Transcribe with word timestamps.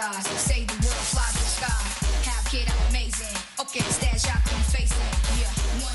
Say 0.00 0.64
the 0.64 0.72
world 0.80 1.04
flies 1.12 1.34
the 1.34 1.44
sky. 1.44 2.30
Have 2.30 2.50
kid, 2.50 2.66
I'm 2.66 2.88
amazing. 2.88 3.36
Okay, 3.60 3.80
stash 3.80 4.34
out 4.34 4.42
them 4.48 4.58
facing. 4.72 4.96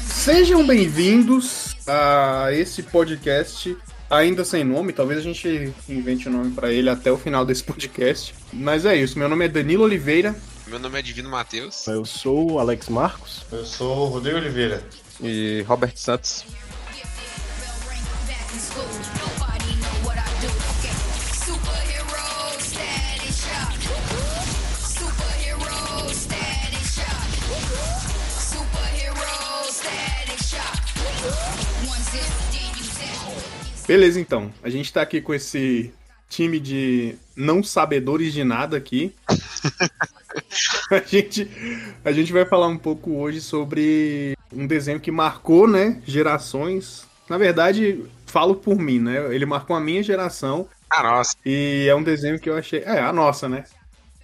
Sejam 0.08 0.68
bem-vindos 0.68 1.76
a 1.88 2.50
esse 2.52 2.84
podcast 2.84 3.76
ainda 4.08 4.46
sem 4.46 4.64
nome. 4.64 4.94
Talvez 4.94 5.22
a 5.22 5.24
gente 5.24 5.74
invente 5.90 6.30
o 6.30 6.32
nome 6.32 6.52
pra 6.52 6.72
ele 6.72 6.88
até 6.88 7.12
o 7.12 7.18
final 7.18 7.44
desse 7.44 7.64
podcast. 7.64 8.36
Mas 8.54 8.86
é 8.86 8.96
isso. 8.96 9.18
Meu 9.18 9.28
nome 9.28 9.46
é 9.46 9.48
Danilo 9.48 9.86
Oliveira. 9.86 10.36
Meu 10.68 10.78
nome 10.78 11.00
é 11.00 11.02
Divino 11.02 11.32
Matheus. 11.32 11.88
Eu 11.88 12.06
sou 12.06 12.52
o 12.52 12.60
Alex 12.60 12.90
Marcos. 12.90 13.44
Eu 13.52 13.66
sou 13.66 14.06
o 14.06 14.10
Rodrigo 14.10 14.38
Oliveira. 14.38 14.84
E 15.20 15.66
Robert 15.68 15.94
Santos. 15.96 16.46
Beleza, 33.88 34.20
então. 34.20 34.52
A 34.64 34.70
gente 34.70 34.92
tá 34.92 35.02
aqui 35.02 35.22
com 35.22 35.34
esse 35.34 35.94
time 36.30 36.60
de 36.60 37.16
não 37.36 37.64
sabedores 37.64 38.34
de 38.34 38.44
nada 38.44 38.78
aqui. 38.78 39.14
a, 40.92 41.00
gente, 41.06 41.48
a 42.04 42.12
gente 42.12 42.34
vai 42.34 42.46
falar 42.46 42.68
um 42.68 42.78
pouco 42.78 43.12
hoje 43.18 43.42
sobre 43.42 44.36
um 44.52 44.66
desenho 44.66 45.00
que 45.00 45.12
marcou, 45.12 45.68
né, 45.68 46.02
gerações. 46.06 47.06
Na 47.30 47.38
verdade, 47.38 48.04
falo 48.26 48.56
por 48.56 48.78
mim, 48.78 49.00
né? 49.00 49.34
Ele 49.34 49.46
marcou 49.46 49.76
a 49.76 49.80
minha 49.80 50.04
geração 50.04 50.68
Ah, 50.90 51.04
nossa. 51.04 51.36
e 51.46 51.88
é 51.90 51.96
um 51.96 52.04
desenho 52.04 52.40
que 52.40 52.50
eu 52.50 52.58
achei. 52.58 52.80
É, 52.82 53.00
a 53.00 53.14
nossa, 53.14 53.48
né? 53.48 53.66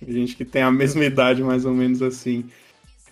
A 0.06 0.12
gente 0.12 0.36
que 0.36 0.44
tem 0.44 0.64
a 0.64 0.72
mesma 0.72 1.06
idade, 1.06 1.44
mais 1.44 1.66
ou 1.66 1.73
menos 1.73 2.02
assim. 2.02 2.50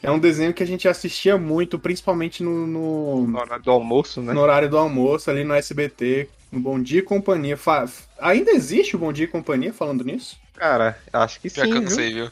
É 0.01 0.09
um 0.09 0.17
desenho 0.17 0.53
que 0.53 0.63
a 0.63 0.65
gente 0.65 0.87
assistia 0.87 1.37
muito, 1.37 1.77
principalmente 1.77 2.41
no, 2.41 2.65
no, 2.65 3.27
Na 3.27 3.39
hora 3.41 3.59
do 3.59 3.69
almoço, 3.69 4.21
né? 4.21 4.33
no 4.33 4.39
horário 4.39 4.69
do 4.69 4.77
almoço, 4.77 5.29
ali 5.29 5.43
no 5.43 5.53
SBT, 5.53 6.29
no 6.51 6.59
Bom 6.59 6.81
Dia 6.81 6.99
e 6.99 7.03
Companhia. 7.03 7.55
Fa- 7.57 7.85
Ainda 8.19 8.51
existe 8.51 8.95
o 8.95 8.99
Bom 8.99 9.11
Dia 9.13 9.25
e 9.25 9.27
Companhia 9.27 9.73
falando 9.73 10.03
nisso? 10.03 10.37
Cara, 10.55 10.97
acho 11.13 11.39
que 11.39 11.49
Pior 11.49 11.65
sim, 11.65 11.71
que 11.71 11.77
eu 11.77 11.81
não 11.81 11.87
viu? 11.89 11.95
sei, 11.95 12.13
viu? 12.13 12.31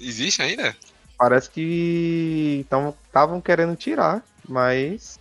Existe 0.00 0.42
ainda? 0.42 0.76
Parece 1.18 1.50
que 1.50 2.64
estavam 2.64 3.40
querendo 3.40 3.74
tirar, 3.74 4.22
mas 4.48 5.18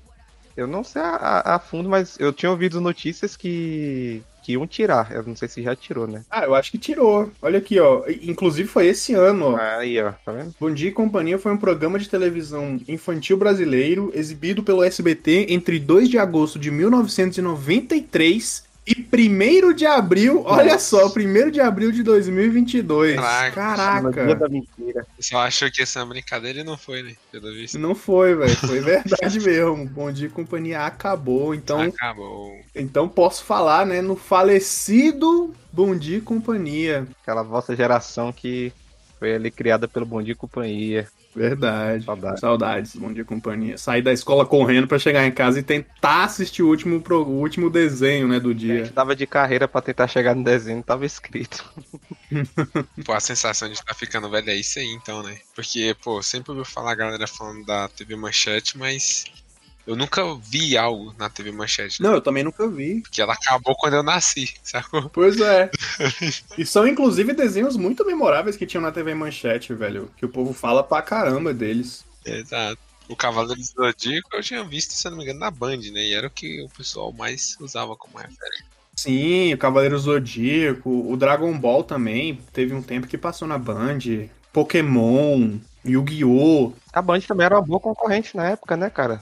eu 0.56 0.68
não 0.68 0.84
sei 0.84 1.02
a, 1.02 1.16
a- 1.16 1.56
a 1.56 1.60
fundo, 1.60 1.88
mas 1.90 2.20
eu 2.20 2.34
tinha 2.34 2.52
ouvido 2.52 2.82
notícias 2.82 3.36
que, 3.38 4.22
que 4.46 4.54
iam 4.54 4.68
tirar. 4.68 5.12
Eu 5.12 5.24
não 5.24 5.36
sei 5.36 5.48
se 5.48 5.64
já 5.64 5.76
tirou, 5.76 6.06
né? 6.06 6.24
Ah, 6.30 6.44
eu 6.44 6.54
acho 6.54 6.70
que 6.70 6.78
tirou. 6.78 7.32
Olha 7.42 7.58
aqui, 7.58 7.80
ó. 7.80 8.04
Inclusive 8.22 8.70
foi 8.70 8.86
esse 8.86 9.16
ano, 9.16 9.54
ó. 9.54 9.58
Aí, 9.58 10.00
ó, 10.00 10.12
tá 10.24 10.32
vendo? 10.32 10.54
Bom 10.60 10.72
Dia 10.72 10.90
e 10.90 10.94
Companhia 10.94 11.40
foi 11.40 11.52
um 11.52 11.58
programa 11.58 11.98
de 11.98 12.08
televisão 12.08 12.80
infantil 12.88 13.38
brasileiro 13.38 14.12
exibido 14.14 14.62
pelo 14.62 14.84
SBT 14.84 15.48
entre 15.50 15.80
2 15.80 16.08
de 16.10 16.20
agosto 16.20 16.60
de 16.60 16.70
1993 16.70 18.64
e 18.88 18.96
1 18.96 19.74
de 19.74 19.86
abril, 19.86 20.44
olha 20.46 20.78
só, 20.78 21.08
1 21.08 21.50
de 21.50 21.60
abril 21.60 21.92
de 21.92 22.04
2022. 22.04 23.16
Caraca. 23.16 23.52
Caraca. 23.52 24.36
da 24.36 24.48
mentira. 24.48 25.02
O 25.14 25.18
pessoal 25.18 25.44
achou 25.44 25.72
que 25.72 25.82
ia 25.82 25.86
ser 25.88 26.00
uma 26.00 26.08
brincadeira 26.08 26.60
e 26.60 26.64
não 26.64 26.78
foi, 26.78 27.02
né? 27.02 27.14
Pelo 27.32 27.52
visto. 27.52 27.80
Não 27.80 27.96
foi, 27.96 28.36
velho. 28.36 28.56
Foi 28.58 28.80
verdade 28.80 29.40
mesmo. 29.42 29.86
Bom 29.88 30.12
Dia 30.12 30.28
e 30.28 30.32
Companhia 30.32 30.82
acabou. 30.82 31.56
Então, 31.56 31.82
Acabou. 31.82 32.54
então 32.76 33.08
posso 33.10 33.44
falar, 33.44 33.86
né, 33.88 34.02
no 34.02 34.16
falecido 34.16 35.54
Bom 35.72 35.96
Dia 35.96 36.18
e 36.18 36.22
Companhia. 36.22 37.08
Aquela 37.24 37.42
vossa 37.42 37.76
geração 37.76 38.32
que 38.32 38.72
foi 39.18 39.34
ali 39.34 39.50
criada 39.50 39.88
pelo 39.88 40.06
Bom 40.06 40.22
Dia 40.22 40.34
e 40.34 40.36
Companhia. 40.36 41.08
Verdade. 41.36 42.06
Saudade. 42.06 42.40
Saudades, 42.40 42.96
Bom 42.96 43.12
Dia 43.12 43.26
Companhia. 43.26 43.78
Sair 43.78 44.02
da 44.02 44.14
escola 44.14 44.46
correndo 44.46 44.88
pra 44.88 44.98
chegar 44.98 45.26
em 45.28 45.32
casa 45.32 45.60
e 45.60 45.64
tentar 45.64 46.24
assistir 46.24 46.64
o 46.64 46.68
último, 46.70 47.02
pro- 47.02 47.24
o 47.24 47.40
último 47.42 47.70
desenho, 47.70 48.28
né, 48.28 48.40
do 48.40 48.52
A 48.52 48.54
dia. 48.54 48.84
gente 48.86 48.94
tava 48.94 49.16
de 49.16 49.28
carreira 49.28 49.68
pra 49.68 49.82
tentar 49.82 50.08
chegar 50.08 50.34
no 50.34 50.44
desenho, 50.44 50.82
tava 50.82 51.06
escrito. 51.06 51.64
Pô, 53.06 53.14
a 53.14 53.20
sensação 53.20 53.68
de 53.68 53.74
estar 53.76 53.94
ficando 53.94 54.30
velho 54.30 54.50
é 54.50 54.56
isso 54.56 54.80
aí, 54.80 54.88
então, 54.88 55.22
né? 55.22 55.38
Porque, 55.54 55.96
pô, 56.04 56.22
sempre 56.24 56.52
ouvi 56.54 56.64
falar 56.70 56.94
a 56.94 56.96
galera 56.96 57.28
falando 57.28 57.66
da 57.66 57.88
TV 57.90 58.16
Manchete, 58.16 58.78
mas 58.78 59.26
eu 59.86 59.96
nunca 59.96 60.22
vi 60.36 60.78
algo 60.78 61.14
na 61.18 61.30
TV 61.30 61.52
Manchete. 61.52 62.02
Não, 62.02 62.14
eu 62.14 62.22
também 62.22 62.44
nunca 62.44 62.68
vi. 62.68 63.02
Porque 63.02 63.22
ela 63.22 63.34
acabou 63.34 63.76
quando 63.76 63.96
eu 63.96 64.04
nasci, 64.04 64.54
sacou? 64.64 65.10
Pois 65.10 65.40
é. 65.40 65.70
e 66.58 66.66
são, 66.66 66.88
inclusive, 66.88 67.34
desenhos 67.34 67.78
muito 67.78 68.06
memoráveis 68.06 68.58
que 68.58 68.66
tinham 68.66 68.82
na 68.82 68.92
TV 68.92 69.14
Manchete, 69.14 69.74
velho. 69.74 70.12
Que 70.18 70.26
o 70.26 70.30
povo 70.30 70.54
fala 70.54 70.84
pra 70.84 71.02
caramba 71.02 71.54
deles. 71.54 72.04
Exato. 72.26 72.80
O 73.08 73.16
Cavaleiro 73.16 73.62
do 73.62 73.66
Zodíaco 73.66 74.30
eu 74.34 74.42
tinha 74.42 74.64
visto, 74.64 74.94
se 74.94 75.06
eu 75.08 75.12
não 75.12 75.20
me 75.20 75.24
engano, 75.24 75.40
na 75.40 75.52
Band, 75.52 75.78
né? 75.78 76.04
E 76.04 76.14
era 76.16 76.26
o 76.26 76.32
que 76.32 76.64
o 76.64 76.70
pessoal 76.70 77.12
mais 77.12 77.56
usava 77.60 77.96
como 77.96 78.18
referência. 78.18 78.66
Sim, 78.96 79.54
o 79.54 79.58
Cavaleiro 79.58 80.00
Zodíaco, 80.00 80.90
o 80.90 81.16
Dragon 81.16 81.56
Ball 81.58 81.84
também. 81.84 82.40
Teve 82.52 82.74
um 82.74 82.82
tempo 82.82 83.06
que 83.06 83.18
passou 83.18 83.48
na 83.48 83.58
Band. 83.58 84.00
Pokémon, 84.52 85.60
Yu-Gi-Oh! 85.86 86.74
A 86.92 87.02
Band 87.02 87.20
também 87.22 87.46
era 87.46 87.56
uma 87.56 87.62
boa 87.62 87.80
concorrente 87.80 88.36
na 88.36 88.50
época, 88.50 88.76
né, 88.76 88.90
cara? 88.90 89.22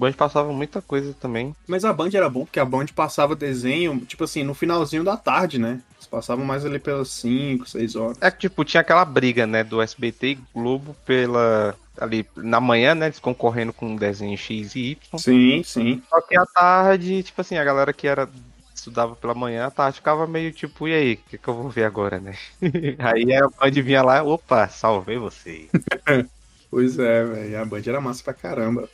A 0.00 0.08
Band 0.08 0.12
passava 0.14 0.50
muita 0.50 0.80
coisa 0.80 1.14
também. 1.20 1.54
Mas 1.68 1.84
a 1.84 1.92
Band 1.92 2.08
era 2.14 2.30
bom 2.30 2.46
porque 2.46 2.58
a 2.58 2.64
Band 2.64 2.86
passava 2.94 3.36
desenho, 3.36 4.00
tipo 4.06 4.24
assim, 4.24 4.42
no 4.42 4.54
finalzinho 4.54 5.04
da 5.04 5.14
tarde, 5.14 5.58
né? 5.58 5.82
Eles 5.96 6.06
passavam 6.06 6.42
mais 6.42 6.64
ali 6.64 6.78
pelas 6.78 7.10
5, 7.10 7.68
6 7.68 7.96
horas. 7.96 8.16
É 8.22 8.30
que, 8.30 8.38
tipo, 8.38 8.64
tinha 8.64 8.80
aquela 8.80 9.04
briga, 9.04 9.46
né, 9.46 9.62
do 9.62 9.82
SBT 9.82 10.26
e 10.28 10.38
Globo 10.54 10.96
pela. 11.04 11.76
Ali, 11.98 12.26
na 12.34 12.60
manhã, 12.60 12.94
né, 12.94 13.06
eles 13.06 13.18
concorrendo 13.18 13.74
com 13.74 13.88
um 13.88 13.96
desenho 13.96 14.38
X 14.38 14.74
e 14.74 14.92
Y. 14.92 15.18
Sim, 15.18 15.62
sim. 15.62 16.02
Só 16.08 16.18
que 16.22 16.34
à 16.34 16.46
tarde, 16.46 17.22
tipo 17.22 17.38
assim, 17.38 17.58
a 17.58 17.64
galera 17.64 17.92
que 17.92 18.08
era. 18.08 18.26
Estudava 18.74 19.14
pela 19.14 19.34
manhã, 19.34 19.66
à 19.66 19.70
tarde 19.70 19.96
ficava 19.96 20.26
meio 20.26 20.50
tipo, 20.50 20.88
e 20.88 20.94
aí, 20.94 21.12
o 21.12 21.16
que, 21.28 21.36
que 21.36 21.48
eu 21.48 21.52
vou 21.52 21.68
ver 21.68 21.84
agora, 21.84 22.18
né? 22.18 22.34
aí 22.98 23.34
a 23.34 23.46
Band 23.46 23.82
vinha 23.82 24.02
lá, 24.02 24.22
opa, 24.22 24.66
salvei 24.68 25.18
você. 25.18 25.68
Pois 26.70 27.00
é, 27.00 27.24
velho. 27.24 27.60
A 27.60 27.64
Band 27.64 27.82
era 27.84 28.00
massa 28.00 28.22
pra 28.22 28.32
caramba. 28.32 28.88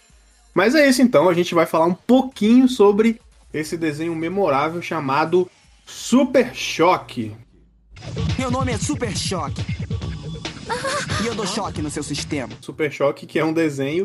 Mas 0.56 0.74
é 0.74 0.88
isso 0.88 1.02
então, 1.02 1.28
a 1.28 1.34
gente 1.34 1.54
vai 1.54 1.66
falar 1.66 1.84
um 1.84 1.92
pouquinho 1.92 2.66
sobre 2.66 3.20
esse 3.52 3.76
desenho 3.76 4.16
memorável 4.16 4.80
chamado 4.80 5.46
Super 5.84 6.54
Choque. 6.54 7.36
Meu 8.38 8.50
nome 8.50 8.72
é 8.72 8.78
Super 8.78 9.14
Choque. 9.14 9.60
E 11.22 11.26
eu 11.26 11.34
dou 11.34 11.46
choque 11.46 11.80
no 11.80 11.90
seu 11.90 12.02
sistema. 12.02 12.52
Super 12.60 12.92
Choque, 12.92 13.26
que 13.26 13.38
é 13.38 13.44
um 13.44 13.52
desenho 13.52 14.04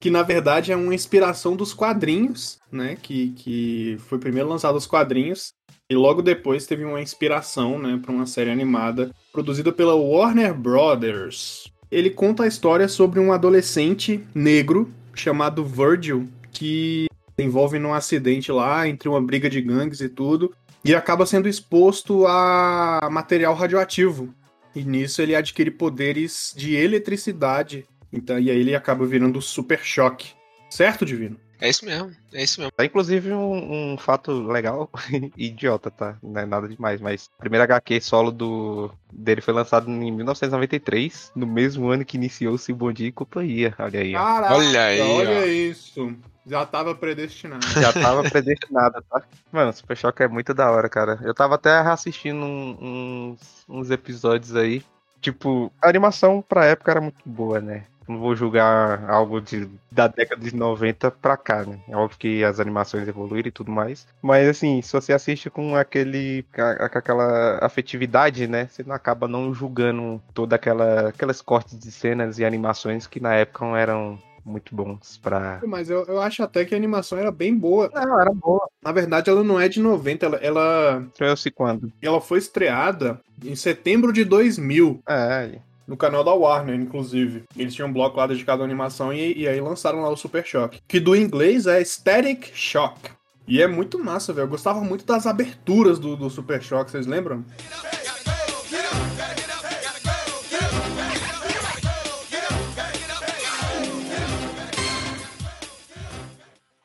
que 0.00 0.10
na 0.10 0.22
verdade 0.22 0.70
é 0.70 0.76
uma 0.76 0.94
inspiração 0.94 1.56
dos 1.56 1.72
quadrinhos, 1.72 2.58
né? 2.70 2.96
Que, 3.00 3.30
que 3.30 3.96
foi 4.06 4.18
primeiro 4.18 4.48
lançado 4.48 4.76
os 4.76 4.86
quadrinhos 4.86 5.52
e 5.90 5.94
logo 5.94 6.20
depois 6.20 6.66
teve 6.66 6.84
uma 6.84 7.00
inspiração, 7.00 7.78
né, 7.78 7.98
para 8.00 8.12
uma 8.12 8.26
série 8.26 8.50
animada 8.50 9.10
produzida 9.32 9.72
pela 9.72 9.94
Warner 9.94 10.54
Brothers. 10.54 11.64
Ele 11.90 12.10
conta 12.10 12.44
a 12.44 12.48
história 12.48 12.88
sobre 12.88 13.18
um 13.18 13.32
adolescente 13.32 14.24
negro 14.34 14.92
chamado 15.14 15.64
Virgil 15.64 16.28
que 16.50 17.06
envolve 17.38 17.78
num 17.78 17.94
acidente 17.94 18.52
lá 18.52 18.86
entre 18.86 19.08
uma 19.08 19.20
briga 19.20 19.48
de 19.48 19.60
gangues 19.60 20.00
e 20.00 20.08
tudo 20.08 20.54
e 20.84 20.94
acaba 20.94 21.26
sendo 21.26 21.48
exposto 21.48 22.26
a 22.26 23.08
material 23.10 23.54
radioativo. 23.54 24.34
E 24.74 24.84
nisso 24.84 25.20
ele 25.20 25.34
adquire 25.34 25.70
poderes 25.70 26.54
de 26.56 26.74
eletricidade 26.74 27.86
então, 28.12 28.38
e 28.38 28.50
aí 28.50 28.58
ele 28.58 28.74
acaba 28.74 29.06
virando 29.06 29.40
Super 29.40 29.80
Choque. 29.82 30.32
Certo, 30.68 31.04
Divino? 31.04 31.40
É 31.62 31.68
isso 31.68 31.84
mesmo, 31.86 32.10
é 32.34 32.42
isso 32.42 32.60
mesmo. 32.60 32.72
Tá, 32.72 32.84
inclusive, 32.84 33.32
um, 33.32 33.92
um 33.92 33.96
fato 33.96 34.32
legal, 34.32 34.90
idiota, 35.38 35.92
tá? 35.92 36.18
Não 36.20 36.40
é 36.40 36.44
nada 36.44 36.66
demais, 36.68 37.00
mas 37.00 37.26
o 37.26 37.38
primeiro 37.38 37.62
HQ 37.62 38.00
solo 38.00 38.32
do, 38.32 38.90
dele 39.12 39.40
foi 39.40 39.54
lançado 39.54 39.88
em 39.88 40.10
1993, 40.10 41.30
no 41.36 41.46
mesmo 41.46 41.88
ano 41.88 42.04
que 42.04 42.16
iniciou-se 42.16 42.72
o 42.72 42.74
Bom 42.74 42.92
Dia 42.92 43.06
e 43.06 43.12
Companhia. 43.12 43.72
Olha 43.78 44.00
aí, 44.00 44.12
ó. 44.16 44.18
Caraca, 44.18 44.54
Olha 44.56 44.82
aí, 44.82 45.00
olha 45.00 45.38
ó. 45.38 45.44
isso. 45.44 46.16
Já 46.44 46.66
tava 46.66 46.96
predestinado. 46.96 47.64
Já 47.80 47.92
tava 47.92 48.24
predestinado, 48.28 49.00
tá? 49.08 49.22
Mano, 49.52 49.72
Super 49.72 49.96
Choque 49.96 50.24
é 50.24 50.28
muito 50.28 50.52
da 50.52 50.68
hora, 50.68 50.88
cara. 50.88 51.20
Eu 51.22 51.32
tava 51.32 51.54
até 51.54 51.76
assistindo 51.78 52.44
uns, 52.44 53.64
uns 53.68 53.88
episódios 53.88 54.56
aí. 54.56 54.82
Tipo, 55.20 55.72
a 55.80 55.88
animação 55.88 56.42
pra 56.42 56.64
época 56.64 56.90
era 56.90 57.00
muito 57.00 57.20
boa, 57.24 57.60
né? 57.60 57.84
Não 58.08 58.18
vou 58.18 58.34
julgar 58.34 59.08
algo 59.08 59.40
de, 59.40 59.68
da 59.90 60.08
década 60.08 60.42
de 60.42 60.54
90 60.54 61.10
pra 61.10 61.36
cá, 61.36 61.64
né? 61.64 61.78
É 61.88 61.96
óbvio 61.96 62.18
que 62.18 62.44
as 62.44 62.60
animações 62.60 63.06
evoluíram 63.06 63.48
e 63.48 63.52
tudo 63.52 63.70
mais. 63.70 64.06
Mas, 64.20 64.48
assim, 64.48 64.82
se 64.82 64.92
você 64.92 65.12
assiste 65.12 65.50
com 65.50 65.76
aquele 65.76 66.44
com 66.54 66.98
aquela 66.98 67.58
afetividade, 67.64 68.46
né? 68.46 68.68
Você 68.70 68.82
não 68.82 68.94
acaba 68.94 69.28
não 69.28 69.52
julgando 69.54 70.20
toda 70.34 70.56
aquela 70.56 71.08
aquelas 71.08 71.40
cortes 71.40 71.78
de 71.78 71.90
cenas 71.90 72.38
e 72.38 72.44
animações 72.44 73.06
que 73.06 73.20
na 73.20 73.34
época 73.34 73.64
eram 73.78 74.18
muito 74.44 74.74
bons 74.74 75.18
pra. 75.22 75.60
Mas 75.66 75.88
eu, 75.88 76.04
eu 76.04 76.20
acho 76.20 76.42
até 76.42 76.64
que 76.64 76.74
a 76.74 76.76
animação 76.76 77.18
era 77.18 77.30
bem 77.30 77.56
boa. 77.56 77.90
Não, 77.94 78.20
era 78.20 78.32
boa. 78.32 78.68
Na 78.82 78.92
verdade, 78.92 79.30
ela 79.30 79.44
não 79.44 79.60
é 79.60 79.68
de 79.68 79.80
90, 79.80 80.26
ela, 80.26 80.36
ela, 80.38 81.04
Estreou-se 81.08 81.50
quando? 81.50 81.92
ela 82.02 82.20
foi 82.20 82.38
estreada 82.38 83.20
em 83.44 83.54
setembro 83.54 84.12
de 84.12 84.24
2000. 84.24 85.00
É, 85.08 85.58
No 85.86 85.96
canal 85.96 86.22
da 86.22 86.32
Warner, 86.32 86.74
inclusive. 86.74 87.44
Eles 87.56 87.74
tinham 87.74 87.88
um 87.88 87.92
bloco 87.92 88.16
lá 88.16 88.26
dedicado 88.26 88.62
à 88.62 88.64
animação 88.64 89.12
e, 89.12 89.38
e 89.38 89.48
aí 89.48 89.60
lançaram 89.60 90.00
lá 90.00 90.08
o 90.08 90.16
Super 90.16 90.46
Shock. 90.46 90.80
Que 90.86 91.00
do 91.00 91.16
inglês 91.16 91.66
é 91.66 91.80
Static 91.84 92.50
Shock. 92.54 93.10
E 93.46 93.60
é 93.60 93.66
muito 93.66 93.98
massa, 93.98 94.32
velho. 94.32 94.44
Eu 94.44 94.50
gostava 94.50 94.80
muito 94.80 95.04
das 95.04 95.26
aberturas 95.26 95.98
do, 95.98 96.16
do 96.16 96.30
Super 96.30 96.62
Shock, 96.62 96.90
vocês 96.90 97.06
lembram? 97.06 97.44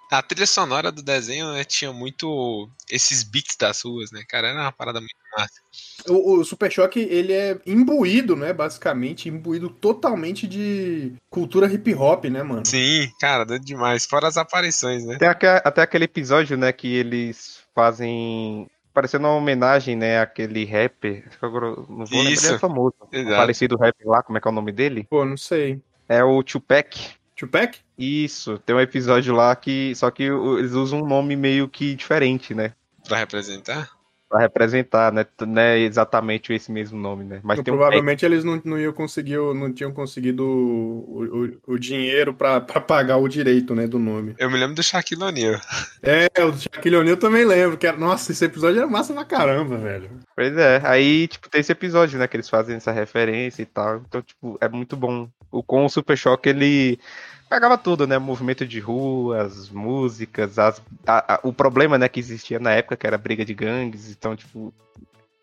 A 0.09 0.21
trilha 0.21 0.47
sonora 0.47 0.89
do 0.89 1.03
desenho 1.03 1.51
né, 1.51 1.65
tinha 1.65 1.91
muito 1.91 2.69
esses 2.89 3.23
beats 3.23 3.57
das 3.57 3.81
ruas, 3.81 4.09
né, 4.09 4.23
cara? 4.27 4.47
Era 4.47 4.61
uma 4.61 4.71
parada 4.71 4.99
muito 4.99 5.15
massa. 5.37 5.61
O, 6.07 6.39
o 6.39 6.43
Super 6.45 6.71
Choque, 6.71 6.99
ele 6.99 7.33
é 7.33 7.57
imbuído, 7.65 8.35
né? 8.35 8.53
Basicamente, 8.53 9.29
imbuído 9.29 9.69
totalmente 9.69 10.47
de 10.47 11.13
cultura 11.29 11.71
hip 11.71 11.93
hop, 11.95 12.25
né, 12.25 12.43
mano? 12.43 12.65
Sim, 12.65 13.09
cara, 13.19 13.43
doido 13.45 13.65
demais. 13.65 14.05
Fora 14.05 14.27
as 14.27 14.37
aparições, 14.37 15.05
né? 15.05 15.17
Tem 15.17 15.27
aque- 15.27 15.45
até 15.63 15.81
aquele 15.81 16.05
episódio, 16.05 16.57
né, 16.57 16.71
que 16.71 16.93
eles 16.95 17.59
fazem. 17.73 18.67
Parecendo 18.93 19.27
uma 19.27 19.35
homenagem, 19.35 19.95
né, 19.95 20.19
àquele 20.19 20.65
rapper. 20.65 21.23
Acho 21.27 21.37
que 21.39 21.45
agora 21.45 21.65
eu 21.67 21.85
não 21.87 22.05
vou 22.05 22.17
lembrar, 22.19 22.31
Isso. 22.31 22.47
ele 22.47 22.55
é 22.55 22.59
famoso. 22.59 22.95
Exato. 23.11 23.35
Parecido 23.35 23.77
rapper 23.77 24.07
lá, 24.07 24.23
como 24.23 24.37
é 24.37 24.41
que 24.41 24.47
é 24.47 24.51
o 24.51 24.53
nome 24.53 24.71
dele? 24.71 25.05
Pô, 25.09 25.23
não 25.23 25.37
sei. 25.37 25.79
É 26.09 26.23
o 26.23 26.41
Tupac. 26.41 26.97
Tupac? 27.35 27.77
Isso, 27.97 28.57
tem 28.65 28.75
um 28.75 28.79
episódio 28.79 29.35
lá 29.35 29.55
que. 29.55 29.93
Só 29.95 30.09
que 30.09 30.23
eles 30.23 30.71
usam 30.71 31.01
um 31.03 31.07
nome 31.07 31.35
meio 31.35 31.67
que 31.69 31.93
diferente, 31.93 32.55
né? 32.55 32.73
Pra 33.07 33.17
representar. 33.19 33.91
Pra 34.29 34.39
representar, 34.39 35.11
né? 35.11 35.25
Não 35.45 35.61
é 35.61 35.79
exatamente 35.79 36.51
esse 36.51 36.69
mesmo 36.71 36.99
nome, 36.99 37.23
né? 37.23 37.39
Mas 37.43 37.61
tem 37.61 37.73
um 37.73 37.77
Provavelmente 37.77 38.25
eles 38.25 38.43
não, 38.43 38.61
não 38.65 38.77
iam 38.77 38.91
conseguir, 38.91 39.37
não 39.37 39.71
tinham 39.71 39.91
conseguido 39.91 40.43
o, 40.43 41.53
o, 41.67 41.73
o 41.73 41.79
dinheiro 41.79 42.33
pra, 42.33 42.59
pra 42.59 42.81
pagar 42.81 43.17
o 43.17 43.27
direito, 43.27 43.73
né, 43.73 43.87
do 43.87 43.97
nome. 43.97 44.35
Eu 44.37 44.51
me 44.51 44.57
lembro 44.57 44.75
do 44.75 44.83
Shaquille 44.83 45.23
O'Neal. 45.23 45.61
É, 46.03 46.27
o 46.43 46.51
do 46.51 46.59
Shaquille 46.59 46.97
O'Neal 46.97 47.15
eu 47.15 47.19
também 47.19 47.45
lembro. 47.45 47.77
Que 47.77 47.87
era, 47.87 47.95
nossa, 47.95 48.31
esse 48.31 48.43
episódio 48.43 48.79
era 48.79 48.87
massa 48.87 49.13
pra 49.13 49.23
caramba, 49.23 49.77
velho. 49.77 50.09
Pois 50.35 50.55
é, 50.57 50.81
aí, 50.83 51.27
tipo, 51.27 51.49
tem 51.49 51.61
esse 51.61 51.71
episódio, 51.71 52.19
né, 52.19 52.27
que 52.27 52.35
eles 52.35 52.49
fazem 52.49 52.75
essa 52.75 52.91
referência 52.91 53.61
e 53.61 53.65
tal. 53.65 54.03
Então, 54.07 54.21
tipo, 54.21 54.57
é 54.59 54.67
muito 54.67 54.97
bom. 54.97 55.29
O, 55.49 55.63
com 55.63 55.85
o 55.85 55.89
Super 55.89 56.17
Choque, 56.17 56.49
ele 56.49 56.99
pegava 57.49 57.77
tudo, 57.77 58.05
né? 58.07 58.17
Movimento 58.17 58.65
de 58.65 58.79
rua, 58.79 59.41
as 59.43 59.69
músicas, 59.69 60.57
as, 60.59 60.81
a- 61.05 61.35
a- 61.35 61.39
o 61.43 61.51
problema, 61.53 61.97
né, 61.97 62.07
que 62.07 62.19
existia 62.19 62.59
na 62.59 62.71
época, 62.71 62.95
que 62.97 63.07
era 63.07 63.17
briga 63.17 63.43
de 63.45 63.53
gangues. 63.53 64.09
Então, 64.11 64.35
tipo, 64.35 64.73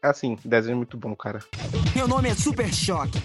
assim, 0.03 0.39
desenho 0.45 0.77
muito 0.77 0.97
bom, 0.97 1.15
cara. 1.17 1.41
Meu 1.95 2.07
nome 2.09 2.29
é 2.29 2.35
Super 2.35 2.73
Choque. 2.73 3.19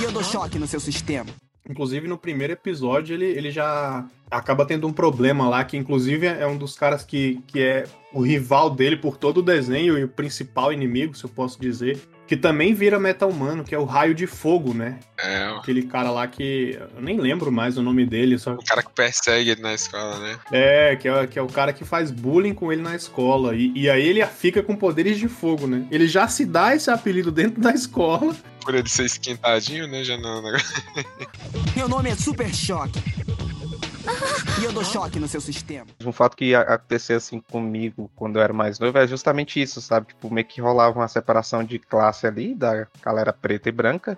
E 0.00 0.04
eu 0.04 0.10
dou 0.12 0.22
choque 0.24 0.58
no 0.58 0.66
seu 0.66 0.80
sistema. 0.80 1.26
Inclusive, 1.68 2.06
no 2.06 2.18
primeiro 2.18 2.52
episódio, 2.52 3.14
ele, 3.14 3.24
ele 3.24 3.50
já 3.50 4.04
acaba 4.30 4.66
tendo 4.66 4.86
um 4.86 4.92
problema 4.92 5.48
lá, 5.48 5.64
que 5.64 5.76
inclusive 5.78 6.26
é 6.26 6.46
um 6.46 6.58
dos 6.58 6.76
caras 6.76 7.04
que, 7.04 7.40
que 7.46 7.58
é 7.62 7.84
o 8.12 8.20
rival 8.20 8.68
dele 8.68 8.96
por 8.98 9.16
todo 9.16 9.38
o 9.38 9.42
desenho 9.42 9.96
e 9.98 10.04
o 10.04 10.08
principal 10.08 10.72
inimigo, 10.72 11.14
se 11.16 11.24
eu 11.24 11.30
posso 11.30 11.58
dizer, 11.58 11.98
que 12.26 12.36
também 12.36 12.72
vira 12.72 12.98
meta-humano, 12.98 13.62
que 13.64 13.74
é 13.74 13.78
o 13.78 13.84
Raio 13.84 14.14
de 14.14 14.26
Fogo, 14.26 14.72
né? 14.72 14.98
É, 15.18 15.44
Aquele 15.58 15.82
cara 15.82 16.10
lá 16.10 16.26
que 16.26 16.78
eu 16.94 17.00
nem 17.02 17.18
lembro 17.20 17.52
mais 17.52 17.76
o 17.76 17.82
nome 17.82 18.06
dele, 18.06 18.38
só 18.38 18.54
o 18.54 18.64
cara 18.64 18.82
que 18.82 18.90
persegue 18.92 19.50
ele 19.50 19.60
na 19.60 19.74
escola, 19.74 20.18
né? 20.20 20.38
É, 20.50 20.96
que 20.96 21.06
é, 21.06 21.26
que 21.26 21.38
é 21.38 21.42
o 21.42 21.46
cara 21.46 21.72
que 21.72 21.84
faz 21.84 22.10
bullying 22.10 22.54
com 22.54 22.72
ele 22.72 22.80
na 22.82 22.94
escola. 22.96 23.54
E, 23.54 23.72
e 23.74 23.90
aí 23.90 24.06
ele 24.06 24.24
fica 24.26 24.62
com 24.62 24.74
poderes 24.74 25.18
de 25.18 25.28
fogo, 25.28 25.66
né? 25.66 25.86
Ele 25.90 26.08
já 26.08 26.26
se 26.26 26.46
dá 26.46 26.74
esse 26.74 26.90
apelido 26.90 27.30
dentro 27.30 27.60
da 27.60 27.72
escola. 27.72 28.34
Por 28.62 28.74
ele 28.74 28.88
ser 28.88 29.04
esquentadinho, 29.04 29.86
né? 29.86 30.02
Já 30.02 30.16
não. 30.16 30.40
não- 30.40 30.52
Meu 31.76 31.88
nome 31.88 32.08
é 32.10 32.14
Super 32.16 32.52
Choque. 32.54 33.02
E 34.60 34.64
eu 34.64 34.72
dou 34.72 34.84
choque 34.84 35.18
no 35.18 35.26
seu 35.26 35.40
sistema. 35.40 35.86
Um 36.04 36.12
fato 36.12 36.36
que 36.36 36.54
aconteceu 36.54 37.16
assim 37.16 37.40
comigo 37.40 38.10
quando 38.14 38.36
eu 38.36 38.42
era 38.42 38.52
mais 38.52 38.78
novo 38.78 38.96
é 38.98 39.06
justamente 39.06 39.60
isso, 39.60 39.80
sabe? 39.80 40.08
Tipo, 40.08 40.32
meio 40.32 40.46
que 40.46 40.60
rolava 40.60 40.98
uma 40.98 41.08
separação 41.08 41.64
de 41.64 41.78
classe 41.78 42.26
ali, 42.26 42.54
da 42.54 42.86
galera 43.02 43.32
preta 43.32 43.68
e 43.68 43.72
branca. 43.72 44.16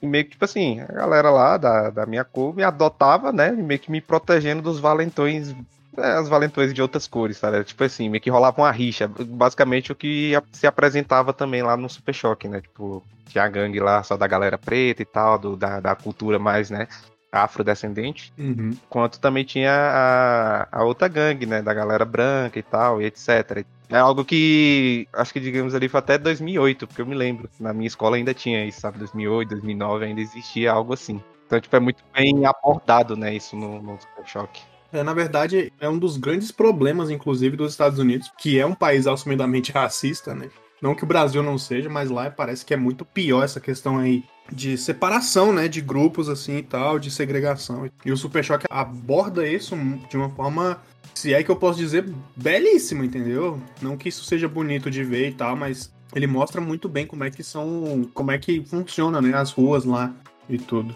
E 0.00 0.06
meio 0.06 0.24
que, 0.24 0.30
tipo 0.32 0.44
assim, 0.44 0.80
a 0.80 0.92
galera 0.92 1.30
lá 1.30 1.56
da, 1.56 1.90
da 1.90 2.06
minha 2.06 2.24
cor 2.24 2.54
me 2.54 2.62
adotava, 2.62 3.32
né? 3.32 3.50
Meio 3.52 3.80
que 3.80 3.90
me 3.90 4.00
protegendo 4.00 4.62
dos 4.62 4.78
valentões. 4.80 5.54
é, 5.96 6.12
as 6.12 6.28
valentões 6.28 6.74
de 6.74 6.82
outras 6.82 7.06
cores, 7.06 7.36
sabe? 7.38 7.62
Tipo 7.64 7.84
assim, 7.84 8.08
meio 8.08 8.20
que 8.20 8.30
rolava 8.30 8.60
uma 8.60 8.70
rixa. 8.70 9.08
Basicamente 9.08 9.92
o 9.92 9.94
que 9.94 10.32
se 10.52 10.66
apresentava 10.66 11.32
também 11.32 11.62
lá 11.62 11.76
no 11.76 11.88
Super 11.88 12.14
Choque, 12.14 12.48
né? 12.48 12.60
Tipo, 12.60 13.02
tinha 13.28 13.44
a 13.44 13.48
gangue 13.48 13.80
lá 13.80 14.02
só 14.02 14.16
da 14.16 14.26
galera 14.26 14.58
preta 14.58 15.02
e 15.02 15.06
tal, 15.06 15.38
do, 15.38 15.56
da, 15.56 15.80
da 15.80 15.94
cultura 15.94 16.38
mais, 16.38 16.70
né? 16.70 16.88
Afrodescendente. 17.42 18.32
Uhum. 18.38 18.76
Quanto 18.88 19.20
também 19.20 19.44
tinha 19.44 19.72
a, 19.72 20.68
a 20.70 20.84
outra 20.84 21.08
gangue, 21.08 21.46
né? 21.46 21.62
Da 21.62 21.74
galera 21.74 22.04
branca 22.04 22.58
e 22.58 22.62
tal, 22.62 23.00
e 23.00 23.06
etc. 23.06 23.64
É 23.88 23.98
algo 23.98 24.24
que, 24.24 25.06
acho 25.12 25.32
que 25.32 25.40
digamos 25.40 25.74
ali, 25.74 25.88
foi 25.88 25.98
até 25.98 26.18
2008, 26.18 26.86
porque 26.86 27.02
eu 27.02 27.06
me 27.06 27.14
lembro. 27.14 27.48
Na 27.60 27.72
minha 27.72 27.86
escola 27.86 28.16
ainda 28.16 28.34
tinha 28.34 28.64
isso, 28.64 28.80
sabe? 28.80 28.98
2008, 28.98 29.50
2009 29.50 30.04
ainda 30.04 30.20
existia 30.20 30.72
algo 30.72 30.92
assim. 30.92 31.22
Então, 31.46 31.60
tipo, 31.60 31.76
é 31.76 31.80
muito 31.80 32.02
bem 32.12 32.44
abordado, 32.44 33.16
né? 33.16 33.34
Isso 33.34 33.56
no, 33.56 33.80
no 33.80 34.00
Super 34.00 34.26
Choque. 34.26 34.62
É, 34.92 35.02
na 35.02 35.14
verdade, 35.14 35.72
é 35.80 35.88
um 35.88 35.98
dos 35.98 36.16
grandes 36.16 36.50
problemas, 36.50 37.10
inclusive, 37.10 37.56
dos 37.56 37.72
Estados 37.72 37.98
Unidos, 37.98 38.30
que 38.38 38.58
é 38.58 38.66
um 38.66 38.74
país 38.74 39.06
assumidamente 39.06 39.70
racista, 39.72 40.34
né? 40.34 40.48
Não 40.80 40.94
que 40.94 41.04
o 41.04 41.06
Brasil 41.06 41.42
não 41.42 41.56
seja, 41.56 41.88
mas 41.88 42.10
lá 42.10 42.30
parece 42.30 42.64
que 42.64 42.74
é 42.74 42.76
muito 42.76 43.04
pior 43.04 43.44
essa 43.44 43.60
questão 43.60 43.98
aí 43.98 44.24
de 44.52 44.76
separação, 44.76 45.52
né? 45.52 45.68
De 45.68 45.80
grupos 45.80 46.28
assim 46.28 46.58
e 46.58 46.62
tal, 46.62 46.98
de 46.98 47.10
segregação. 47.10 47.90
E 48.04 48.12
o 48.12 48.16
Super 48.16 48.44
Choque 48.44 48.66
aborda 48.70 49.46
isso 49.46 49.76
de 50.08 50.16
uma 50.16 50.30
forma, 50.30 50.80
se 51.14 51.34
é 51.34 51.42
que 51.42 51.50
eu 51.50 51.56
posso 51.56 51.78
dizer, 51.78 52.08
belíssima, 52.34 53.04
entendeu? 53.04 53.60
Não 53.80 53.96
que 53.96 54.08
isso 54.08 54.24
seja 54.24 54.48
bonito 54.48 54.90
de 54.90 55.02
ver 55.04 55.28
e 55.28 55.32
tal, 55.32 55.56
mas 55.56 55.92
ele 56.14 56.26
mostra 56.26 56.60
muito 56.60 56.88
bem 56.88 57.06
como 57.06 57.24
é 57.24 57.30
que 57.30 57.42
são. 57.42 58.08
como 58.14 58.30
é 58.30 58.38
que 58.38 58.64
funciona, 58.64 59.20
né? 59.20 59.34
As 59.34 59.52
ruas 59.52 59.84
lá 59.84 60.14
e 60.48 60.58
tudo. 60.58 60.94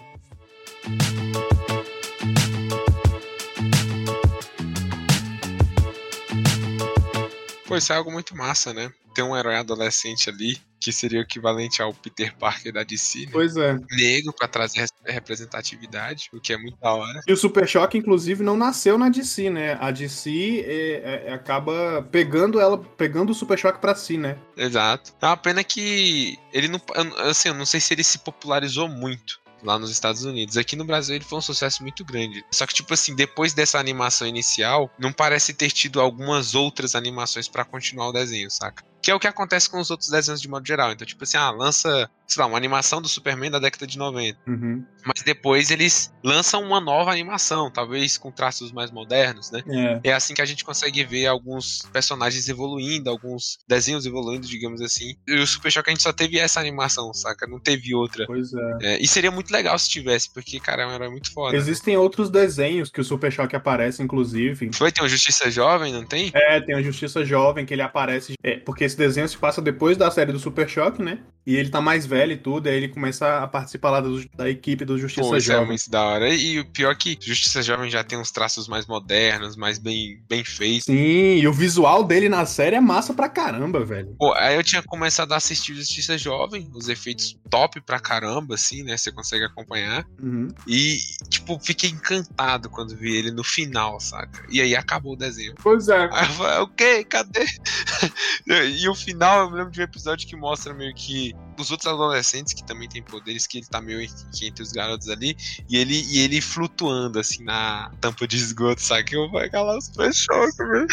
Pô, 7.71 7.77
isso 7.77 7.93
é 7.93 7.95
algo 7.95 8.11
muito 8.11 8.35
massa, 8.35 8.73
né? 8.73 8.91
Tem 9.13 9.23
um 9.23 9.35
herói 9.35 9.55
adolescente 9.55 10.29
ali, 10.29 10.57
que 10.79 10.91
seria 10.91 11.19
o 11.19 11.23
equivalente 11.23 11.81
ao 11.81 11.93
Peter 11.93 12.33
Parker 12.37 12.71
da 12.71 12.81
DC, 12.83 13.25
né? 13.25 13.29
Pois 13.31 13.57
é. 13.57 13.77
Negro 13.91 14.33
pra 14.33 14.47
trazer 14.47 14.79
res- 14.79 14.91
representatividade, 15.05 16.29
o 16.33 16.39
que 16.39 16.53
é 16.53 16.57
muito 16.57 16.77
da 16.79 16.93
hora. 16.93 17.19
E 17.27 17.33
o 17.33 17.37
Super 17.37 17.67
Choque, 17.67 17.97
inclusive, 17.97 18.43
não 18.43 18.55
nasceu 18.55 18.97
na 18.97 19.09
DC, 19.09 19.49
né? 19.49 19.77
A 19.81 19.91
DC 19.91 20.63
é, 20.65 21.27
é, 21.27 21.33
acaba 21.33 22.01
pegando 22.11 22.59
ela, 22.59 22.77
pegando 22.77 23.31
o 23.31 23.35
Super 23.35 23.57
Choque 23.59 23.79
pra 23.81 23.95
si, 23.95 24.17
né? 24.17 24.37
Exato. 24.55 25.13
É 25.21 25.25
uma 25.25 25.37
pena 25.37 25.63
que 25.63 26.37
ele 26.53 26.67
não. 26.69 26.81
Assim, 27.29 27.49
eu 27.49 27.55
não 27.55 27.65
sei 27.65 27.79
se 27.79 27.93
ele 27.93 28.03
se 28.03 28.19
popularizou 28.19 28.87
muito 28.87 29.40
lá 29.63 29.77
nos 29.79 29.91
Estados 29.91 30.23
Unidos. 30.23 30.57
Aqui 30.57 30.75
no 30.75 30.85
Brasil 30.85 31.15
ele 31.15 31.23
foi 31.23 31.39
um 31.39 31.41
sucesso 31.41 31.81
muito 31.81 32.03
grande. 32.03 32.43
Só 32.51 32.65
que, 32.65 32.73
tipo 32.73 32.93
assim, 32.93 33.15
depois 33.15 33.53
dessa 33.53 33.79
animação 33.79 34.27
inicial, 34.27 34.89
não 34.97 35.11
parece 35.11 35.53
ter 35.53 35.71
tido 35.71 36.01
algumas 36.01 36.55
outras 36.55 36.95
animações 36.95 37.47
pra 37.47 37.65
continuar 37.65 38.09
o 38.09 38.13
desenho, 38.13 38.49
saca? 38.49 38.83
Que 39.01 39.11
é 39.11 39.15
o 39.15 39.19
que 39.19 39.27
acontece 39.27 39.69
com 39.69 39.79
os 39.79 39.89
outros 39.89 40.09
desenhos 40.09 40.41
de 40.41 40.47
modo 40.47 40.65
geral. 40.65 40.91
Então, 40.91 41.05
tipo 41.05 41.23
assim, 41.23 41.37
ah, 41.37 41.49
lança, 41.49 42.09
sei 42.27 42.41
lá, 42.41 42.47
uma 42.47 42.57
animação 42.57 43.01
do 43.01 43.07
Superman 43.07 43.49
da 43.49 43.59
década 43.59 43.87
de 43.87 43.97
90. 43.97 44.37
Uhum. 44.47 44.85
Mas 45.05 45.23
depois 45.23 45.71
eles 45.71 46.13
lançam 46.23 46.63
uma 46.63 46.79
nova 46.79 47.11
animação, 47.11 47.71
talvez 47.71 48.17
com 48.17 48.31
traços 48.31 48.71
mais 48.71 48.91
modernos, 48.91 49.51
né? 49.51 49.63
É. 50.03 50.09
É 50.09 50.13
assim 50.13 50.33
que 50.33 50.41
a 50.41 50.45
gente 50.45 50.63
consegue 50.63 51.03
ver 51.03 51.25
alguns 51.25 51.81
personagens 51.91 52.47
evoluindo, 52.47 53.09
alguns 53.09 53.57
desenhos 53.67 54.05
evoluindo, 54.05 54.47
digamos 54.47 54.81
assim. 54.81 55.15
E 55.27 55.35
o 55.39 55.47
Super 55.47 55.71
Choque 55.71 55.89
a 55.89 55.93
gente 55.93 56.03
só 56.03 56.13
teve 56.13 56.37
essa 56.37 56.59
animação, 56.59 57.13
saca? 57.13 57.47
Não 57.47 57.59
teve 57.59 57.95
outra. 57.95 58.25
Pois 58.27 58.53
é. 58.53 58.77
É, 58.81 59.01
e 59.01 59.07
seria 59.07 59.31
muito 59.31 59.51
legal 59.51 59.77
se 59.79 59.89
tivesse, 59.89 60.31
porque, 60.31 60.59
cara, 60.59 60.83
é 60.83 60.95
herói 60.95 61.09
muito 61.09 61.33
foda. 61.33 61.57
Existem 61.57 61.97
outros 61.97 62.29
desenhos 62.29 62.89
que 62.89 63.01
o 63.01 63.03
Super 63.03 63.31
Choque 63.31 63.55
aparece, 63.55 64.03
inclusive. 64.03 64.71
Foi, 64.73 64.91
tem 64.91 65.03
o 65.03 65.09
Justiça 65.09 65.49
Jovem, 65.49 65.91
não 65.91 66.05
tem? 66.05 66.31
É, 66.33 66.61
tem 66.61 66.75
a 66.75 66.81
Justiça 66.81 67.25
Jovem, 67.25 67.65
que 67.65 67.73
ele 67.73 67.81
aparece. 67.81 68.33
É, 68.43 68.57
porque 68.57 68.90
esse 68.91 68.97
desenho 68.97 69.27
se 69.27 69.37
passa 69.37 69.61
depois 69.61 69.97
da 69.97 70.11
série 70.11 70.31
do 70.31 70.39
Super 70.39 70.67
Choque, 70.69 71.01
né? 71.01 71.19
E 71.45 71.55
ele 71.55 71.69
tá 71.69 71.81
mais 71.81 72.05
velho. 72.05 72.33
e 72.33 72.37
tudo, 72.37 72.67
aí 72.67 72.75
ele 72.75 72.87
começa 72.87 73.39
a 73.39 73.47
participar 73.47 73.89
lá 73.89 73.99
do- 73.99 74.23
da 74.35 74.47
equipe 74.49 74.85
do 74.85 74.97
Justiça 74.97 75.27
Pô, 75.27 75.35
é 75.35 75.39
Jovem. 75.39 75.67
muito 75.67 75.89
da 75.89 76.01
hora. 76.03 76.29
E 76.29 76.59
o 76.59 76.65
pior 76.65 76.91
é 76.91 76.95
que 76.95 77.17
Justiça 77.19 77.63
Jovem 77.63 77.89
já 77.89 78.03
tem 78.03 78.17
uns 78.17 78.29
traços 78.31 78.67
mais 78.67 78.85
modernos, 78.85 79.55
mais 79.55 79.79
bem, 79.79 80.21
bem 80.29 80.43
feitos. 80.43 80.85
Sim, 80.85 80.93
e 81.37 81.47
o 81.47 81.51
visual 81.53 82.03
dele 82.03 82.29
na 82.29 82.45
série 82.45 82.75
é 82.75 82.79
massa 82.81 83.13
pra 83.13 83.27
caramba, 83.27 83.83
velho. 83.83 84.15
Pô, 84.19 84.33
aí 84.33 84.55
eu 84.55 84.63
tinha 84.63 84.83
começado 84.83 85.31
a 85.33 85.37
assistir 85.37 85.73
Justiça 85.75 86.15
Jovem, 86.17 86.69
os 86.75 86.87
efeitos 86.89 87.35
top 87.49 87.81
pra 87.81 87.99
caramba, 87.99 88.53
assim, 88.55 88.83
né? 88.83 88.95
Você 88.95 89.11
consegue 89.11 89.43
acompanhar. 89.45 90.05
Uhum. 90.21 90.47
E, 90.67 90.99
tipo, 91.29 91.59
fiquei 91.59 91.89
encantado 91.89 92.69
quando 92.69 92.95
vi 92.95 93.15
ele 93.15 93.31
no 93.31 93.43
final, 93.43 93.99
saca? 93.99 94.45
E 94.49 94.61
aí 94.61 94.75
acabou 94.75 95.13
o 95.13 95.17
desenho. 95.17 95.55
Pois 95.61 95.87
é. 95.89 96.07
Aí 96.11 96.27
eu 96.27 96.33
falei, 96.33 96.57
ok, 96.59 97.03
cadê? 97.05 97.45
e 98.81 98.89
o 98.89 98.95
final, 98.95 99.41
eu 99.41 99.51
me 99.51 99.57
lembro 99.57 99.71
de 99.71 99.79
um 99.79 99.83
episódio 99.83 100.27
que 100.27 100.35
mostra 100.35 100.73
meio 100.73 100.93
que 100.95 101.35
os 101.59 101.69
outros 101.69 101.91
adolescentes, 101.91 102.53
que 102.53 102.63
também 102.63 102.89
têm 102.89 103.03
poderes, 103.03 103.45
que 103.45 103.59
ele 103.59 103.67
tá 103.67 103.79
meio 103.79 104.07
que 104.33 104.47
entre 104.47 104.63
os 104.63 104.71
garotos 104.71 105.07
ali, 105.09 105.37
e 105.69 105.77
ele, 105.77 106.01
e 106.09 106.19
ele 106.19 106.41
flutuando, 106.41 107.19
assim, 107.19 107.43
na 107.43 107.91
tampa 108.01 108.27
de 108.27 108.37
esgoto, 108.37 108.81
saca? 108.81 109.13
Eu 109.13 109.29
vou 109.29 109.49
calar 109.49 109.77
os 109.77 109.89
pés 109.89 110.17
choque, 110.17 110.57
velho. 110.57 110.87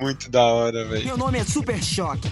Muito 0.00 0.30
da 0.30 0.42
hora, 0.42 0.84
velho. 0.88 1.04
Meu 1.04 1.16
nome 1.16 1.38
é 1.38 1.44
Super 1.44 1.82
Choque. 1.82 2.28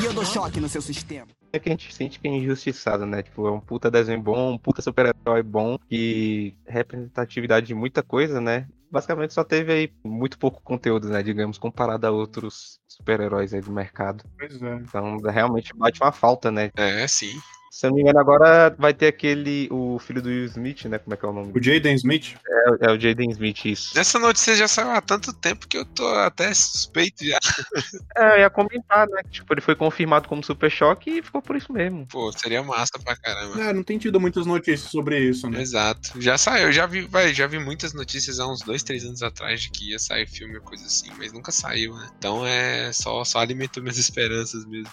E 0.00 0.04
eu 0.04 0.12
dou 0.12 0.24
choque 0.24 0.60
no 0.60 0.68
seu 0.68 0.82
sistema. 0.82 1.28
É 1.52 1.58
que 1.58 1.68
a 1.68 1.72
gente 1.72 1.94
sente 1.94 2.18
que 2.18 2.26
é 2.26 2.30
injustiçado, 2.30 3.06
né? 3.06 3.22
Tipo, 3.22 3.46
é 3.46 3.50
um 3.50 3.60
puta 3.60 3.90
desenho 3.90 4.20
bom, 4.20 4.54
um 4.54 4.58
puta 4.58 4.82
super-herói 4.82 5.42
bom, 5.42 5.78
e 5.90 6.54
representatividade 6.66 7.66
de 7.66 7.74
muita 7.74 8.02
coisa, 8.02 8.40
né? 8.40 8.66
Basicamente 8.90 9.34
só 9.34 9.44
teve 9.44 9.72
aí 9.72 9.92
muito 10.04 10.38
pouco 10.38 10.60
conteúdo, 10.62 11.08
né? 11.08 11.22
Digamos, 11.22 11.58
comparado 11.58 12.06
a 12.06 12.10
outros 12.10 12.80
super-heróis 12.94 13.52
aí 13.52 13.60
do 13.60 13.70
mercado. 13.72 14.24
Pois 14.38 14.62
é. 14.62 14.74
Então, 14.76 15.18
realmente 15.18 15.74
bate 15.74 16.00
uma 16.02 16.12
falta, 16.12 16.50
né? 16.50 16.70
É, 16.76 17.06
sim. 17.06 17.40
Se 17.74 17.86
eu 17.86 17.90
não 17.90 17.96
me 17.96 18.02
engano, 18.02 18.20
agora 18.20 18.72
vai 18.78 18.94
ter 18.94 19.08
aquele, 19.08 19.66
o 19.68 19.98
filho 19.98 20.22
do 20.22 20.28
Will 20.28 20.44
Smith, 20.44 20.84
né? 20.84 20.96
Como 20.96 21.12
é 21.12 21.16
que 21.16 21.24
é 21.24 21.28
o 21.28 21.32
nome? 21.32 21.52
O 21.52 21.60
Jaden 21.60 21.96
Smith. 21.96 22.36
É, 22.46 22.86
é 22.86 22.92
o 22.92 23.00
Jaden 23.00 23.32
Smith, 23.32 23.64
isso. 23.64 23.98
Essa 23.98 24.16
notícia 24.16 24.54
já 24.54 24.68
saiu 24.68 24.92
há 24.92 25.00
tanto 25.00 25.32
tempo 25.32 25.66
que 25.66 25.76
eu 25.76 25.84
tô 25.84 26.06
até 26.06 26.54
suspeito 26.54 27.24
já. 27.24 27.38
É, 28.16 28.36
eu 28.36 28.40
ia 28.42 28.50
comentar, 28.50 29.08
né? 29.08 29.22
Tipo, 29.28 29.52
ele 29.54 29.60
foi 29.60 29.74
confirmado 29.74 30.28
como 30.28 30.44
Super 30.44 30.70
Choque 30.70 31.18
e 31.18 31.22
ficou 31.22 31.42
por 31.42 31.56
isso 31.56 31.72
mesmo. 31.72 32.06
Pô, 32.06 32.30
seria 32.30 32.62
massa 32.62 32.92
pra 33.02 33.16
caramba. 33.16 33.60
É, 33.60 33.72
não 33.72 33.82
tem 33.82 33.98
tido 33.98 34.20
muitas 34.20 34.46
notícias 34.46 34.90
sobre 34.90 35.18
isso, 35.18 35.50
né? 35.50 35.60
Exato. 35.60 36.20
Já 36.20 36.38
saiu, 36.38 36.70
já 36.70 36.86
vi, 36.86 37.02
vai, 37.02 37.34
já 37.34 37.48
vi 37.48 37.58
muitas 37.58 37.92
notícias 37.92 38.38
há 38.38 38.46
uns 38.46 38.60
dois, 38.60 38.84
três 38.84 39.04
anos 39.04 39.20
atrás 39.20 39.62
de 39.62 39.70
que 39.70 39.90
ia 39.90 39.98
sair 39.98 40.28
filme 40.28 40.56
ou 40.56 40.62
coisa 40.62 40.86
assim, 40.86 41.10
mas 41.18 41.32
nunca 41.32 41.50
saiu, 41.50 41.94
né? 41.96 42.08
Então 42.16 42.46
é 42.46 42.92
só, 42.92 43.24
só 43.24 43.40
alimentou 43.40 43.82
minhas 43.82 43.98
esperanças 43.98 44.64
mesmo. 44.64 44.92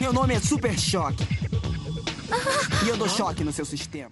Meu 0.00 0.12
nome 0.12 0.34
é 0.34 0.38
Super 0.38 0.78
Choque. 0.78 1.26
E 2.84 2.88
eu 2.88 2.96
dou 2.96 3.08
choque 3.08 3.44
no 3.44 3.52
seu 3.52 3.64
sistema. 3.64 4.10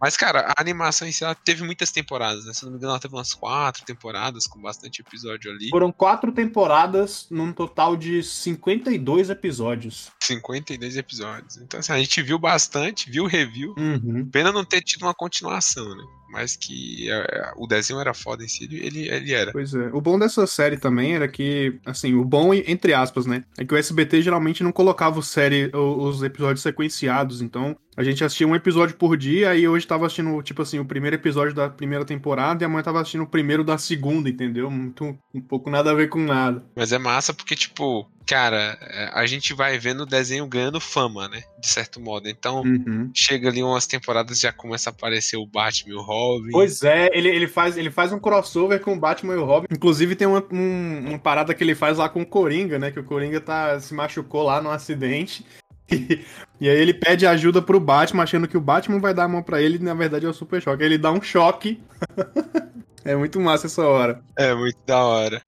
Mas, 0.00 0.16
cara, 0.16 0.52
a 0.56 0.60
animação 0.60 1.06
em 1.06 1.12
si 1.12 1.22
ela 1.22 1.34
teve 1.34 1.62
muitas 1.62 1.92
temporadas, 1.92 2.46
né? 2.46 2.54
Se 2.54 2.64
não 2.64 2.70
me 2.70 2.78
engano, 2.78 2.92
ela 2.92 3.00
teve 3.00 3.14
umas 3.14 3.34
quatro 3.34 3.84
temporadas 3.84 4.46
com 4.46 4.58
bastante 4.58 5.02
episódio 5.02 5.50
ali. 5.50 5.68
Foram 5.68 5.92
quatro 5.92 6.32
temporadas, 6.32 7.26
num 7.30 7.52
total 7.52 7.96
de 7.96 8.22
52 8.22 9.28
episódios. 9.28 10.10
52 10.18 10.96
episódios. 10.96 11.58
Então, 11.58 11.80
assim, 11.80 11.92
a 11.92 11.98
gente 11.98 12.22
viu 12.22 12.38
bastante, 12.38 13.10
viu 13.10 13.24
o 13.24 13.28
review. 13.28 13.74
Uhum. 13.76 14.26
Pena 14.32 14.50
não 14.50 14.64
ter 14.64 14.80
tido 14.80 15.02
uma 15.02 15.14
continuação, 15.14 15.86
né? 15.94 16.04
Mas 16.30 16.56
que 16.56 17.10
é, 17.10 17.52
o 17.56 17.66
desenho 17.66 18.00
era 18.00 18.14
foda 18.14 18.44
em 18.44 18.48
si, 18.48 18.64
ele, 18.64 19.08
ele 19.08 19.32
era. 19.32 19.50
Pois 19.50 19.74
é. 19.74 19.90
O 19.92 20.00
bom 20.00 20.18
dessa 20.18 20.46
série 20.46 20.76
também 20.76 21.14
era 21.14 21.26
que, 21.26 21.78
assim, 21.84 22.14
o 22.14 22.24
bom, 22.24 22.54
entre 22.54 22.94
aspas, 22.94 23.26
né? 23.26 23.44
É 23.58 23.64
que 23.64 23.74
o 23.74 23.76
SBT 23.76 24.22
geralmente 24.22 24.62
não 24.62 24.70
colocava 24.70 25.18
o 25.18 25.22
série, 25.22 25.70
os 25.74 26.22
episódios 26.22 26.62
sequenciados. 26.62 27.42
Então, 27.42 27.76
a 27.96 28.04
gente 28.04 28.22
assistia 28.22 28.46
um 28.46 28.54
episódio 28.54 28.96
por 28.96 29.16
dia 29.16 29.54
e 29.56 29.66
hoje 29.66 29.86
tava 29.86 30.06
assistindo, 30.06 30.40
tipo 30.42 30.62
assim, 30.62 30.78
o 30.78 30.84
primeiro 30.84 31.16
episódio 31.16 31.54
da 31.54 31.68
primeira 31.68 32.04
temporada 32.04 32.62
e 32.62 32.64
amanhã 32.64 32.82
tava 32.82 33.00
assistindo 33.00 33.24
o 33.24 33.26
primeiro 33.26 33.64
da 33.64 33.76
segunda, 33.76 34.30
entendeu? 34.30 34.70
Muito, 34.70 35.18
um 35.34 35.40
pouco 35.40 35.68
nada 35.68 35.90
a 35.90 35.94
ver 35.94 36.08
com 36.08 36.20
nada. 36.20 36.64
Mas 36.76 36.92
é 36.92 36.98
massa 36.98 37.34
porque, 37.34 37.56
tipo, 37.56 38.08
cara, 38.30 38.78
é, 38.80 39.10
a 39.12 39.26
gente 39.26 39.52
vai 39.52 39.76
vendo 39.78 40.02
o 40.02 40.06
desenho 40.06 40.46
ganhando 40.46 40.80
fama, 40.80 41.28
né? 41.28 41.42
De 41.58 41.66
certo 41.68 42.00
modo. 42.00 42.28
Então, 42.28 42.60
Uhum. 42.62 43.10
chega 43.12 43.48
ali 43.48 43.60
umas 43.62 43.86
temporadas 43.88 44.38
já 44.38 44.52
começa 44.52 44.88
a 44.90 44.92
aparecer 44.92 45.36
o 45.36 45.44
Batman 45.46 45.92
e 45.92 45.96
o 45.96 46.00
Robin. 46.02 46.50
Pois 46.52 46.82
é, 46.84 47.10
ele, 47.12 47.28
ele, 47.28 47.48
faz, 47.48 47.76
ele 47.76 47.90
faz 47.90 48.12
um 48.12 48.18
crossover 48.20 48.80
com 48.80 48.92
o 48.94 48.98
Batman 48.98 49.34
e 49.34 49.38
o 49.38 49.44
Robin. 49.44 49.66
Inclusive 49.70 50.14
tem 50.14 50.28
uma, 50.28 50.44
um- 50.52 51.08
uma 51.08 51.18
parada 51.18 51.52
que 51.52 51.64
ele 51.64 51.74
faz 51.74 51.98
lá 51.98 52.08
com 52.08 52.22
o 52.22 52.26
Coringa, 52.26 52.78
né? 52.78 52.90
Que 52.92 53.00
o 53.00 53.04
Coringa 53.04 53.40
tá, 53.40 53.80
se 53.80 53.92
machucou 53.92 54.44
lá 54.44 54.60
no 54.62 54.70
acidente. 54.70 55.44
E, 55.92 56.24
e 56.60 56.68
aí 56.68 56.76
ele 56.78 56.94
pede 56.94 57.26
ajuda 57.26 57.60
pro 57.60 57.80
Batman, 57.80 58.22
achando 58.22 58.46
que 58.46 58.56
o 58.56 58.60
Batman 58.60 59.00
vai 59.00 59.12
dar 59.12 59.24
a 59.24 59.28
mão 59.28 59.42
pra 59.42 59.60
ele, 59.60 59.74
e 59.74 59.82
na 59.82 59.92
verdade 59.92 60.24
é 60.24 60.28
o 60.28 60.32
Super 60.32 60.62
Choque. 60.62 60.84
Aí 60.84 60.88
ele 60.88 60.96
dá 60.98 61.10
um 61.10 61.20
choque. 61.20 61.82
é 63.04 63.16
muito 63.16 63.40
massa 63.40 63.66
essa 63.66 63.82
hora. 63.84 64.22
É 64.36 64.54
muito 64.54 64.78
da 64.86 65.02
hora. 65.02 65.42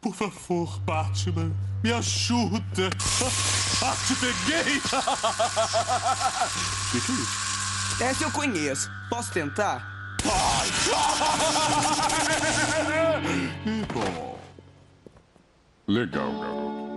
Por 0.00 0.14
favor, 0.14 0.78
Batman, 0.82 1.50
me 1.82 1.92
ajuda. 1.92 2.90
Ah, 3.82 3.96
te 4.06 4.14
peguei! 4.16 4.80
que 6.92 7.00
que 7.00 7.12
é 7.12 7.14
isso? 7.14 8.02
Essa 8.02 8.24
eu 8.24 8.30
conheço. 8.30 8.90
Posso 9.08 9.32
tentar? 9.32 9.88
Bom. 13.92 14.38
Legal, 15.86 16.32
garoto. 16.40 16.89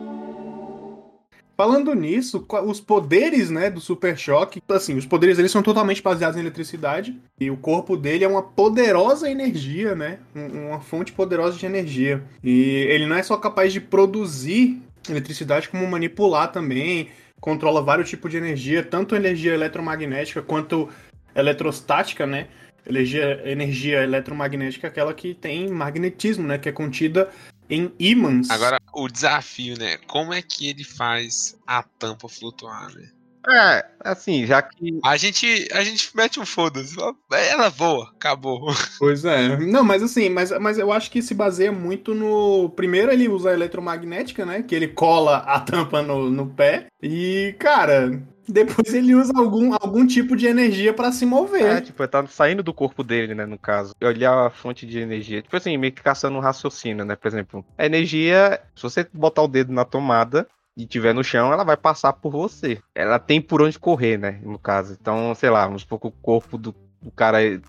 Falando 1.56 1.94
nisso, 1.94 2.46
os 2.66 2.82
poderes, 2.82 3.52
né, 3.52 3.70
do 3.70 3.80
Super 3.80 4.18
Choque, 4.18 4.62
assim, 4.70 4.98
os 4.98 5.06
poderes 5.06 5.38
eles 5.38 5.52
são 5.52 5.62
totalmente 5.62 6.02
baseados 6.02 6.36
em 6.36 6.40
eletricidade 6.40 7.16
e 7.40 7.52
o 7.52 7.58
corpo 7.58 7.96
dele 7.96 8.24
é 8.24 8.28
uma 8.28 8.42
poderosa 8.42 9.30
energia, 9.30 9.94
né, 9.94 10.18
um- 10.36 10.70
uma 10.70 10.80
fonte 10.80 11.12
poderosa 11.12 11.58
de 11.58 11.66
energia. 11.66 12.24
E 12.44 12.88
ele 12.90 13.06
não 13.06 13.16
é 13.16 13.22
só 13.22 13.38
capaz 13.38 13.72
de 13.72 13.80
produzir 13.80 14.82
eletricidade 15.08 15.70
como 15.70 15.86
manipular 15.86 16.52
também, 16.52 17.10
controla 17.40 17.84
vários 17.84 18.10
tipos 18.10 18.32
de 18.32 18.38
energia, 18.38 18.82
tanto 18.82 19.16
energia 19.16 19.54
eletromagnética 19.54 20.42
quanto 20.42 20.90
eletrostática, 21.36 22.26
né? 22.26 22.48
Energia, 22.86 23.42
energia 23.46 24.04
eletromagnética 24.04 24.88
é 24.88 24.90
aquela 24.90 25.14
que 25.14 25.34
tem 25.34 25.70
magnetismo, 25.70 26.46
né, 26.46 26.58
que 26.58 26.68
é 26.68 26.72
contida 26.72 27.30
em 27.74 27.94
ímãs. 28.00 28.50
Agora, 28.50 28.80
o 28.94 29.08
desafio, 29.08 29.78
né? 29.78 29.98
Como 30.08 30.34
é 30.34 30.42
que 30.42 30.70
ele 30.70 30.84
faz 30.84 31.58
a 31.66 31.84
tampa 31.84 32.30
flutuar, 32.30 32.94
né? 32.94 33.10
É, 33.50 33.86
assim, 34.00 34.46
já 34.46 34.62
que. 34.62 35.00
A 35.04 35.18
gente, 35.18 35.68
a 35.74 35.84
gente 35.84 36.16
mete 36.16 36.40
um 36.40 36.46
foda-se. 36.46 36.96
fala, 36.96 37.14
Ela 37.32 37.70
voa, 37.70 38.10
acabou. 38.16 38.74
Pois 38.98 39.26
é. 39.26 39.58
Não, 39.58 39.84
mas 39.84 40.02
assim, 40.02 40.30
mas, 40.30 40.52
mas 40.60 40.78
eu 40.78 40.92
acho 40.94 41.12
que 41.12 41.22
se 41.22 41.34
baseia 41.34 41.72
muito 41.72 42.14
no. 42.16 42.70
Primeiro 42.70 43.12
ele 43.12 43.28
usa 43.28 43.50
a 43.50 43.54
eletromagnética, 43.54 44.46
né? 44.46 44.64
Que 44.64 44.74
ele 44.74 44.88
cola 44.88 45.38
a 45.40 45.60
tampa 45.60 46.02
no, 46.02 46.30
no 46.30 46.48
pé. 46.48 46.88
E, 47.02 47.54
cara, 47.60 48.22
depois 48.48 48.94
ele 48.94 49.16
usa 49.16 49.32
algum, 49.36 49.74
algum 49.74 50.06
tipo 50.06 50.36
de 50.36 50.48
energia 50.48 50.94
pra 50.94 51.12
se 51.12 51.24
É, 51.24 51.28
mover. 51.28 51.82
tipo, 51.82 52.08
tá 52.08 52.26
saindo 52.28 52.62
do 52.64 52.74
corpo 52.74 53.04
dele, 53.04 53.34
né, 53.34 53.46
no 53.46 53.58
caso. 53.58 53.94
Olhar 54.04 54.48
a 54.48 54.50
fonte 54.50 54.86
de 54.86 55.00
energia. 55.00 55.42
Tipo 55.42 55.56
assim, 55.58 55.78
meio 55.78 55.94
que 55.94 56.02
caçando 56.02 56.38
um 56.38 56.42
raciocínio, 56.42 57.06
né? 57.06 57.16
Por 57.16 57.28
exemplo, 57.28 57.66
a 57.78 57.86
energia, 57.86 58.60
se 58.76 58.84
você 58.84 59.08
botar 59.14 59.44
o 59.44 59.48
dedo 59.48 59.72
na 59.72 59.86
tomada 59.86 60.48
e 60.76 60.86
tiver 60.86 61.14
no 61.14 61.24
chão, 61.24 61.54
ela 61.54 61.64
vai 61.64 61.78
passar 61.78 62.14
por 62.14 62.32
você. 62.32 62.80
Ela 62.96 63.20
tem 63.20 63.40
por 63.42 63.62
onde 63.62 63.78
correr, 63.80 64.18
né, 64.18 64.40
no 64.44 64.58
caso. 64.60 64.98
Então, 65.00 65.34
sei 65.36 65.50
lá, 65.50 65.66
vamos 65.66 65.84
supor 65.84 66.00
que 66.00 66.08
o 66.08 66.12
corpo 66.12 66.58
do, 66.58 66.76
do 67.02 67.12
cara 67.12 67.44
é, 67.44 67.60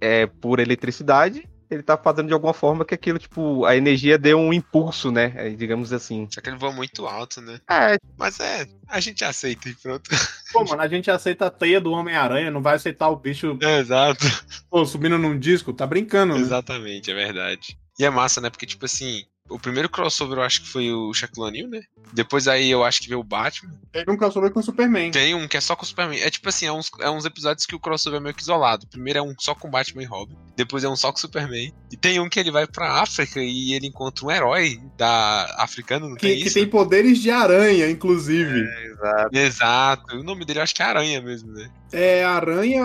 é 0.00 0.26
pura 0.26 0.62
eletricidade. 0.62 1.48
Ele 1.70 1.82
tá 1.82 1.96
fazendo 1.96 2.28
de 2.28 2.32
alguma 2.34 2.52
forma 2.54 2.84
que 2.84 2.94
aquilo, 2.94 3.18
tipo, 3.18 3.64
a 3.64 3.76
energia 3.76 4.18
dê 4.18 4.34
um 4.34 4.52
impulso, 4.52 5.10
né? 5.10 5.32
é, 5.36 5.50
Digamos 5.50 5.92
assim. 5.92 6.26
Só 6.30 6.40
que 6.40 6.48
ele 6.48 6.58
voa 6.58 6.72
muito 6.72 7.06
alto, 7.06 7.40
né? 7.40 7.60
É, 7.70 7.96
Mas 8.16 8.38
é, 8.40 8.66
a 8.88 9.00
gente 9.00 9.24
aceita 9.24 9.68
e 9.68 9.74
pronto. 9.74 10.08
Pô, 10.52 10.64
mano, 10.64 10.82
a 10.82 10.88
gente 10.88 11.10
aceita 11.10 11.46
a 11.46 11.50
teia 11.50 11.80
do 11.80 11.90
Homem-Aranha, 11.92 12.50
não 12.50 12.62
vai 12.62 12.76
aceitar 12.76 13.08
o 13.08 13.16
bicho 13.16 13.58
É, 13.62 13.78
exato. 13.80 14.24
pô, 14.70 14.84
subindo 14.86 15.18
num 15.18 15.38
disco. 15.38 15.72
Tá 15.72 15.86
brincando, 15.86 16.34
né? 16.34 16.40
Exatamente, 16.40 17.10
é 17.10 17.14
verdade. 17.14 17.76
E 17.98 18.04
é 18.04 18.10
massa, 18.10 18.40
né? 18.40 18.50
Porque, 18.50 18.66
tipo 18.66 18.84
assim, 18.84 19.24
o 19.48 19.58
primeiro 19.58 19.88
crossover 19.88 20.38
eu 20.38 20.42
acho 20.42 20.62
que 20.62 20.68
foi 20.68 20.90
o 20.90 21.12
Shaquille 21.12 21.46
O'Neal, 21.46 21.68
né? 21.68 21.82
Depois 22.12 22.48
aí 22.48 22.70
eu 22.70 22.82
acho 22.82 23.02
que 23.02 23.08
veio 23.08 23.20
o 23.20 23.24
Batman. 23.24 23.72
Teve 23.92 24.10
um 24.10 24.16
crossover 24.16 24.50
com 24.50 24.60
o 24.60 24.62
Superman. 24.62 25.10
Tem 25.10 25.34
um 25.34 25.46
que 25.46 25.56
é 25.56 25.60
só 25.60 25.76
com 25.76 25.82
o 25.82 25.86
Superman. 25.86 26.18
É 26.20 26.30
tipo 26.30 26.48
assim, 26.48 26.66
é 26.66 26.72
uns, 26.72 26.90
é 27.00 27.10
uns 27.10 27.24
episódios 27.24 27.66
que 27.66 27.74
o 27.74 27.80
crossover 27.80 28.20
é 28.20 28.22
meio 28.22 28.34
que 28.34 28.40
isolado. 28.42 28.86
Primeiro 28.86 29.18
é 29.18 29.22
um 29.22 29.34
só 29.38 29.54
com 29.54 29.70
Batman 29.70 30.02
e 30.02 30.06
Robin. 30.06 30.36
Depois 30.56 30.82
é 30.84 30.88
um 30.88 30.96
só 30.96 31.10
com 31.12 31.18
o 31.18 31.20
Superman. 31.20 31.72
E 31.92 31.96
tem 31.96 32.20
um 32.20 32.28
que 32.28 32.40
ele 32.40 32.50
vai 32.50 32.66
pra 32.66 33.02
África 33.02 33.40
e 33.40 33.74
ele 33.74 33.86
encontra 33.88 34.24
um 34.24 34.30
herói 34.30 34.80
da 34.96 35.54
africano, 35.58 36.08
não 36.08 36.16
Que, 36.16 36.28
tem 36.28 36.36
que 36.38 36.44
isso? 36.46 36.54
tem 36.54 36.66
poderes 36.68 37.18
de 37.18 37.30
aranha, 37.30 37.90
inclusive. 37.90 38.60
exato. 38.86 39.36
Exato. 39.36 40.16
O 40.16 40.22
nome 40.22 40.44
dele 40.44 40.60
eu 40.60 40.62
acho 40.62 40.74
que 40.74 40.82
é 40.82 40.86
Aranha 40.86 41.20
mesmo, 41.20 41.52
né? 41.52 41.70
É, 41.92 42.24
aranha. 42.24 42.84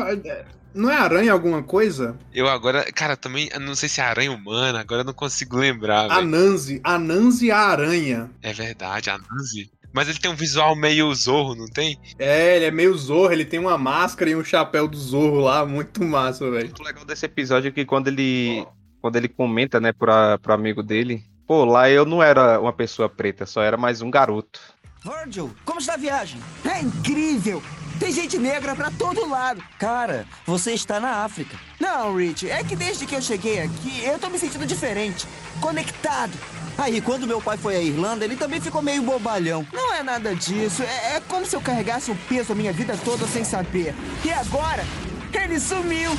É- 0.76 0.80
Não 0.80 0.90
é 0.90 0.96
aranha 0.96 1.32
alguma 1.34 1.62
coisa? 1.64 2.18
Eu 2.34 2.48
agora, 2.48 2.84
cara, 2.92 3.16
também, 3.18 3.50
não 3.60 3.76
sei 3.76 3.90
se 3.90 4.00
é 4.02 4.04
aranha 4.04 4.32
humana, 4.32 4.80
agora 4.80 5.02
eu 5.02 5.06
não 5.06 5.14
consigo 5.14 5.58
lembrar. 5.58 6.12
Anansi. 6.12 6.80
Anansi 6.84 7.52
a 7.52 7.60
aranha. 7.60 8.30
É 8.42 8.54
verdade, 8.54 9.10
a 9.10 9.18
Nanzi. 9.18 9.72
Mas 9.92 10.08
ele 10.08 10.20
tem 10.20 10.30
um 10.30 10.36
visual 10.36 10.76
meio 10.76 11.14
zorro, 11.16 11.56
não 11.56 11.66
tem? 11.68 11.98
É, 12.20 12.56
ele 12.58 12.66
é 12.66 12.72
meio 12.72 12.96
zorro, 12.96 13.32
ele 13.34 13.44
tem 13.46 13.60
uma 13.60 13.78
máscara 13.78 14.30
e 14.30 14.36
um 14.36 14.44
chapéu 14.44 14.88
do 14.88 14.96
zorro 14.98 15.40
lá, 15.40 15.66
muito 15.66 16.04
massa, 16.04 16.50
velho. 16.50 16.72
O 16.80 16.84
legal 16.84 17.04
desse 17.06 17.26
episódio 17.26 17.70
é 17.70 17.72
que 17.72 17.84
quando 17.86 18.08
ele, 18.08 18.64
quando 19.02 19.16
ele 19.16 19.28
comenta, 19.28 19.80
né, 19.80 19.92
pra, 19.92 20.38
pro 20.38 20.54
amigo 20.54 20.84
dele, 20.84 21.24
pô, 21.48 21.66
lá 21.66 21.90
eu 21.90 22.06
não 22.06 22.22
era 22.22 22.60
uma 22.60 22.72
pessoa 22.72 23.10
preta, 23.10 23.48
só 23.48 23.64
era 23.64 23.78
mais 23.78 24.02
um 24.04 24.12
garoto. 24.12 24.60
Virgil, 25.04 25.56
como 25.66 25.80
está 25.80 25.96
a 25.96 25.98
viagem? 25.98 26.40
É 26.64 26.82
incrível! 26.82 27.64
Tem 28.00 28.14
gente 28.14 28.38
negra 28.38 28.74
pra 28.76 28.90
todo 28.90 29.30
lado. 29.30 29.62
Cara, 29.78 30.26
você 30.46 30.72
está 30.72 31.00
na 31.00 31.24
África. 31.26 31.58
Não, 31.80 32.16
Rich, 32.16 32.50
é 32.50 32.64
que 32.64 32.76
desde 32.76 33.06
que 33.06 33.14
eu 33.14 33.22
cheguei 33.22 33.62
aqui, 33.62 34.04
eu 34.04 34.18
tô 34.18 34.30
me 34.30 34.40
sentindo 34.40 34.66
diferente, 34.66 35.28
conectado. 35.60 36.32
Aí, 36.78 37.02
quando 37.02 37.28
meu 37.28 37.42
pai 37.42 37.58
foi 37.58 37.76
à 37.76 37.82
Irlanda, 37.82 38.24
ele 38.24 38.38
também 38.38 38.62
ficou 38.62 38.82
meio 38.82 39.02
bobalhão. 39.02 39.68
Não 39.74 39.94
é 39.94 40.02
nada 40.02 40.34
disso, 40.34 40.82
é, 40.82 41.18
é 41.18 41.22
como 41.28 41.46
se 41.46 41.54
eu 41.54 41.62
carregasse 41.62 42.10
um 42.10 42.16
peso 42.16 42.54
a 42.54 42.56
minha 42.56 42.72
vida 42.72 42.98
toda 43.04 43.28
sem 43.28 43.44
saber. 43.44 43.94
E 44.24 44.32
agora, 44.32 44.86
ele 45.34 45.60
sumiu. 45.60 46.12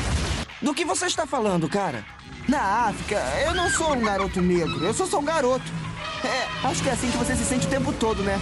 Do 0.60 0.74
que 0.74 0.84
você 0.84 1.06
está 1.06 1.26
falando, 1.26 1.66
cara? 1.66 2.04
Na 2.46 2.88
África, 2.88 3.16
eu 3.46 3.54
não 3.54 3.70
sou 3.70 3.94
um 3.94 4.00
garoto 4.00 4.42
negro, 4.42 4.84
eu 4.84 4.92
sou 4.92 5.06
só 5.06 5.18
um 5.18 5.24
garoto. 5.24 5.64
É, 6.22 6.68
acho 6.68 6.82
que 6.82 6.90
é 6.90 6.92
assim 6.92 7.10
que 7.10 7.16
você 7.16 7.34
se 7.34 7.44
sente 7.44 7.66
o 7.66 7.70
tempo 7.70 7.90
todo, 7.94 8.22
né? 8.22 8.38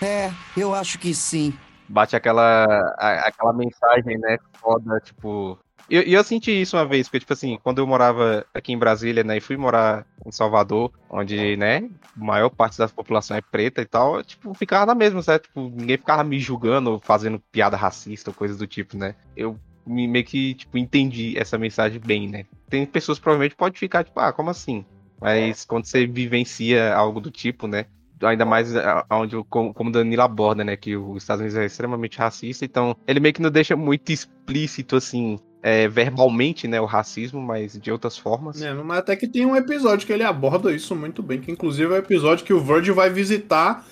É, 0.00 0.30
eu 0.56 0.74
acho 0.74 0.98
que 0.98 1.14
sim. 1.14 1.52
Bate 1.88 2.14
aquela, 2.16 2.64
a- 2.98 3.28
aquela 3.28 3.52
mensagem, 3.52 4.18
né, 4.18 4.38
foda, 4.60 5.00
tipo... 5.00 5.58
Eu, 5.90 6.02
eu 6.02 6.22
senti 6.22 6.50
isso 6.50 6.76
uma 6.76 6.84
vez, 6.84 7.08
porque, 7.08 7.20
tipo 7.20 7.32
assim, 7.32 7.58
quando 7.62 7.78
eu 7.78 7.86
morava 7.86 8.44
aqui 8.52 8.72
em 8.72 8.78
Brasília, 8.78 9.24
né, 9.24 9.38
e 9.38 9.40
fui 9.40 9.56
morar 9.56 10.04
em 10.26 10.30
Salvador, 10.30 10.92
onde, 11.08 11.56
né, 11.56 11.88
a 12.14 12.22
maior 12.24 12.50
parte 12.50 12.76
da 12.76 12.86
população 12.88 13.34
é 13.36 13.40
preta 13.40 13.80
e 13.80 13.86
tal, 13.86 14.16
eu, 14.16 14.22
tipo, 14.24 14.52
ficava 14.52 14.84
na 14.84 14.94
mesma, 14.94 15.22
certo? 15.22 15.44
Tipo, 15.44 15.62
ninguém 15.62 15.96
ficava 15.96 16.22
me 16.22 16.38
julgando 16.38 16.90
ou 16.92 17.00
fazendo 17.00 17.40
piada 17.50 17.74
racista 17.74 18.28
ou 18.28 18.34
coisa 18.34 18.54
do 18.54 18.66
tipo, 18.66 18.98
né? 18.98 19.14
Eu 19.34 19.58
me- 19.86 20.06
meio 20.06 20.26
que, 20.26 20.54
tipo, 20.56 20.76
entendi 20.76 21.38
essa 21.38 21.56
mensagem 21.56 21.98
bem, 21.98 22.28
né? 22.28 22.44
Tem 22.68 22.84
pessoas 22.84 23.16
que 23.18 23.22
provavelmente 23.24 23.56
pode 23.56 23.78
ficar, 23.78 24.04
tipo, 24.04 24.20
ah, 24.20 24.30
como 24.30 24.50
assim? 24.50 24.84
Mas 25.18 25.64
quando 25.64 25.86
você 25.86 26.06
vivencia 26.06 26.94
algo 26.94 27.18
do 27.18 27.30
tipo, 27.30 27.66
né? 27.66 27.86
Ainda 28.22 28.44
mais 28.44 28.74
a- 28.76 29.04
onde, 29.10 29.36
o- 29.36 29.44
como 29.44 29.90
Danilo 29.90 30.22
aborda, 30.22 30.64
né? 30.64 30.76
Que 30.76 30.96
os 30.96 31.22
Estados 31.22 31.40
Unidos 31.40 31.58
é 31.58 31.66
extremamente 31.66 32.18
racista, 32.18 32.64
então 32.64 32.96
ele 33.06 33.20
meio 33.20 33.34
que 33.34 33.42
não 33.42 33.50
deixa 33.50 33.76
muito 33.76 34.10
explícito, 34.10 34.96
assim, 34.96 35.38
é, 35.62 35.88
verbalmente, 35.88 36.66
né? 36.68 36.80
O 36.80 36.84
racismo, 36.86 37.40
mas 37.40 37.78
de 37.78 37.90
outras 37.90 38.16
formas. 38.16 38.60
É, 38.62 38.72
mas 38.74 38.98
até 38.98 39.16
que 39.16 39.26
tem 39.28 39.44
um 39.46 39.56
episódio 39.56 40.06
que 40.06 40.12
ele 40.12 40.22
aborda 40.24 40.72
isso 40.72 40.94
muito 40.94 41.22
bem, 41.22 41.40
que 41.40 41.50
inclusive 41.50 41.92
é 41.92 41.96
o 41.96 41.98
episódio 41.98 42.44
que 42.44 42.52
o 42.54 42.60
Virgil 42.60 42.94
vai 42.94 43.10
visitar 43.10 43.84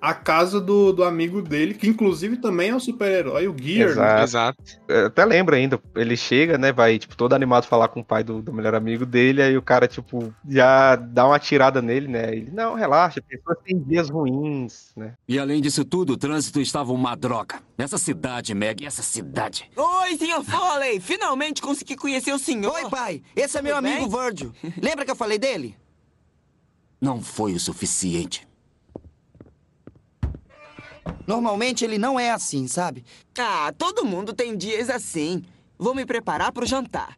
a 0.00 0.14
casa 0.14 0.60
do, 0.60 0.92
do 0.92 1.04
amigo 1.04 1.40
dele, 1.42 1.74
que 1.74 1.88
inclusive 1.88 2.36
também 2.36 2.70
é 2.70 2.74
o 2.74 2.80
super-herói, 2.80 3.48
o 3.48 3.54
Gear. 3.58 3.88
né? 3.94 4.22
Exato. 4.22 4.22
Exato. 4.24 4.80
Eu 4.88 5.06
até 5.06 5.24
lembro 5.24 5.54
ainda, 5.54 5.80
ele 5.94 6.16
chega, 6.16 6.58
né? 6.58 6.72
Vai, 6.72 6.98
tipo, 6.98 7.16
todo 7.16 7.32
animado 7.34 7.66
falar 7.66 7.88
com 7.88 8.00
o 8.00 8.04
pai 8.04 8.22
do, 8.24 8.42
do 8.42 8.52
melhor 8.52 8.74
amigo 8.74 9.06
dele, 9.06 9.42
aí 9.42 9.56
o 9.56 9.62
cara, 9.62 9.86
tipo, 9.88 10.34
já 10.48 10.96
dá 10.96 11.26
uma 11.26 11.38
tirada 11.38 11.80
nele, 11.80 12.08
né? 12.08 12.34
Ele, 12.34 12.50
não, 12.52 12.74
relaxa, 12.74 13.22
pessoas 13.22 13.58
têm 13.64 13.78
dias 13.78 14.10
ruins, 14.10 14.92
né? 14.96 15.14
E 15.28 15.38
além 15.38 15.60
disso 15.60 15.84
tudo, 15.84 16.14
o 16.14 16.16
trânsito 16.16 16.60
estava 16.60 16.92
uma 16.92 17.14
droga. 17.14 17.60
Essa 17.78 17.98
cidade, 17.98 18.54
Meg, 18.54 18.84
essa 18.84 19.02
cidade. 19.02 19.70
Oi, 19.76 20.16
senhor 20.16 20.42
Foley! 20.44 21.00
Finalmente 21.00 21.60
consegui 21.62 21.96
conhecer 21.96 22.32
o 22.32 22.38
senhor. 22.38 22.72
Oi, 22.74 22.90
pai. 22.90 23.22
Esse 23.34 23.58
é 23.58 23.62
meu 23.62 23.76
Tudo 23.76 23.86
amigo 23.86 24.08
bem? 24.08 24.20
Virgil. 24.24 24.52
Lembra 24.80 25.04
que 25.04 25.10
eu 25.10 25.16
falei 25.16 25.38
dele? 25.38 25.76
Não 27.00 27.20
foi 27.20 27.52
o 27.52 27.60
suficiente. 27.60 28.46
Normalmente 31.26 31.84
ele 31.84 31.98
não 31.98 32.18
é 32.18 32.30
assim, 32.30 32.66
sabe? 32.68 33.04
Ah, 33.38 33.72
todo 33.76 34.04
mundo 34.04 34.32
tem 34.32 34.56
dias 34.56 34.90
assim. 34.90 35.42
Vou 35.78 35.94
me 35.94 36.04
preparar 36.06 36.52
pro 36.52 36.66
jantar. 36.66 37.16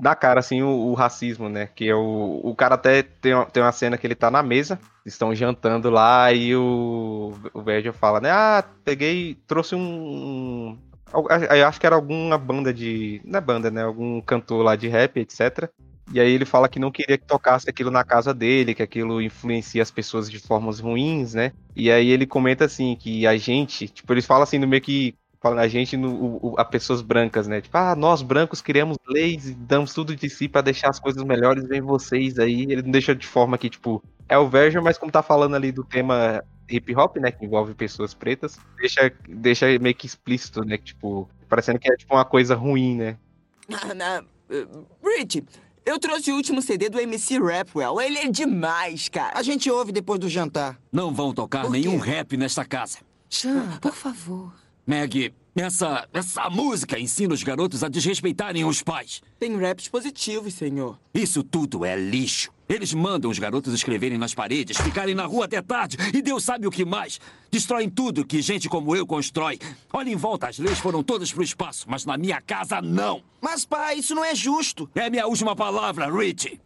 Dá 0.00 0.16
cara, 0.16 0.40
assim, 0.40 0.62
o, 0.62 0.68
o 0.68 0.94
racismo, 0.94 1.48
né? 1.48 1.68
Que 1.72 1.88
é 1.88 1.94
o, 1.94 2.40
o 2.42 2.54
cara 2.56 2.74
até 2.74 3.02
tem, 3.02 3.34
uma- 3.34 3.46
tem 3.46 3.62
uma 3.62 3.70
cena 3.70 3.96
que 3.96 4.04
ele 4.06 4.16
tá 4.16 4.30
na 4.30 4.42
mesa, 4.42 4.78
estão 5.06 5.32
jantando 5.34 5.90
lá, 5.90 6.32
e 6.32 6.56
o, 6.56 7.32
o 7.54 7.62
Virgil 7.62 7.92
fala, 7.92 8.20
né? 8.20 8.30
Ah, 8.30 8.64
peguei, 8.84 9.36
trouxe 9.46 9.76
um. 9.76 10.76
eu 11.56 11.68
acho 11.68 11.78
que 11.78 11.86
era 11.86 11.94
alguma 11.94 12.36
banda 12.36 12.72
de. 12.74 13.20
Não 13.24 13.38
é 13.38 13.40
banda, 13.40 13.70
né? 13.70 13.84
Algum 13.84 14.20
cantor 14.20 14.64
lá 14.64 14.74
de 14.74 14.88
rap, 14.88 15.18
etc. 15.20 15.68
E 16.12 16.20
aí 16.20 16.30
ele 16.32 16.44
fala 16.44 16.68
que 16.68 16.78
não 16.78 16.90
queria 16.90 17.16
que 17.16 17.26
tocasse 17.26 17.68
aquilo 17.68 17.90
na 17.90 18.04
casa 18.04 18.34
dele, 18.34 18.74
que 18.74 18.82
aquilo 18.82 19.20
influencia 19.20 19.82
as 19.82 19.90
pessoas 19.90 20.30
de 20.30 20.38
formas 20.38 20.80
ruins, 20.80 21.34
né? 21.34 21.52
E 21.76 21.90
aí 21.90 22.08
ele 22.08 22.26
comenta 22.26 22.64
assim 22.64 22.96
que 22.96 23.26
a 23.26 23.36
gente, 23.36 23.88
tipo, 23.88 24.12
eles 24.12 24.26
falam 24.26 24.42
assim 24.42 24.58
no 24.58 24.66
meio 24.66 24.82
que 24.82 25.14
falando 25.40 25.58
a 25.60 25.68
gente 25.68 25.96
no, 25.96 26.36
o- 26.40 26.54
a 26.56 26.64
pessoas 26.64 27.02
brancas, 27.02 27.48
né? 27.48 27.60
Tipo, 27.60 27.76
ah, 27.76 27.96
nós 27.96 28.22
brancos 28.22 28.60
criamos 28.60 28.96
leis 29.08 29.48
e 29.48 29.54
damos 29.54 29.92
tudo 29.92 30.14
de 30.14 30.30
si 30.30 30.48
pra 30.48 30.60
deixar 30.60 30.88
as 30.90 31.00
coisas 31.00 31.22
melhores, 31.24 31.66
vem 31.66 31.80
vocês 31.80 32.38
aí. 32.38 32.62
Ele 32.62 32.82
não 32.82 32.90
deixa 32.92 33.14
de 33.14 33.26
forma 33.26 33.58
que, 33.58 33.68
tipo, 33.68 34.02
é 34.28 34.38
o 34.38 34.48
Virgil, 34.48 34.82
mas 34.82 34.96
como 34.98 35.10
tá 35.10 35.22
falando 35.22 35.56
ali 35.56 35.72
do 35.72 35.82
tema 35.82 36.42
hip 36.70 36.94
hop, 36.94 37.16
né, 37.16 37.30
que 37.32 37.44
envolve 37.44 37.74
pessoas 37.74 38.14
pretas, 38.14 38.58
deixa, 38.78 39.12
deixa 39.28 39.78
meio 39.78 39.94
que 39.94 40.06
explícito, 40.06 40.64
né, 40.64 40.78
que, 40.78 40.84
tipo, 40.84 41.28
parecendo 41.48 41.78
que 41.78 41.90
é 41.92 41.96
tipo 41.96 42.14
uma 42.14 42.24
coisa 42.24 42.54
ruim, 42.54 42.96
né? 42.96 43.16
Eh, 44.50 44.66
Rich, 45.02 45.44
eu 45.84 45.98
trouxe 45.98 46.30
o 46.30 46.36
último 46.36 46.62
CD 46.62 46.88
do 46.88 47.00
MC 47.00 47.38
Rapwell. 47.38 48.00
Ele 48.00 48.18
é 48.18 48.28
demais, 48.28 49.08
cara. 49.08 49.36
A 49.38 49.42
gente 49.42 49.70
ouve 49.70 49.92
depois 49.92 50.18
do 50.20 50.28
jantar. 50.28 50.78
Não 50.92 51.12
vão 51.12 51.32
tocar 51.32 51.68
nenhum 51.68 51.98
rap 51.98 52.36
nesta 52.36 52.64
casa. 52.64 52.98
Chan, 53.28 53.78
por 53.80 53.94
favor. 53.94 54.52
Meg, 54.86 55.32
essa, 55.54 56.08
essa 56.12 56.48
música 56.50 56.98
ensina 56.98 57.34
os 57.34 57.42
garotos 57.42 57.82
a 57.84 57.88
desrespeitarem 57.88 58.64
os 58.64 58.82
pais. 58.82 59.22
Tem 59.38 59.56
raps 59.58 59.88
positivos, 59.88 60.54
senhor. 60.54 60.98
Isso 61.14 61.42
tudo 61.42 61.84
é 61.84 61.96
lixo. 61.96 62.50
Eles 62.72 62.94
mandam 62.94 63.30
os 63.30 63.38
garotos 63.38 63.74
escreverem 63.74 64.16
nas 64.16 64.32
paredes, 64.32 64.78
ficarem 64.78 65.14
na 65.14 65.26
rua 65.26 65.44
até 65.44 65.60
tarde 65.60 65.98
e 66.14 66.22
Deus 66.22 66.42
sabe 66.42 66.66
o 66.66 66.70
que 66.70 66.86
mais. 66.86 67.20
Destroem 67.50 67.90
tudo 67.90 68.24
que 68.24 68.40
gente 68.40 68.66
como 68.66 68.96
eu 68.96 69.06
constrói. 69.06 69.58
Olha 69.92 70.08
em 70.08 70.16
volta, 70.16 70.48
as 70.48 70.58
leis 70.58 70.78
foram 70.78 71.02
todas 71.02 71.30
pro 71.30 71.42
espaço, 71.42 71.84
mas 71.86 72.06
na 72.06 72.16
minha 72.16 72.40
casa 72.40 72.80
não. 72.80 73.22
Mas, 73.42 73.66
pai, 73.66 73.96
isso 73.98 74.14
não 74.14 74.24
é 74.24 74.34
justo. 74.34 74.88
É 74.94 75.10
minha 75.10 75.26
última 75.26 75.54
palavra, 75.54 76.10
Rich. 76.10 76.58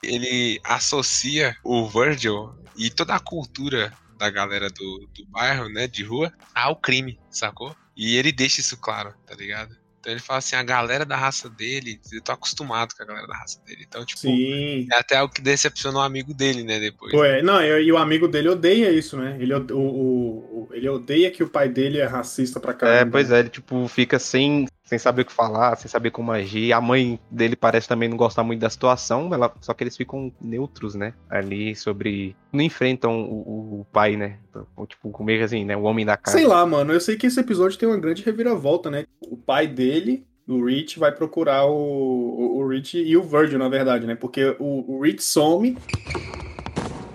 Ele 0.00 0.60
associa 0.62 1.56
o 1.64 1.88
Virgil 1.88 2.54
e 2.76 2.88
toda 2.88 3.16
a 3.16 3.20
cultura 3.20 3.92
da 4.16 4.30
galera 4.30 4.70
do, 4.70 5.08
do 5.12 5.26
bairro, 5.26 5.68
né, 5.68 5.88
de 5.88 6.04
rua, 6.04 6.32
ao 6.54 6.76
crime, 6.76 7.18
sacou? 7.30 7.74
E 7.96 8.14
ele 8.14 8.30
deixa 8.30 8.60
isso 8.60 8.76
claro, 8.76 9.12
tá 9.26 9.34
ligado? 9.34 9.76
Então 10.00 10.12
ele 10.12 10.20
fala 10.20 10.38
assim, 10.38 10.54
a 10.54 10.62
galera 10.62 11.04
da 11.04 11.16
raça 11.16 11.50
dele, 11.50 12.00
eu 12.12 12.22
tô 12.22 12.30
acostumado 12.32 12.94
com 12.96 13.02
a 13.02 13.06
galera 13.06 13.26
da 13.26 13.36
raça 13.36 13.60
dele. 13.66 13.84
Então, 13.86 14.04
tipo, 14.04 14.20
Sim. 14.20 14.86
é 14.92 14.96
até 14.96 15.16
algo 15.16 15.34
que 15.34 15.40
decepcionou 15.42 16.00
o 16.00 16.04
amigo 16.04 16.32
dele, 16.32 16.62
né, 16.62 16.78
depois. 16.78 17.10
Pô, 17.12 17.24
é, 17.24 17.42
não, 17.42 17.60
e, 17.60 17.82
e 17.84 17.92
o 17.92 17.98
amigo 17.98 18.28
dele 18.28 18.48
odeia 18.48 18.90
isso, 18.92 19.16
né? 19.16 19.36
Ele, 19.40 19.52
o, 19.52 19.66
o- 19.72 20.68
o- 20.68 20.68
ele 20.72 20.88
odeia 20.88 21.30
que 21.30 21.42
o 21.42 21.48
pai 21.48 21.68
dele 21.68 21.98
é 21.98 22.04
racista 22.06 22.60
pra 22.60 22.72
caramba. 22.74 23.00
É, 23.00 23.04
pois 23.10 23.30
é, 23.32 23.40
ele, 23.40 23.48
tipo, 23.48 23.88
fica 23.88 24.18
sem, 24.18 24.66
sem 24.88 24.98
saber 24.98 25.20
o 25.20 25.24
que 25.26 25.32
falar, 25.32 25.76
sem 25.76 25.86
saber 25.86 26.10
como 26.10 26.32
agir. 26.32 26.72
A 26.72 26.80
mãe 26.80 27.20
dele 27.30 27.54
parece 27.54 27.86
também 27.86 28.08
não 28.08 28.16
gostar 28.16 28.42
muito 28.42 28.60
da 28.60 28.70
situação, 28.70 29.32
ela, 29.34 29.52
só 29.60 29.74
que 29.74 29.84
eles 29.84 29.94
ficam 29.94 30.32
neutros, 30.40 30.94
né? 30.94 31.12
Ali 31.28 31.76
sobre. 31.76 32.34
Não 32.50 32.62
enfrentam 32.62 33.20
o, 33.20 33.34
o- 33.34 33.80
o 33.82 33.86
pai, 33.92 34.16
né? 34.16 34.38
Então, 34.48 34.66
Tipo, 34.86 35.10
como 35.10 35.26
meio 35.26 35.44
assim, 35.44 35.62
né? 35.62 35.76
O 35.76 35.82
homem 35.82 36.06
da 36.06 36.16
casa. 36.16 36.38
Sei 36.38 36.46
lá, 36.46 36.64
mano. 36.64 36.90
Eu 36.94 37.00
sei 37.00 37.16
que 37.16 37.26
esse 37.26 37.38
episódio 37.38 37.76
tem 37.78 37.86
uma 37.86 37.98
grande 37.98 38.22
reviravolta, 38.22 38.90
né? 38.90 39.04
O 39.20 39.36
pai 39.36 39.66
dele, 39.66 40.26
o 40.48 40.64
Rich, 40.64 40.98
vai 40.98 41.12
procurar 41.12 41.66
o, 41.66 41.74
o, 41.76 42.58
o 42.60 42.68
Rich 42.68 42.96
e 42.96 43.14
o 43.14 43.22
Virgil, 43.22 43.58
na 43.58 43.68
verdade, 43.68 44.06
né? 44.06 44.14
Porque 44.14 44.56
o, 44.58 44.96
o 44.96 45.02
Rich 45.02 45.22
some. 45.22 45.76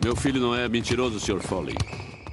Meu 0.03 0.15
filho 0.15 0.39
não 0.39 0.53
é 0.53 0.69
mentiroso, 0.69 1.19
Sr. 1.19 1.39
Foley. 1.41 1.75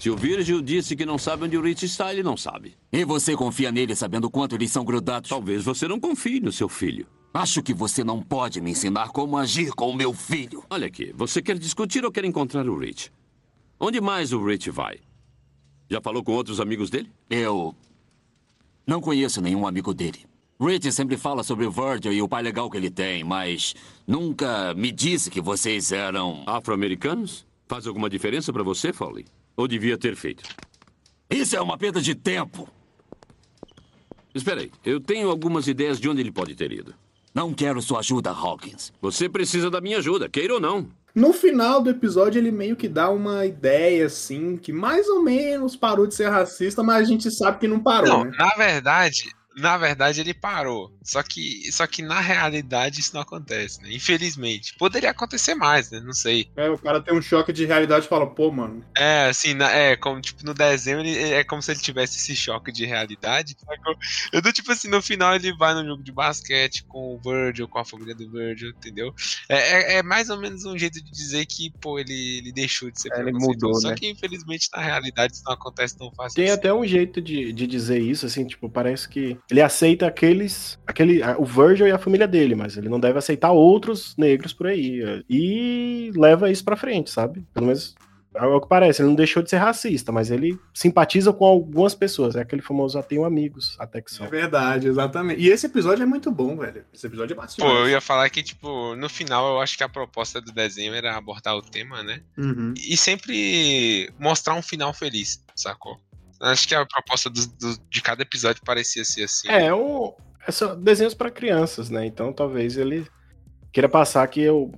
Se 0.01 0.09
o 0.09 0.17
Virgil 0.17 0.63
disse 0.63 0.97
que 0.97 1.05
não 1.05 1.19
sabe 1.19 1.45
onde 1.45 1.59
o 1.59 1.61
Rich 1.61 1.85
está, 1.85 2.11
ele 2.11 2.23
não 2.23 2.35
sabe. 2.35 2.75
E 2.91 3.05
você 3.05 3.37
confia 3.37 3.71
nele 3.71 3.95
sabendo 3.95 4.31
quanto 4.31 4.55
eles 4.55 4.73
são 4.73 4.83
grudados? 4.83 5.29
Talvez 5.29 5.63
você 5.63 5.87
não 5.87 6.01
confie 6.01 6.41
no 6.41 6.51
seu 6.51 6.71
filho. 6.71 7.07
Acho 7.35 7.63
que 7.63 7.75
você 7.75 8.03
não 8.03 8.23
pode 8.23 8.63
me 8.63 8.71
ensinar 8.71 9.11
como 9.11 9.37
agir 9.37 9.73
com 9.73 9.91
o 9.91 9.95
meu 9.95 10.15
filho. 10.15 10.65
Olha 10.71 10.87
aqui, 10.87 11.13
você 11.15 11.43
quer 11.43 11.59
discutir 11.59 12.03
ou 12.03 12.11
quer 12.11 12.25
encontrar 12.25 12.67
o 12.67 12.79
Rich? 12.79 13.13
Onde 13.79 14.01
mais 14.01 14.33
o 14.33 14.43
Rich 14.43 14.71
vai? 14.71 15.01
Já 15.91 16.01
falou 16.01 16.25
com 16.25 16.33
outros 16.33 16.61
amigos 16.61 16.89
dele? 16.89 17.13
Eu 17.29 17.75
não 18.87 19.03
conheço 19.03 19.43
nenhum 19.43 19.67
amigo 19.67 19.93
dele. 19.93 20.25
Rich 20.59 20.93
sempre 20.93 21.19
fala 21.19 21.43
sobre 21.43 21.67
o 21.67 21.71
Virgil 21.71 22.15
e 22.15 22.23
o 22.23 22.29
pai 22.29 22.43
legal 22.43 22.71
que 22.71 22.79
ele 22.79 22.91
tem, 22.91 23.23
mas 23.23 23.75
nunca 24.07 24.73
me 24.73 24.91
disse 24.91 25.31
que 25.31 25.43
vocês 25.43 25.93
eram. 25.93 26.43
Afro-americanos? 26.47 27.47
Faz 27.69 27.87
alguma 27.87 28.09
diferença 28.09 28.51
pra 28.51 28.63
você, 28.63 28.95
Foley? 28.95 29.27
Ou 29.61 29.69
devia 29.69 29.99
ter 29.99 30.17
feito? 30.17 30.43
Isso 31.29 31.55
é 31.55 31.61
uma 31.61 31.77
perda 31.77 32.01
de 32.01 32.15
tempo. 32.15 32.67
Espera 34.35 34.63
aí, 34.63 34.71
eu 34.83 34.99
tenho 34.99 35.29
algumas 35.29 35.69
ideias 35.69 36.01
de 36.01 36.09
onde 36.09 36.23
ele 36.23 36.33
pode 36.33 36.55
ter 36.55 36.73
ido. 36.73 36.95
Não 37.35 37.53
quero 37.53 37.83
sua 37.83 37.99
ajuda, 37.99 38.31
Hawkins. 38.31 38.91
Você 39.03 39.29
precisa 39.29 39.71
da 39.71 39.79
minha 39.79 39.99
ajuda, 39.99 40.31
queira 40.31 40.55
ou 40.55 40.61
não. 40.61 40.89
No 41.15 41.35
final 41.35 41.83
do 41.83 41.91
episódio, 41.91 42.39
ele 42.39 42.51
meio 42.51 42.75
que 42.75 42.89
dá 42.89 43.11
uma 43.11 43.45
ideia, 43.45 44.07
assim, 44.07 44.57
que 44.57 44.73
mais 44.73 45.07
ou 45.11 45.23
menos 45.23 45.77
parou 45.77 46.07
de 46.07 46.15
ser 46.15 46.31
racista, 46.31 46.83
mas 46.83 47.03
a 47.03 47.11
gente 47.11 47.31
sabe 47.31 47.59
que 47.59 47.69
não 47.69 47.81
parou, 47.81 48.09
Não, 48.09 48.25
né? 48.25 48.33
na 48.39 48.55
verdade, 48.57 49.31
na 49.57 49.77
verdade 49.77 50.21
ele 50.21 50.33
parou. 50.35 50.91
Só 51.03 51.23
que, 51.23 51.71
só 51.73 51.87
que 51.87 52.03
na 52.03 52.21
realidade 52.21 53.01
isso 53.01 53.15
não 53.15 53.21
acontece, 53.23 53.83
né? 53.83 53.93
Infelizmente. 53.93 54.75
Poderia 54.79 55.11
acontecer 55.11 55.55
mais, 55.55 55.91
né? 55.91 56.01
Não 56.01 56.13
sei. 56.13 56.49
É, 56.57 56.69
o 56.71 56.79
cara 56.79 57.01
tem 57.03 57.15
um 57.15 57.23
choque 57.23 57.53
de 57.53 57.65
realidade 57.65 58.07
e 58.07 58.09
fala, 58.09 58.27
pô, 58.33 58.51
mano. 58.51 58.85
É, 58.97 59.27
assim, 59.27 59.55
na- 59.55 59.71
é 59.71 59.97
como 59.97 60.21
tipo 60.21 60.45
no 60.45 60.55
desenho, 60.55 61.01
ele, 61.01 61.17
é 61.19 61.45
como 61.45 61.61
se 61.63 61.71
ele 61.73 61.81
tivesse 61.81 62.17
esse 62.19 62.37
choque 62.37 62.71
de 62.73 62.85
realidade. 62.87 63.57
sacou? 63.59 63.95
Eu 64.33 64.43
tô 64.43 64.53
tipo 64.53 64.71
assim, 64.73 64.89
no 64.89 65.03
final 65.03 65.35
ele 65.35 65.53
vai 65.57 65.75
no 65.75 65.85
jogo 65.85 66.03
de 66.03 66.13
basquete 66.13 66.85
com 66.89 67.15
o 67.17 67.21
Virgil, 67.21 67.69
com 67.69 67.79
a 67.79 67.85
família 67.85 68.15
do 68.15 68.31
Virgil, 68.31 68.71
entendeu? 68.71 69.13
É, 69.49 69.57
é- 69.57 69.99
é 69.99 70.03
mais 70.03 70.31
ou 70.31 70.39
menos 70.39 70.65
um 70.65 70.77
jeito 70.79 71.03
de 71.03 71.11
dizer 71.11 71.45
que, 71.47 71.73
pô, 71.81 71.99
ele, 71.99 72.39
ele 72.39 72.53
deixou 72.53 72.91
de 72.91 73.01
ser 73.01 73.13
É, 73.13 73.21
ele 73.21 73.33
mudou, 73.33 73.75
Só 73.75 73.89
né? 73.89 73.95
que 73.95 74.09
infelizmente 74.09 74.69
na 74.73 74.81
realidade 74.81 75.35
isso 75.35 75.43
não 75.45 75.55
acontece 75.55 75.97
tão 75.97 76.13
fácil. 76.13 76.37
Tem 76.37 76.47
assim. 76.47 76.55
até 76.55 76.73
um 76.73 76.87
jeito 76.87 77.21
de, 77.21 77.53
de 77.53 77.67
dizer 77.67 78.01
isso, 78.01 78.27
assim, 78.27 78.47
tipo, 78.47 78.69
parece 78.71 79.09
que 79.09 79.37
ele 79.51 79.61
aceita 79.63 80.07
aqueles. 80.07 80.79
aquele 80.87 81.21
O 81.39 81.45
Virgil 81.45 81.87
e 81.87 81.93
a 81.93 81.99
família 81.99 82.27
dele, 82.27 82.55
mas 82.55 82.77
ele 82.77 82.89
não 82.89 82.99
deve 83.01 83.19
aceitar 83.19 83.53
outros 83.53 84.15
negros 84.17 84.53
por 84.53 84.67
aí. 84.67 85.03
é, 85.03 85.23
E 85.29 86.11
leva 86.17 86.51
isso 86.51 86.65
pra 86.65 86.77
frente, 86.77 87.11
sabe? 87.11 87.45
Pelo 87.55 87.67
menos 87.67 87.95
é 88.33 88.45
o 88.45 88.61
que 88.61 88.69
parece. 88.69 89.03
Ele 89.03 89.09
não 89.09 89.17
deixou 89.17 89.43
de 89.43 89.51
ser 89.51 89.57
racista, 89.57 90.13
mas 90.13 90.31
ele 90.31 90.57
simpatiza 90.73 91.33
com 91.33 91.45
algumas 91.45 91.97
pessoas. 91.97 92.37
É 92.37 92.41
aquele 92.43 92.63
famoso 92.63 92.97
ah, 92.97 93.03
tenho 93.03 93.25
amigos, 93.25 93.75
até 93.79 94.01
que 94.01 94.09
É 94.13 94.15
são. 94.15 94.29
verdade, 94.29 94.87
exatamente. 94.87 95.41
E 95.43 95.49
esse 95.49 95.67
episódio 95.67 96.05
é 96.05 96.07
muito 96.07 96.31
bom, 96.31 96.57
velho. 96.57 96.85
Esse 96.95 97.09
episódio 97.09 97.35
é 97.35 97.37
massa. 97.37 97.57
Pô, 97.59 97.69
eu 97.69 97.89
ia 97.89 98.01
falar 98.01 98.31
que, 98.31 98.41
tipo, 98.43 98.95
no 98.95 99.09
final 99.09 99.55
eu 99.55 99.61
acho 99.61 99.77
que 99.77 99.83
a 99.83 99.89
proposta 99.89 100.41
do 100.41 100.53
desenho 100.53 100.95
era 100.95 101.17
abordar 101.17 101.57
o 101.57 101.63
tema, 101.63 102.05
né? 102.05 102.21
Uhum. 102.39 102.73
E 102.77 102.97
sempre 102.97 104.13
mostrar 104.19 104.55
um 104.55 104.63
final 104.63 104.95
feliz, 104.95 105.43
sacou? 105.57 105.99
Acho 106.41 106.67
que 106.69 106.75
a 106.75 106.87
proposta 106.87 107.29
do- 107.29 107.47
do- 107.47 107.79
de 107.91 108.01
cada 108.03 108.23
episódio 108.23 108.63
parecia 108.65 109.05
ser 109.05 109.25
assim. 109.25 109.49
É, 109.49 109.75
um, 109.75 110.13
é 110.47 110.51
só 110.51 110.75
desenhos 110.75 111.15
pra 111.15 111.31
crianças, 111.31 111.91
né? 111.91 112.07
Então 112.07 112.33
talvez 112.33 112.77
ele 112.77 113.07
queira 113.73 113.89
passar 113.89 114.27
que 114.27 114.49
o 114.49 114.73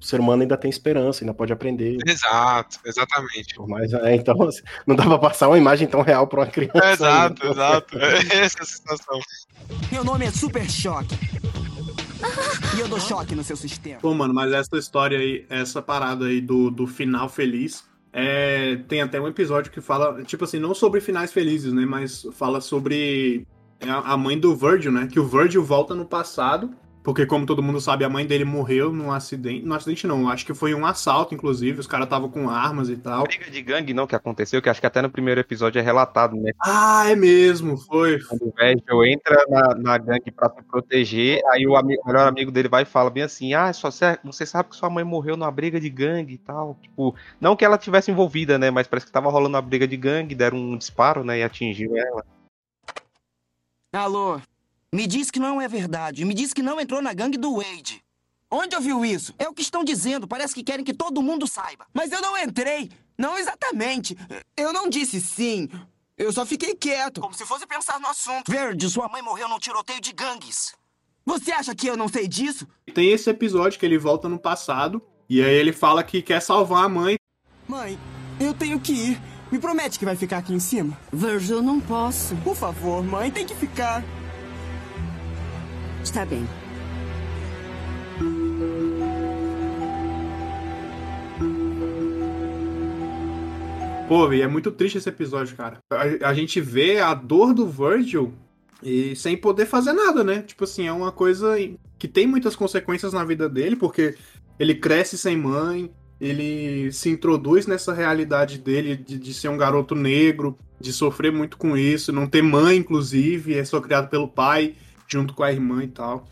ser 0.00 0.20
humano 0.20 0.42
ainda 0.42 0.56
tem 0.58 0.68
esperança, 0.68 1.24
ainda 1.24 1.32
pode 1.34 1.52
aprender. 1.52 1.96
Exato, 2.06 2.78
exatamente. 2.84 3.54
Mas 3.66 3.92
é, 3.94 4.14
então 4.14 4.40
assim, 4.42 4.60
não 4.86 4.94
dá 4.94 5.04
pra 5.04 5.18
passar 5.18 5.48
uma 5.48 5.58
imagem 5.58 5.88
tão 5.88 6.02
real 6.02 6.26
pra 6.26 6.40
uma 6.40 6.46
criança. 6.46 6.92
Exato, 6.92 7.42
ainda. 7.42 7.54
exato. 7.54 7.98
Essa 7.98 8.58
é 8.58 8.62
a 8.62 8.66
sensação. 8.66 9.20
Meu 9.90 10.04
nome 10.04 10.26
é 10.26 10.30
Super 10.30 10.68
Choque. 10.70 11.16
E 12.76 12.80
eu 12.80 12.88
dou 12.88 13.00
choque 13.00 13.34
no 13.34 13.42
seu 13.44 13.56
sistema. 13.56 14.00
Pô, 14.00 14.12
mano, 14.14 14.34
mas 14.34 14.52
essa 14.52 14.76
história 14.76 15.18
aí, 15.18 15.46
essa 15.48 15.80
parada 15.80 16.26
aí 16.26 16.40
do, 16.40 16.70
do 16.70 16.86
final 16.86 17.28
feliz, 17.28 17.84
é, 18.18 18.76
tem 18.88 19.02
até 19.02 19.20
um 19.20 19.28
episódio 19.28 19.70
que 19.70 19.78
fala, 19.78 20.22
tipo 20.24 20.42
assim, 20.42 20.58
não 20.58 20.74
sobre 20.74 21.02
finais 21.02 21.30
felizes, 21.30 21.70
né? 21.70 21.84
Mas 21.84 22.26
fala 22.32 22.62
sobre 22.62 23.46
a, 23.86 24.14
a 24.14 24.16
mãe 24.16 24.40
do 24.40 24.56
Virgil, 24.56 24.90
né? 24.90 25.06
Que 25.06 25.20
o 25.20 25.26
Virgil 25.26 25.62
volta 25.62 25.94
no 25.94 26.06
passado, 26.06 26.70
porque 27.06 27.24
como 27.24 27.46
todo 27.46 27.62
mundo 27.62 27.80
sabe, 27.80 28.04
a 28.04 28.08
mãe 28.08 28.26
dele 28.26 28.44
morreu 28.44 28.92
num 28.92 29.12
acidente. 29.12 29.64
No 29.64 29.76
acidente 29.76 30.08
não, 30.08 30.28
acho 30.28 30.44
que 30.44 30.52
foi 30.52 30.74
um 30.74 30.84
assalto, 30.84 31.36
inclusive, 31.36 31.78
os 31.78 31.86
caras 31.86 32.06
estavam 32.06 32.28
com 32.28 32.50
armas 32.50 32.88
e 32.88 32.96
tal. 32.96 33.22
Briga 33.22 33.48
de 33.48 33.62
gangue, 33.62 33.94
não, 33.94 34.08
que 34.08 34.16
aconteceu, 34.16 34.60
que 34.60 34.68
acho 34.68 34.80
que 34.80 34.88
até 34.88 35.00
no 35.00 35.08
primeiro 35.08 35.40
episódio 35.40 35.78
é 35.78 35.82
relatado, 35.82 36.34
né? 36.34 36.50
Ah, 36.58 37.04
é 37.08 37.14
mesmo, 37.14 37.76
foi. 37.76 38.18
Quando 38.24 38.48
o 38.48 38.52
Virgil 38.58 39.04
entra 39.04 39.46
na, 39.48 39.74
na 39.76 39.98
gangue 39.98 40.32
pra 40.32 40.50
se 40.50 40.60
proteger, 40.64 41.40
aí 41.52 41.64
o, 41.64 41.76
ami- 41.76 41.96
o 41.96 42.06
melhor 42.08 42.26
amigo 42.26 42.50
dele 42.50 42.68
vai 42.68 42.82
e 42.82 42.86
fala 42.86 43.08
bem 43.08 43.22
assim: 43.22 43.54
Ah, 43.54 43.72
só 43.72 43.88
você, 43.88 44.18
você 44.24 44.44
sabe 44.44 44.70
que 44.70 44.74
sua 44.74 44.90
mãe 44.90 45.04
morreu 45.04 45.36
numa 45.36 45.50
briga 45.52 45.78
de 45.78 45.88
gangue 45.88 46.34
e 46.34 46.38
tal. 46.38 46.76
Tipo, 46.82 47.14
não 47.40 47.54
que 47.54 47.64
ela 47.64 47.78
tivesse 47.78 48.10
envolvida, 48.10 48.58
né? 48.58 48.68
Mas 48.72 48.88
parece 48.88 49.06
que 49.06 49.12
tava 49.12 49.30
rolando 49.30 49.54
uma 49.54 49.62
briga 49.62 49.86
de 49.86 49.96
gangue, 49.96 50.34
deram 50.34 50.58
um 50.58 50.76
disparo, 50.76 51.22
né? 51.22 51.38
E 51.38 51.44
atingiu 51.44 51.96
ela. 51.96 52.24
Alô? 53.94 54.40
Me 54.92 55.06
diz 55.06 55.30
que 55.30 55.40
não 55.40 55.60
é 55.60 55.68
verdade. 55.68 56.24
Me 56.24 56.34
diz 56.34 56.52
que 56.52 56.62
não 56.62 56.80
entrou 56.80 57.02
na 57.02 57.12
gangue 57.12 57.36
do 57.36 57.56
Wade. 57.56 58.02
Onde 58.50 58.76
ouviu 58.76 59.04
isso? 59.04 59.34
É 59.38 59.48
o 59.48 59.52
que 59.52 59.62
estão 59.62 59.82
dizendo. 59.82 60.28
Parece 60.28 60.54
que 60.54 60.62
querem 60.62 60.84
que 60.84 60.94
todo 60.94 61.22
mundo 61.22 61.46
saiba. 61.46 61.86
Mas 61.92 62.12
eu 62.12 62.20
não 62.20 62.38
entrei. 62.38 62.90
Não 63.18 63.36
exatamente. 63.36 64.16
Eu 64.56 64.72
não 64.72 64.88
disse 64.88 65.20
sim. 65.20 65.68
Eu 66.16 66.32
só 66.32 66.46
fiquei 66.46 66.74
quieto. 66.74 67.20
Como 67.20 67.34
se 67.34 67.44
fosse 67.44 67.66
pensar 67.66 68.00
no 68.00 68.06
assunto. 68.06 68.50
Verde, 68.50 68.88
sua 68.88 69.08
mãe 69.08 69.20
morreu 69.20 69.48
num 69.48 69.58
tiroteio 69.58 70.00
de 70.00 70.12
gangues. 70.12 70.74
Você 71.24 71.50
acha 71.50 71.74
que 71.74 71.88
eu 71.88 71.96
não 71.96 72.08
sei 72.08 72.28
disso? 72.28 72.66
Tem 72.94 73.10
esse 73.10 73.28
episódio 73.28 73.78
que 73.80 73.84
ele 73.84 73.98
volta 73.98 74.28
no 74.28 74.38
passado, 74.38 75.02
e 75.28 75.42
aí 75.42 75.54
ele 75.54 75.72
fala 75.72 76.04
que 76.04 76.22
quer 76.22 76.40
salvar 76.40 76.84
a 76.84 76.88
mãe. 76.88 77.16
Mãe, 77.66 77.98
eu 78.38 78.54
tenho 78.54 78.78
que 78.78 78.92
ir. 78.92 79.20
Me 79.50 79.58
promete 79.58 79.98
que 79.98 80.04
vai 80.04 80.14
ficar 80.14 80.38
aqui 80.38 80.54
em 80.54 80.60
cima? 80.60 80.96
Virgil, 81.12 81.60
não 81.60 81.80
posso. 81.80 82.36
Por 82.36 82.54
favor, 82.54 83.02
mãe, 83.02 83.30
tem 83.30 83.44
que 83.44 83.54
ficar. 83.56 84.04
Está 86.06 86.24
bem. 86.24 86.46
Pô, 94.08 94.32
é 94.32 94.46
muito 94.46 94.70
triste 94.70 94.98
esse 94.98 95.08
episódio, 95.08 95.56
cara. 95.56 95.78
A, 95.90 96.28
a 96.28 96.32
gente 96.32 96.60
vê 96.60 97.00
a 97.00 97.12
dor 97.12 97.52
do 97.52 97.66
Virgil 97.66 98.32
e 98.80 99.16
sem 99.16 99.36
poder 99.36 99.66
fazer 99.66 99.94
nada, 99.94 100.22
né? 100.22 100.42
Tipo 100.42 100.62
assim, 100.62 100.86
é 100.86 100.92
uma 100.92 101.10
coisa 101.10 101.56
que 101.98 102.06
tem 102.06 102.24
muitas 102.24 102.54
consequências 102.54 103.12
na 103.12 103.24
vida 103.24 103.48
dele, 103.48 103.74
porque 103.74 104.14
ele 104.60 104.76
cresce 104.76 105.18
sem 105.18 105.36
mãe, 105.36 105.90
ele 106.20 106.92
se 106.92 107.10
introduz 107.10 107.66
nessa 107.66 107.92
realidade 107.92 108.58
dele 108.58 108.94
de, 108.94 109.18
de 109.18 109.34
ser 109.34 109.48
um 109.48 109.56
garoto 109.56 109.96
negro, 109.96 110.56
de 110.80 110.92
sofrer 110.92 111.32
muito 111.32 111.58
com 111.58 111.76
isso, 111.76 112.12
não 112.12 112.28
ter 112.28 112.42
mãe, 112.42 112.76
inclusive, 112.76 113.54
é 113.54 113.64
só 113.64 113.80
criado 113.80 114.08
pelo 114.08 114.28
pai, 114.28 114.76
junto 115.08 115.34
com 115.34 115.42
a 115.42 115.52
irmã 115.52 115.82
e 115.84 115.88
tal. 115.88 116.26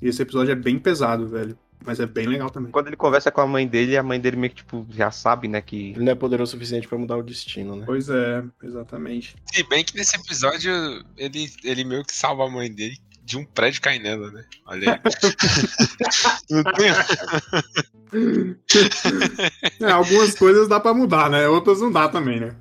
E 0.00 0.08
esse 0.08 0.22
episódio 0.22 0.52
é 0.52 0.54
bem 0.54 0.78
pesado, 0.78 1.26
velho. 1.28 1.58
Mas 1.84 2.00
é 2.00 2.06
bem 2.06 2.26
legal 2.26 2.50
também. 2.50 2.72
Quando 2.72 2.88
ele 2.88 2.96
conversa 2.96 3.30
com 3.30 3.40
a 3.40 3.46
mãe 3.46 3.66
dele, 3.66 3.96
a 3.96 4.02
mãe 4.02 4.18
dele 4.20 4.36
meio 4.36 4.50
que, 4.50 4.56
tipo, 4.56 4.84
já 4.90 5.10
sabe, 5.12 5.46
né? 5.46 5.60
Que. 5.62 5.90
Ele 5.92 6.04
não 6.04 6.12
é 6.12 6.14
poderoso 6.14 6.50
o 6.50 6.52
suficiente 6.52 6.88
pra 6.88 6.98
mudar 6.98 7.16
o 7.16 7.22
destino, 7.22 7.76
né? 7.76 7.84
Pois 7.86 8.08
é, 8.08 8.42
exatamente. 8.62 9.36
Se 9.54 9.62
bem 9.62 9.84
que 9.84 9.96
nesse 9.96 10.16
episódio 10.16 10.70
ele, 11.16 11.48
ele 11.62 11.84
meio 11.84 12.04
que 12.04 12.14
salva 12.14 12.44
a 12.46 12.50
mãe 12.50 12.70
dele 12.70 12.98
de 13.24 13.36
um 13.38 13.44
prédio 13.44 13.80
cair 13.80 14.00
nela, 14.00 14.30
né? 14.32 14.44
Olha 14.66 14.92
aí. 14.94 15.00
Não 16.50 16.64
tem- 16.64 16.88
É, 19.86 19.90
algumas 19.92 20.34
coisas 20.34 20.66
dá 20.68 20.80
pra 20.80 20.94
mudar, 20.94 21.30
né? 21.30 21.46
Outras 21.46 21.80
não 21.80 21.92
dá 21.92 22.08
também, 22.08 22.40
né? 22.40 22.56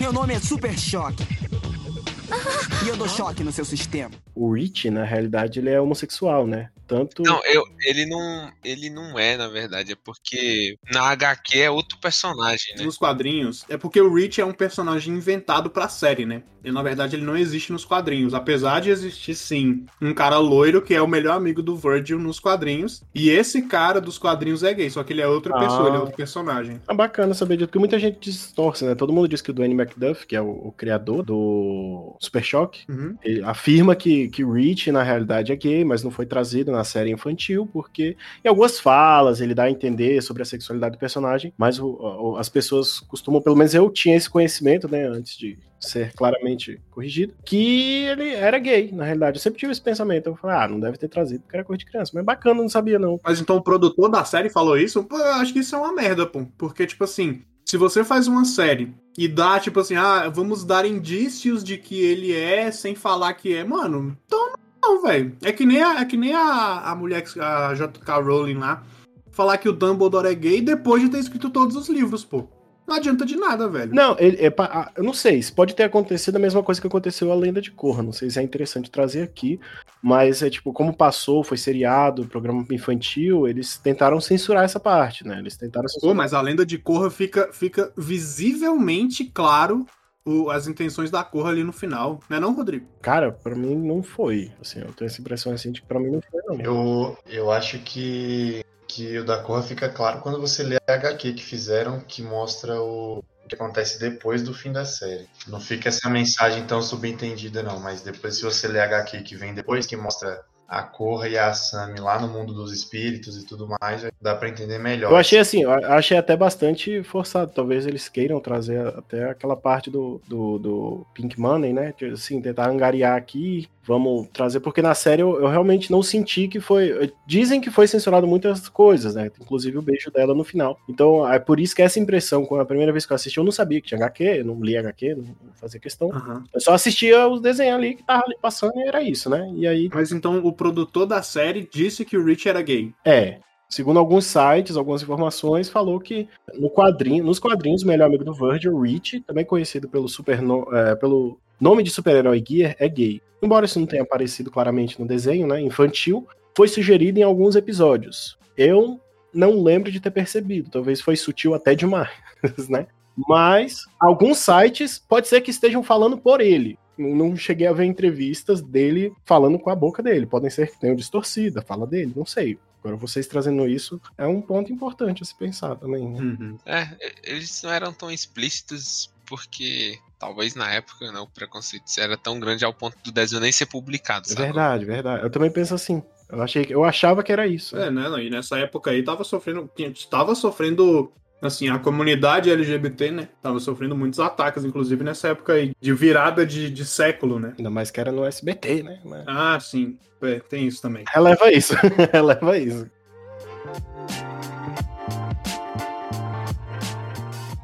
Meu 0.00 0.12
nome 0.12 0.34
é 0.34 0.40
Super 0.40 0.76
Choque. 0.78 1.22
E 2.84 2.88
eu 2.88 2.96
dou 2.96 3.08
choque 3.08 3.42
no 3.42 3.50
seu 3.50 3.64
sistema. 3.64 4.14
O 4.34 4.52
Rich, 4.52 4.88
na 4.88 5.02
realidade, 5.02 5.58
ele 5.58 5.70
é 5.70 5.80
homossexual, 5.80 6.46
né? 6.46 6.70
Tanto. 6.88 7.22
Não, 7.22 7.40
eu, 7.44 7.62
ele 7.84 8.06
não. 8.06 8.50
Ele 8.64 8.90
não 8.90 9.18
é, 9.18 9.36
na 9.36 9.46
verdade. 9.48 9.92
É 9.92 9.96
porque 10.02 10.76
na 10.92 11.02
HQ 11.10 11.58
é 11.60 11.70
outro 11.70 11.98
personagem, 11.98 12.74
né? 12.76 12.84
Nos 12.84 12.96
quadrinhos, 12.96 13.64
é 13.68 13.76
porque 13.76 14.00
o 14.00 14.12
Rich 14.12 14.40
é 14.40 14.44
um 14.44 14.52
personagem 14.52 15.14
inventado 15.14 15.70
pra 15.70 15.88
série, 15.88 16.24
né? 16.26 16.42
E 16.64 16.72
na 16.72 16.82
verdade 16.82 17.14
ele 17.14 17.24
não 17.24 17.36
existe 17.36 17.70
nos 17.72 17.84
quadrinhos. 17.84 18.34
Apesar 18.34 18.80
de 18.80 18.90
existir 18.90 19.34
sim 19.34 19.86
um 20.02 20.12
cara 20.12 20.38
loiro 20.38 20.82
que 20.82 20.92
é 20.94 21.00
o 21.00 21.06
melhor 21.06 21.36
amigo 21.36 21.62
do 21.62 21.76
Virgil 21.76 22.18
nos 22.18 22.40
quadrinhos. 22.40 23.02
E 23.14 23.30
esse 23.30 23.62
cara 23.62 24.00
dos 24.00 24.18
quadrinhos 24.18 24.62
é 24.64 24.74
gay, 24.74 24.90
só 24.90 25.04
que 25.04 25.12
ele 25.12 25.22
é 25.22 25.28
outra 25.28 25.54
Ah. 25.54 25.60
pessoa, 25.60 25.88
ele 25.88 25.96
é 25.96 26.00
outro 26.00 26.16
personagem. 26.16 26.80
É 26.88 26.94
bacana 26.94 27.32
saber 27.32 27.56
disso, 27.56 27.68
porque 27.68 27.78
muita 27.78 27.98
gente 27.98 28.18
distorce, 28.18 28.84
né? 28.84 28.94
Todo 28.94 29.12
mundo 29.12 29.28
diz 29.28 29.40
que 29.40 29.50
o 29.50 29.54
Dwayne 29.54 29.74
McDuff, 29.74 30.26
que 30.26 30.34
é 30.34 30.40
o, 30.42 30.48
o 30.50 30.72
criador 30.72 31.22
do 31.22 32.16
Super 32.20 32.42
Choque, 32.42 32.80
Uhum. 32.88 33.16
ele 33.22 33.42
afirma 33.44 33.94
que, 33.94 34.28
que 34.28 34.44
o 34.44 34.52
Rich, 34.52 34.90
na 34.90 35.02
realidade, 35.02 35.52
é 35.52 35.56
gay, 35.56 35.84
mas 35.84 36.02
não 36.02 36.10
foi 36.10 36.26
trazido 36.26 36.72
na 36.72 36.77
série 36.84 37.10
infantil, 37.10 37.68
porque 37.72 38.16
em 38.44 38.48
algumas 38.48 38.78
falas 38.78 39.40
ele 39.40 39.54
dá 39.54 39.64
a 39.64 39.70
entender 39.70 40.22
sobre 40.22 40.42
a 40.42 40.46
sexualidade 40.46 40.96
do 40.96 40.98
personagem, 40.98 41.52
mas 41.56 41.78
o- 41.78 41.88
o- 41.88 42.36
as 42.36 42.48
pessoas 42.48 43.00
costumam, 43.00 43.40
pelo 43.42 43.56
menos 43.56 43.74
eu 43.74 43.88
tinha 43.90 44.16
esse 44.16 44.28
conhecimento, 44.28 44.88
né, 44.90 45.04
antes 45.06 45.36
de 45.36 45.58
ser 45.80 46.12
claramente 46.14 46.80
corrigido, 46.90 47.34
que 47.44 48.02
ele 48.06 48.30
era 48.34 48.58
gay, 48.58 48.90
na 48.92 49.04
realidade. 49.04 49.36
Eu 49.38 49.42
sempre 49.42 49.60
tive 49.60 49.70
esse 49.70 49.80
pensamento. 49.80 50.26
Eu 50.26 50.34
falei, 50.36 50.56
ah, 50.56 50.66
não 50.68 50.80
deve 50.80 50.98
ter 50.98 51.06
trazido 51.08 51.40
porque 51.42 51.56
era 51.56 51.64
coisa 51.64 51.78
de 51.78 51.86
criança. 51.86 52.10
Mas 52.14 52.24
bacana, 52.24 52.60
não 52.60 52.68
sabia, 52.68 52.98
não. 52.98 53.20
Mas 53.22 53.40
então 53.40 53.56
o 53.56 53.62
produtor 53.62 54.10
da 54.10 54.24
série 54.24 54.50
falou 54.50 54.76
isso? 54.76 55.04
Pô, 55.04 55.16
eu 55.16 55.34
acho 55.34 55.52
que 55.52 55.60
isso 55.60 55.76
é 55.76 55.78
uma 55.78 55.94
merda, 55.94 56.26
pô. 56.26 56.44
Porque, 56.58 56.84
tipo 56.84 57.04
assim, 57.04 57.42
se 57.64 57.76
você 57.76 58.02
faz 58.02 58.26
uma 58.26 58.44
série 58.44 58.92
e 59.16 59.28
dá, 59.28 59.60
tipo 59.60 59.78
assim, 59.78 59.94
ah, 59.94 60.28
vamos 60.28 60.64
dar 60.64 60.84
indícios 60.84 61.62
de 61.62 61.78
que 61.78 62.00
ele 62.00 62.34
é 62.34 62.72
sem 62.72 62.96
falar 62.96 63.34
que 63.34 63.54
é, 63.54 63.62
mano, 63.62 64.16
então 64.26 64.54
não, 64.94 65.02
velho. 65.02 65.36
É 65.42 65.52
que 65.52 65.64
nem 65.66 65.82
a, 65.82 66.00
é 66.00 66.04
que 66.04 66.16
nem 66.16 66.34
a, 66.34 66.80
a 66.90 66.94
mulher, 66.96 67.22
que- 67.22 67.40
a 67.40 67.74
J.K. 67.74 68.16
Rowling 68.20 68.54
lá, 68.58 68.82
falar 69.30 69.58
que 69.58 69.68
o 69.68 69.72
Dumbledore 69.72 70.26
é 70.28 70.34
gay 70.34 70.60
depois 70.60 71.02
de 71.02 71.08
ter 71.10 71.18
escrito 71.18 71.50
todos 71.50 71.76
os 71.76 71.88
livros, 71.88 72.24
pô. 72.24 72.48
não 72.86 72.96
adianta 72.96 73.24
de 73.26 73.36
nada, 73.36 73.68
velho. 73.68 73.94
Não, 73.94 74.16
ele, 74.18 74.36
é, 74.44 74.48
pa- 74.50 74.90
eu 74.96 75.04
não 75.04 75.12
sei, 75.12 75.40
se 75.42 75.52
pode 75.52 75.74
ter 75.74 75.84
acontecido 75.84 76.36
a 76.36 76.38
mesma 76.40 76.62
coisa 76.62 76.80
que 76.80 76.86
aconteceu 76.86 77.30
a 77.30 77.34
Lenda 77.34 77.60
de 77.60 77.70
Korra, 77.70 78.02
não 78.02 78.12
sei 78.12 78.30
se 78.30 78.38
é 78.40 78.42
interessante 78.42 78.90
trazer 78.90 79.22
aqui, 79.22 79.60
mas 80.02 80.42
é 80.42 80.48
tipo, 80.50 80.72
como 80.72 80.96
passou, 80.96 81.44
foi 81.44 81.56
seriado, 81.58 82.24
programa 82.26 82.64
infantil, 82.72 83.46
eles 83.46 83.76
tentaram 83.78 84.20
censurar 84.20 84.64
essa 84.64 84.80
parte, 84.80 85.26
né? 85.26 85.38
Eles 85.38 85.56
tentaram 85.56 85.84
Pô, 85.86 85.90
censurar. 85.92 86.16
mas 86.16 86.32
a 86.34 86.40
lenda 86.40 86.64
de 86.64 86.78
Korra 86.78 87.10
fica, 87.10 87.50
fica 87.52 87.92
visivelmente 87.96 89.24
claro 89.24 89.84
o- 90.28 90.50
as 90.50 90.66
intenções 90.68 91.10
da 91.10 91.24
Korra 91.24 91.50
ali 91.50 91.64
no 91.64 91.72
final. 91.72 92.20
Não 92.28 92.36
é 92.36 92.40
não, 92.40 92.54
Rodrigo? 92.54 92.86
Cara, 93.02 93.32
pra 93.32 93.54
mim 93.54 93.74
não 93.74 94.02
foi, 94.02 94.52
assim, 94.60 94.80
eu 94.80 94.92
tenho 94.92 95.08
essa 95.08 95.20
impressão 95.20 95.52
assim 95.52 95.72
de 95.72 95.80
que 95.80 95.86
pra 95.86 95.98
mim 96.00 96.10
não 96.10 96.20
foi, 96.20 96.40
não. 96.46 96.60
Eu, 96.64 97.18
eu 97.26 97.50
acho 97.50 97.78
que, 97.80 98.62
que 98.86 99.18
o 99.18 99.24
da 99.24 99.38
Korra 99.42 99.62
fica 99.62 99.88
claro 99.88 100.20
quando 100.20 100.40
você 100.40 100.62
lê 100.62 100.76
a 100.76 100.92
HQ 100.94 101.32
que 101.32 101.42
fizeram, 101.42 102.00
que 102.00 102.22
mostra 102.22 102.80
o 102.80 103.22
que 103.48 103.54
acontece 103.54 103.98
depois 103.98 104.42
do 104.42 104.52
fim 104.52 104.70
da 104.72 104.84
série. 104.84 105.26
Não 105.46 105.58
fica 105.58 105.88
essa 105.88 106.10
mensagem 106.10 106.66
tão 106.66 106.82
subentendida, 106.82 107.62
não, 107.62 107.80
mas 107.80 108.02
depois, 108.02 108.36
se 108.36 108.42
você 108.42 108.68
lê 108.68 108.78
a 108.78 108.84
HQ 108.84 109.22
que 109.22 109.36
vem 109.36 109.54
depois, 109.54 109.86
que 109.86 109.96
mostra 109.96 110.38
a 110.68 110.82
Korra 110.82 111.28
e 111.28 111.38
a 111.38 111.48
Asami 111.48 111.98
lá 111.98 112.20
no 112.20 112.28
mundo 112.28 112.52
dos 112.52 112.72
espíritos 112.74 113.42
e 113.42 113.46
tudo 113.46 113.66
mais, 113.80 114.06
dá 114.20 114.34
pra 114.34 114.50
entender 114.50 114.78
melhor. 114.78 115.10
Eu 115.10 115.16
achei 115.16 115.38
assim, 115.38 115.62
eu 115.62 115.72
achei 115.72 116.18
até 116.18 116.36
bastante 116.36 117.02
forçado. 117.02 117.50
Talvez 117.54 117.86
eles 117.86 118.06
queiram 118.06 118.38
trazer 118.38 118.86
até 118.88 119.30
aquela 119.30 119.56
parte 119.56 119.90
do, 119.90 120.20
do, 120.28 120.58
do 120.58 121.06
Pink 121.14 121.40
Money, 121.40 121.72
né? 121.72 121.94
Assim, 122.12 122.42
tentar 122.42 122.68
angariar 122.68 123.16
aqui, 123.16 123.66
vamos 123.88 124.28
trazer, 124.34 124.60
porque 124.60 124.82
na 124.82 124.94
série 124.94 125.22
eu, 125.22 125.40
eu 125.40 125.48
realmente 125.48 125.90
não 125.90 126.02
senti 126.02 126.46
que 126.46 126.60
foi. 126.60 127.10
Dizem 127.26 127.58
que 127.58 127.70
foi 127.70 127.88
censurado 127.88 128.26
muitas 128.26 128.68
coisas, 128.68 129.14
né? 129.14 129.30
Inclusive 129.40 129.78
o 129.78 129.82
beijo 129.82 130.10
dela 130.10 130.34
no 130.34 130.44
final. 130.44 130.78
Então 130.86 131.26
é 131.26 131.38
por 131.38 131.58
isso 131.58 131.74
que 131.74 131.80
essa 131.80 131.98
impressão, 131.98 132.44
com 132.44 132.56
a 132.56 132.66
primeira 132.66 132.92
vez 132.92 133.06
que 133.06 133.12
eu 133.12 133.14
assisti, 133.14 133.38
eu 133.38 133.44
não 133.44 133.50
sabia 133.50 133.80
que 133.80 133.88
tinha 133.88 133.98
HQ, 133.98 134.22
eu 134.24 134.44
não 134.44 134.60
li 134.62 134.76
HQ, 134.76 135.14
não 135.14 135.24
fazia 135.54 135.80
questão. 135.80 136.10
Eu 136.52 136.60
só 136.60 136.74
assistia 136.74 137.26
os 137.26 137.40
desenhos 137.40 137.76
ali 137.76 137.94
que 137.94 138.02
tava 138.02 138.24
ali 138.26 138.36
passando 138.40 138.76
e 138.76 138.86
era 138.86 139.02
isso, 139.02 139.30
né? 139.30 139.50
E 139.56 139.66
aí. 139.66 139.88
Mas 139.92 140.12
então 140.12 140.38
o 140.44 140.52
produtor 140.52 141.06
da 141.06 141.22
série 141.22 141.66
disse 141.72 142.04
que 142.04 142.18
o 142.18 142.24
Rich 142.24 142.46
era 142.46 142.60
gay. 142.60 142.92
É. 143.02 143.38
Segundo 143.70 143.98
alguns 143.98 144.24
sites, 144.24 144.76
algumas 144.76 145.02
informações, 145.02 145.68
falou 145.68 146.00
que 146.00 146.26
no 146.54 146.70
quadrinho, 146.70 147.22
nos 147.22 147.38
quadrinhos, 147.38 147.82
o 147.82 147.86
melhor 147.86 148.06
amigo 148.06 148.24
do 148.24 148.32
Virgil, 148.32 148.78
Rich, 148.80 149.20
também 149.20 149.44
conhecido 149.44 149.88
pelo, 149.88 150.08
super 150.08 150.40
é, 150.72 150.94
pelo 150.94 151.38
nome 151.60 151.82
de 151.82 151.90
super-herói 151.90 152.42
Gear, 152.46 152.76
é 152.78 152.88
gay. 152.88 153.20
Embora 153.42 153.66
isso 153.66 153.78
não 153.78 153.86
tenha 153.86 154.02
aparecido 154.02 154.50
claramente 154.50 155.00
no 155.00 155.06
desenho, 155.06 155.46
né, 155.46 155.60
infantil, 155.60 156.26
foi 156.56 156.68
sugerido 156.68 157.18
em 157.18 157.22
alguns 157.22 157.54
episódios. 157.54 158.36
Eu 158.56 159.00
não 159.32 159.62
lembro 159.62 159.92
de 159.92 160.00
ter 160.00 160.10
percebido, 160.10 160.70
talvez 160.70 161.00
foi 161.00 161.16
sutil 161.16 161.54
até 161.54 161.74
demais, 161.74 162.10
né? 162.68 162.86
Mas 163.28 163.84
alguns 163.98 164.38
sites 164.38 164.98
pode 164.98 165.28
ser 165.28 165.40
que 165.40 165.50
estejam 165.50 165.82
falando 165.82 166.16
por 166.16 166.40
ele. 166.40 166.78
Não 166.96 167.36
cheguei 167.36 167.66
a 167.66 167.72
ver 167.72 167.84
entrevistas 167.84 168.60
dele 168.60 169.12
falando 169.24 169.58
com 169.58 169.70
a 169.70 169.74
boca 169.74 170.02
dele. 170.02 170.26
Podem 170.26 170.50
ser 170.50 170.70
que 170.70 170.80
tenham 170.80 170.96
distorcida 170.96 171.60
a 171.60 171.62
fala 171.62 171.86
dele, 171.86 172.12
não 172.14 172.26
sei. 172.26 172.58
Agora, 172.80 172.96
vocês 172.96 173.26
trazendo 173.26 173.68
isso 173.68 174.00
é 174.16 174.26
um 174.26 174.40
ponto 174.40 174.72
importante 174.72 175.22
a 175.22 175.26
se 175.26 175.36
pensar 175.36 175.76
também. 175.76 176.08
Né? 176.08 176.56
É, 176.64 177.12
eles 177.24 177.62
não 177.62 177.70
eram 177.70 177.92
tão 177.92 178.10
explícitos 178.10 179.12
porque 179.26 179.98
talvez 180.18 180.54
na 180.54 180.70
época 180.72 181.10
né, 181.12 181.18
o 181.20 181.26
preconceito 181.26 181.84
era 181.98 182.16
tão 182.16 182.40
grande 182.40 182.64
ao 182.64 182.74
ponto 182.74 182.96
do 183.02 183.12
desenho 183.12 183.40
nem 183.40 183.52
ser 183.52 183.66
publicado. 183.66 184.26
É 184.26 184.30
Sabe? 184.30 184.42
verdade, 184.42 184.84
verdade. 184.84 185.22
Eu 185.22 185.30
também 185.30 185.50
penso 185.50 185.74
assim. 185.74 186.02
Eu, 186.30 186.42
achei, 186.42 186.66
eu 186.68 186.84
achava 186.84 187.22
que 187.22 187.32
era 187.32 187.46
isso. 187.46 187.76
É, 187.76 187.90
né? 187.90 188.08
não, 188.08 188.18
E 188.18 188.28
nessa 188.28 188.58
época 188.58 188.90
aí 188.90 189.02
tava 189.02 189.24
sofrendo. 189.24 189.70
Tava 190.10 190.34
sofrendo. 190.34 191.12
Assim, 191.40 191.68
a 191.68 191.78
comunidade 191.78 192.50
LGBT, 192.50 193.12
né? 193.12 193.28
Tava 193.40 193.60
sofrendo 193.60 193.94
muitos 193.94 194.18
ataques, 194.18 194.64
inclusive 194.64 195.04
nessa 195.04 195.28
época 195.28 195.52
aí, 195.52 195.70
de 195.80 195.92
virada 195.92 196.44
de, 196.44 196.68
de 196.68 196.84
século, 196.84 197.38
né? 197.38 197.54
Ainda 197.56 197.70
mais 197.70 197.92
que 197.92 198.00
era 198.00 198.10
no 198.10 198.24
SBT, 198.24 198.82
né? 198.82 198.98
Mas... 199.04 199.22
Ah, 199.28 199.56
sim. 199.60 199.96
É, 200.20 200.40
tem 200.40 200.66
isso 200.66 200.82
também. 200.82 201.04
Releva 201.14 201.52
isso. 201.52 201.74
Releva 202.12 202.58
isso. 202.58 202.90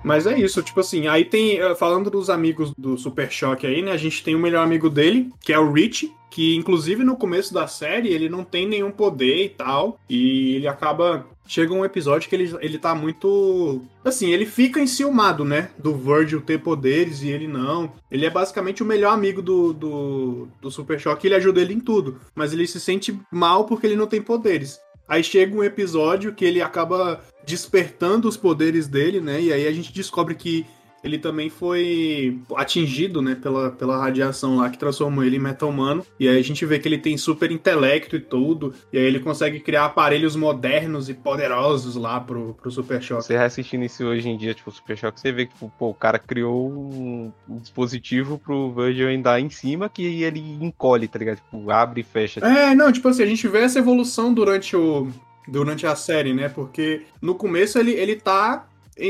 Mas 0.04 0.26
é 0.26 0.38
isso, 0.38 0.62
tipo 0.62 0.80
assim, 0.80 1.08
aí 1.08 1.24
tem, 1.24 1.58
falando 1.76 2.10
dos 2.10 2.28
amigos 2.28 2.72
do 2.76 2.98
Super 2.98 3.30
Choque 3.32 3.66
aí, 3.66 3.80
né, 3.80 3.90
a 3.90 3.96
gente 3.96 4.22
tem 4.22 4.34
o 4.34 4.38
melhor 4.38 4.62
amigo 4.62 4.90
dele, 4.90 5.30
que 5.40 5.50
é 5.50 5.58
o 5.58 5.72
Rich, 5.72 6.12
que 6.30 6.54
inclusive 6.56 7.02
no 7.02 7.16
começo 7.16 7.54
da 7.54 7.66
série 7.66 8.08
ele 8.08 8.28
não 8.28 8.44
tem 8.44 8.68
nenhum 8.68 8.90
poder 8.90 9.44
e 9.44 9.48
tal, 9.48 9.98
e 10.10 10.56
ele 10.56 10.68
acaba, 10.68 11.26
chega 11.46 11.72
um 11.72 11.86
episódio 11.86 12.28
que 12.28 12.34
ele, 12.34 12.54
ele 12.60 12.78
tá 12.78 12.94
muito, 12.94 13.80
assim, 14.04 14.30
ele 14.30 14.44
fica 14.44 14.78
enciumado, 14.78 15.42
né, 15.42 15.70
do 15.78 15.94
Virgil 15.94 16.42
ter 16.42 16.60
poderes 16.60 17.22
e 17.22 17.30
ele 17.30 17.48
não, 17.48 17.90
ele 18.10 18.26
é 18.26 18.30
basicamente 18.30 18.82
o 18.82 18.86
melhor 18.86 19.14
amigo 19.14 19.40
do, 19.40 19.72
do, 19.72 20.48
do 20.60 20.70
Super 20.70 21.00
Choque, 21.00 21.26
ele 21.26 21.36
ajuda 21.36 21.62
ele 21.62 21.72
em 21.72 21.80
tudo, 21.80 22.20
mas 22.34 22.52
ele 22.52 22.66
se 22.66 22.78
sente 22.78 23.18
mal 23.32 23.64
porque 23.64 23.86
ele 23.86 23.96
não 23.96 24.06
tem 24.06 24.20
poderes. 24.20 24.78
Aí 25.06 25.22
chega 25.22 25.54
um 25.54 25.62
episódio 25.62 26.34
que 26.34 26.44
ele 26.44 26.62
acaba 26.62 27.22
despertando 27.46 28.28
os 28.28 28.36
poderes 28.36 28.88
dele, 28.88 29.20
né? 29.20 29.40
E 29.40 29.52
aí 29.52 29.66
a 29.66 29.72
gente 29.72 29.92
descobre 29.92 30.34
que 30.34 30.66
ele 31.04 31.18
também 31.18 31.50
foi 31.50 32.40
atingido, 32.56 33.20
né, 33.20 33.34
pela, 33.34 33.70
pela 33.70 33.98
radiação 33.98 34.56
lá 34.56 34.70
que 34.70 34.78
transformou 34.78 35.22
ele 35.22 35.36
em 35.36 35.40
meta-humano. 35.40 36.04
E 36.18 36.26
aí 36.26 36.38
a 36.38 36.42
gente 36.42 36.64
vê 36.64 36.78
que 36.78 36.88
ele 36.88 36.96
tem 36.96 37.18
super 37.18 37.52
intelecto 37.52 38.16
e 38.16 38.20
tudo. 38.20 38.72
E 38.90 38.96
aí 38.96 39.04
ele 39.04 39.20
consegue 39.20 39.60
criar 39.60 39.84
aparelhos 39.84 40.34
modernos 40.34 41.10
e 41.10 41.14
poderosos 41.14 41.94
lá 41.94 42.18
pro, 42.18 42.54
pro 42.54 42.70
Super 42.70 43.02
Choque. 43.02 43.26
Você 43.26 43.36
reassistindo 43.36 43.84
isso 43.84 44.02
hoje 44.04 44.26
em 44.30 44.38
dia, 44.38 44.54
tipo, 44.54 44.70
o 44.70 44.72
Super 44.72 44.96
Choque, 44.96 45.20
você 45.20 45.30
vê 45.30 45.44
que 45.44 45.52
tipo, 45.52 45.70
pô, 45.78 45.90
o 45.90 45.94
cara 45.94 46.18
criou 46.18 46.70
um, 46.70 47.30
um 47.46 47.58
dispositivo 47.58 48.38
pro 48.38 48.72
Virgil 48.72 49.10
andar 49.10 49.38
em 49.38 49.50
cima 49.50 49.90
que 49.90 50.22
ele 50.22 50.40
encolhe, 50.40 51.06
tá 51.06 51.18
ligado? 51.18 51.36
Tipo, 51.36 51.70
abre 51.70 52.00
e 52.00 52.04
fecha. 52.04 52.40
É, 52.40 52.74
não, 52.74 52.90
tipo 52.90 53.06
assim, 53.08 53.22
a 53.22 53.26
gente 53.26 53.46
vê 53.46 53.58
essa 53.58 53.78
evolução 53.78 54.32
durante 54.32 54.74
o. 54.74 55.08
Durante 55.46 55.86
a 55.86 55.94
série, 55.94 56.32
né? 56.32 56.48
Porque 56.48 57.02
no 57.20 57.34
começo 57.34 57.78
ele, 57.78 57.92
ele 57.92 58.16
tá 58.16 58.66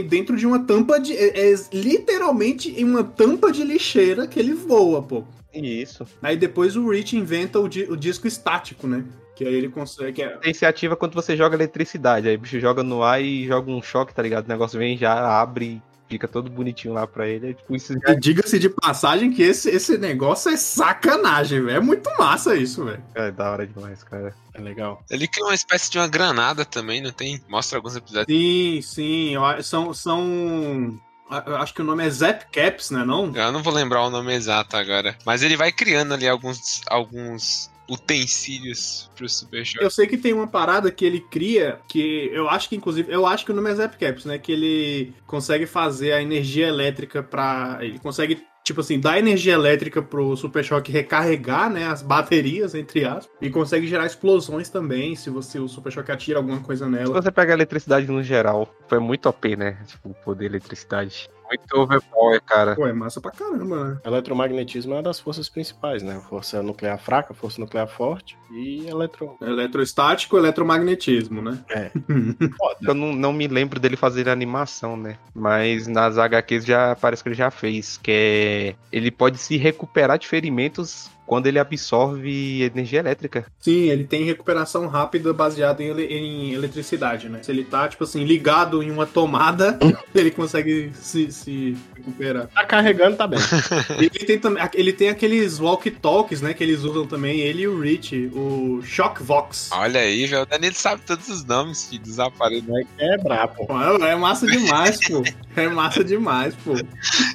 dentro 0.08 0.36
de 0.36 0.46
uma 0.46 0.58
tampa 0.58 0.98
de. 0.98 1.14
É, 1.16 1.52
é, 1.52 1.54
literalmente 1.72 2.70
em 2.70 2.84
uma 2.84 3.04
tampa 3.04 3.52
de 3.52 3.62
lixeira 3.62 4.26
que 4.26 4.38
ele 4.38 4.54
voa, 4.54 5.02
pô. 5.02 5.24
Isso. 5.52 6.06
Aí 6.20 6.36
depois 6.36 6.76
o 6.76 6.88
Rich 6.88 7.16
inventa 7.16 7.60
o, 7.60 7.68
di 7.68 7.84
o 7.84 7.96
disco 7.96 8.26
estático, 8.26 8.86
né? 8.86 9.04
Que 9.36 9.44
aí 9.44 9.54
ele 9.54 9.68
consegue. 9.68 10.22
É... 10.22 10.36
Tem 10.38 10.54
se 10.54 10.66
ativa 10.66 10.96
quando 10.96 11.14
você 11.14 11.36
joga 11.36 11.56
eletricidade. 11.56 12.28
Aí 12.28 12.36
o 12.36 12.38
bicho 12.38 12.58
joga 12.58 12.82
no 12.82 13.02
ar 13.02 13.22
e 13.22 13.46
joga 13.46 13.70
um 13.70 13.82
choque, 13.82 14.14
tá 14.14 14.22
ligado? 14.22 14.46
O 14.46 14.48
negócio 14.48 14.78
vem 14.78 14.96
já 14.96 15.40
abre 15.40 15.80
fica 16.08 16.28
todo 16.28 16.50
bonitinho 16.50 16.94
lá 16.94 17.06
pra 17.06 17.26
ele. 17.26 17.50
É, 17.50 17.52
tipo, 17.54 17.74
isso 17.74 17.92
já... 17.92 18.12
E 18.12 18.16
diga-se 18.18 18.58
de 18.58 18.68
passagem 18.68 19.32
que 19.32 19.42
esse, 19.42 19.70
esse 19.70 19.98
negócio 19.98 20.50
é 20.50 20.56
sacanagem, 20.56 21.62
velho. 21.62 21.76
É 21.76 21.80
muito 21.80 22.10
massa 22.18 22.54
isso, 22.54 22.84
velho. 22.84 23.02
É 23.14 23.30
da 23.30 23.50
hora 23.50 23.66
demais, 23.66 24.02
cara. 24.02 24.34
É 24.52 24.60
legal. 24.60 25.02
Ele 25.10 25.26
cria 25.26 25.44
uma 25.44 25.54
espécie 25.54 25.90
de 25.90 25.98
uma 25.98 26.08
granada 26.08 26.64
também, 26.64 27.00
não 27.00 27.12
tem? 27.12 27.42
Mostra 27.48 27.78
alguns 27.78 27.96
episódios. 27.96 28.26
Sim, 28.26 28.80
sim. 28.82 29.34
São. 29.62 29.92
são... 29.92 31.00
Eu 31.46 31.56
acho 31.56 31.74
que 31.74 31.80
o 31.80 31.84
nome 31.84 32.04
é 32.04 32.10
Zap 32.10 32.44
Caps, 32.52 32.90
né? 32.90 33.04
Não? 33.04 33.34
Eu 33.34 33.50
não 33.50 33.62
vou 33.62 33.72
lembrar 33.72 34.02
o 34.02 34.10
nome 34.10 34.34
exato 34.34 34.76
agora. 34.76 35.16
Mas 35.24 35.42
ele 35.42 35.56
vai 35.56 35.72
criando 35.72 36.14
ali 36.14 36.28
alguns, 36.28 36.82
alguns 36.86 37.70
utensílios 37.88 39.10
pro 39.14 39.28
Super 39.28 39.64
Choque. 39.64 39.84
Eu 39.84 39.90
sei 39.90 40.06
que 40.06 40.16
tem 40.16 40.32
uma 40.32 40.46
parada 40.46 40.90
que 40.90 41.04
ele 41.04 41.20
cria, 41.20 41.80
que 41.88 42.30
eu 42.32 42.48
acho 42.48 42.68
que, 42.68 42.76
inclusive, 42.76 43.12
eu 43.12 43.26
acho 43.26 43.44
que 43.44 43.52
o 43.52 43.54
nome 43.54 43.70
é 43.70 43.74
Zap 43.74 43.96
Caps, 43.96 44.24
né? 44.24 44.38
Que 44.38 44.52
ele 44.52 45.14
consegue 45.26 45.66
fazer 45.66 46.12
a 46.12 46.22
energia 46.22 46.66
elétrica 46.66 47.22
pra. 47.22 47.78
Ele 47.80 47.98
consegue 47.98 48.42
tipo 48.64 48.80
assim, 48.80 48.98
dá 48.98 49.18
energia 49.18 49.52
elétrica 49.52 50.00
pro 50.00 50.34
Super 50.36 50.64
Choque 50.64 50.90
recarregar, 50.90 51.70
né, 51.70 51.86
as 51.86 52.00
baterias, 52.00 52.74
entre 52.74 53.04
aspas, 53.04 53.28
e 53.40 53.50
consegue 53.50 53.86
gerar 53.86 54.06
explosões 54.06 54.70
também, 54.70 55.14
se 55.14 55.28
você 55.28 55.58
o 55.58 55.68
Super 55.68 55.92
Choque 55.92 56.10
atira 56.10 56.38
alguma 56.38 56.60
coisa 56.60 56.88
nela. 56.88 57.08
Se 57.08 57.12
você 57.12 57.30
pega 57.30 57.52
a 57.52 57.56
eletricidade 57.56 58.06
no 58.10 58.22
geral, 58.22 58.74
foi 58.88 58.98
muito 58.98 59.28
OP, 59.28 59.54
né? 59.54 59.76
Tipo, 59.86 60.08
o 60.08 60.14
poder 60.14 60.46
eletricidade. 60.46 61.28
Muito 61.46 61.76
overpower, 61.76 62.40
cara. 62.42 62.74
Pô, 62.74 62.86
é 62.86 62.92
massa 62.92 63.20
pra 63.20 63.30
caramba, 63.30 63.84
né? 63.84 64.00
Eletromagnetismo 64.04 64.92
é 64.92 64.96
uma 64.96 65.02
das 65.02 65.20
forças 65.20 65.48
principais, 65.48 66.02
né? 66.02 66.20
Força 66.28 66.62
nuclear 66.62 66.98
fraca, 66.98 67.34
força 67.34 67.60
nuclear 67.60 67.86
forte 67.86 68.36
e 68.50 68.86
eletro... 68.86 69.36
Eletrostático, 69.40 70.36
eletromagnetismo, 70.36 71.42
né? 71.42 71.62
É. 71.68 71.90
Eu 72.82 72.94
não, 72.94 73.14
não 73.14 73.32
me 73.32 73.46
lembro 73.46 73.78
dele 73.78 73.96
fazer 73.96 74.28
animação, 74.28 74.96
né? 74.96 75.16
Mas 75.34 75.86
nas 75.86 76.18
HQs 76.18 76.64
já 76.64 76.96
parece 76.96 77.22
que 77.22 77.28
ele 77.28 77.36
já 77.36 77.50
fez, 77.50 77.96
que 77.96 78.10
é... 78.10 78.74
Ele 78.92 79.10
pode 79.10 79.38
se 79.38 79.56
recuperar 79.56 80.18
de 80.18 80.26
ferimentos 80.26 81.10
quando 81.26 81.46
ele 81.46 81.58
absorve 81.58 82.62
energia 82.62 82.98
elétrica. 83.00 83.46
Sim, 83.60 83.90
ele 83.90 84.04
tem 84.04 84.24
recuperação 84.24 84.86
rápida 84.88 85.32
baseada 85.32 85.82
em, 85.82 85.86
ele- 85.86 86.04
em 86.06 86.52
eletricidade, 86.52 87.28
né? 87.28 87.40
Se 87.42 87.50
ele 87.50 87.64
tá, 87.64 87.88
tipo 87.88 88.04
assim, 88.04 88.24
ligado 88.24 88.82
em 88.82 88.90
uma 88.90 89.06
tomada, 89.06 89.78
ele 90.14 90.30
consegue 90.30 90.90
se, 90.94 91.30
se 91.32 91.76
recuperar. 91.96 92.48
Tá 92.48 92.64
carregando, 92.64 93.16
tá 93.16 93.26
bem. 93.26 93.38
Ele 93.98 94.10
tem, 94.10 94.38
também, 94.38 94.62
ele 94.74 94.92
tem 94.92 95.08
aqueles 95.08 95.58
walkie-talkies, 95.58 96.40
né? 96.42 96.52
Que 96.52 96.62
eles 96.64 96.82
usam 96.82 97.06
também, 97.06 97.40
ele 97.40 97.62
e 97.62 97.68
o 97.68 97.80
Rich, 97.80 98.30
o 98.34 98.80
Shockvox. 98.82 99.70
Olha 99.72 100.00
aí, 100.00 100.26
velho. 100.26 100.42
O 100.42 100.46
Danilo 100.46 100.74
sabe 100.74 101.02
todos 101.06 101.28
os 101.28 101.44
nomes 101.44 101.90
aparelhos. 102.18 102.66
Vai 102.66 102.84
quebrar, 102.98 103.48
pô. 103.48 103.66
Pô, 103.66 103.78
É 104.04 104.10
é 104.10 104.16
massa 104.16 104.46
demais, 104.46 104.98
pô. 105.08 105.22
É 105.56 105.68
massa 105.68 106.02
demais, 106.04 106.54
pô. 106.56 106.72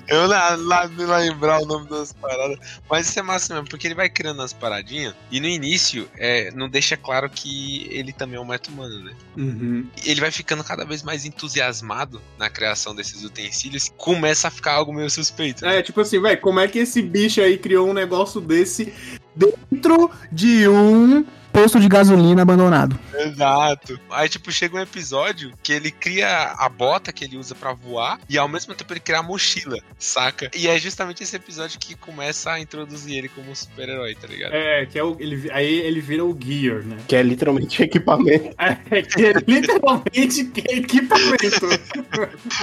Eu 0.08 0.28
lá, 0.28 0.56
lá 0.56 0.88
não 0.88 1.08
lembrar 1.18 1.62
o 1.62 1.66
nome 1.66 1.88
das 1.90 2.14
paradas. 2.14 2.58
Mas 2.90 3.08
isso 3.08 3.20
é 3.20 3.22
massa 3.22 3.54
mesmo, 3.54 3.70
porque 3.70 3.79
ele 3.88 3.96
vai 3.96 4.10
criando 4.10 4.42
as 4.42 4.54
paradinhas 4.54 5.14
e 5.32 5.40
no 5.40 5.48
início 5.48 6.10
é, 6.18 6.52
não 6.52 6.70
deixa 6.70 6.96
claro 6.98 7.30
que 7.30 7.88
ele 7.92 8.12
também 8.12 8.38
é 8.38 8.42
um 8.42 8.46
meta 8.46 8.70
humano, 8.70 9.04
né? 9.04 9.14
Uhum. 9.38 9.88
Ele 10.06 10.20
vai 10.20 10.32
ficando 10.32 10.64
cada 10.64 10.86
vez 10.86 11.04
mais 11.04 11.26
entusiasmado 11.26 12.22
na 12.38 12.50
criação 12.50 12.94
desses 12.94 13.24
utensílios 13.24 13.88
e 13.88 13.92
começa 13.92 14.48
a 14.48 14.52
ficar 14.52 14.74
algo 14.74 14.94
meio 14.94 15.10
suspeito. 15.10 15.66
né? 15.66 15.78
É, 15.78 15.82
tipo 15.82 16.02
assim, 16.02 16.22
velho, 16.22 16.40
como 16.42 16.60
é 16.60 16.68
que 16.68 16.80
esse 16.80 17.02
bicho 17.02 17.42
aí 17.42 17.58
criou 17.58 17.90
um 17.90 17.94
negócio 17.94 18.42
desse 18.42 18.94
dentro 19.36 20.12
de 20.32 20.68
um 20.68 21.26
posto 21.52 21.80
de 21.80 21.88
gasolina 21.88 22.42
abandonado? 22.42 22.98
Exato. 23.14 24.00
Aí, 24.10 24.30
tipo, 24.30 24.52
chega 24.52 24.78
um 24.78 24.82
episódio 24.82 25.52
que 25.62 25.74
ele 25.74 25.92
cria 25.92 26.54
a 26.58 26.70
bota 26.70 27.12
que 27.12 27.24
ele 27.26 27.38
usa 27.38 27.56
pra 27.56 27.74
voar 27.74 28.20
e 28.30 28.38
ao 28.38 28.48
mesmo 28.48 28.74
tempo 28.74 28.94
ele 28.94 29.00
cria 29.00 29.20
a 29.20 29.24
mochila, 29.24 29.78
saca? 29.98 30.50
E 30.56 30.68
é 30.68 30.78
justamente 30.78 31.24
esse 31.24 31.36
episódio 31.36 31.80
que 31.80 31.96
começa 31.96 32.52
a 32.52 32.60
introduzir 32.60 33.18
ele 33.18 33.30
como 33.30 33.52
um 33.52 33.56
super-herói, 33.56 34.16
tá 34.16 34.28
ligado? 34.28 34.54
É, 34.54 34.86
que 34.86 34.98
é 34.98 35.04
o. 35.04 35.18
Ele, 35.20 35.52
aí 35.52 35.80
ele 35.80 36.02
vira 36.02 36.24
o 36.24 36.38
Gear, 36.40 36.84
né? 36.84 36.98
Que 37.08 37.16
é 37.16 37.24
literalmente 37.24 37.82
equipamento. 37.84 38.56
É, 38.58 39.02
que 39.02 39.26
é 39.26 39.34
literalmente 39.48 40.52
é 40.68 40.76
equipamento. 40.78 41.68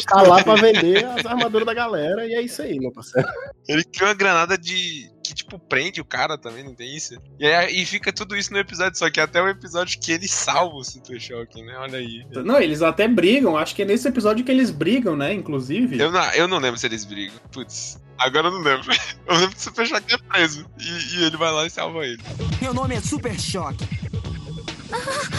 Tá 0.07 0.23
lá 0.23 0.43
pra 0.43 0.55
vender 0.55 1.05
as 1.05 1.27
armaduras 1.27 1.67
da 1.67 1.75
galera 1.75 2.27
e 2.27 2.35
é 2.35 2.43
isso 2.43 2.63
aí, 2.63 2.79
meu 2.79 2.93
parceiro. 2.93 3.29
Ele 3.69 3.85
cria 3.85 4.09
uma 4.09 4.15
granada 4.15 4.57
de. 4.57 5.11
Que, 5.29 5.35
tipo, 5.35 5.59
prende 5.59 6.01
o 6.01 6.05
cara 6.05 6.39
também, 6.39 6.65
não 6.65 6.75
tem 6.75 6.95
isso? 6.95 7.19
E, 7.39 7.47
aí, 7.47 7.83
e 7.83 7.87
fica 7.87 8.13
tudo 8.13 8.37
isso 8.37 8.53
no 8.53 8.59
episódio, 8.59 8.99
só 8.99 9.11
que 9.11 9.21
até 9.21 9.43
o 9.43 9.49
episódio 9.49 9.99
que 9.99 10.13
ele 10.13 10.29
salva 10.29 10.77
o 10.77 10.85
Super 10.85 11.21
Shock, 11.21 11.63
né? 11.63 11.77
Olha 11.79 11.99
aí. 11.99 12.27
Não, 12.45 12.61
eles 12.61 12.83
até 12.83 13.09
brigam, 13.09 13.57
acho 13.57 13.75
que 13.75 13.83
é 13.83 13.85
nesse 13.85 14.09
episódio 14.09 14.45
que 14.45 14.51
eles 14.51 14.71
brigam, 14.71 15.17
né? 15.17 15.33
Inclusive. 15.33 15.99
Eu 15.99 16.11
não, 16.11 16.25
eu 16.33 16.49
não 16.49 16.59
lembro 16.59 16.79
se 16.79 16.87
eles 16.87 17.05
brigam. 17.05 17.37
Putz, 17.53 18.01
agora 18.19 18.49
eu 18.49 18.53
não 18.53 18.61
lembro. 18.61 18.87
Eu 19.27 19.35
lembro 19.35 19.51
que 19.51 19.57
o 19.57 19.61
Super 19.61 19.87
Shock 19.87 20.15
é 20.15 20.19
preso. 20.19 20.67
E, 20.79 21.17
e 21.17 21.25
ele 21.25 21.37
vai 21.37 21.51
lá 21.51 21.67
e 21.67 21.71
salva 21.71 22.07
ele. 22.07 22.23
Meu 22.63 22.73
nome 22.73 22.95
é 22.95 23.01
Super 23.01 23.39
Choque. 23.39 23.85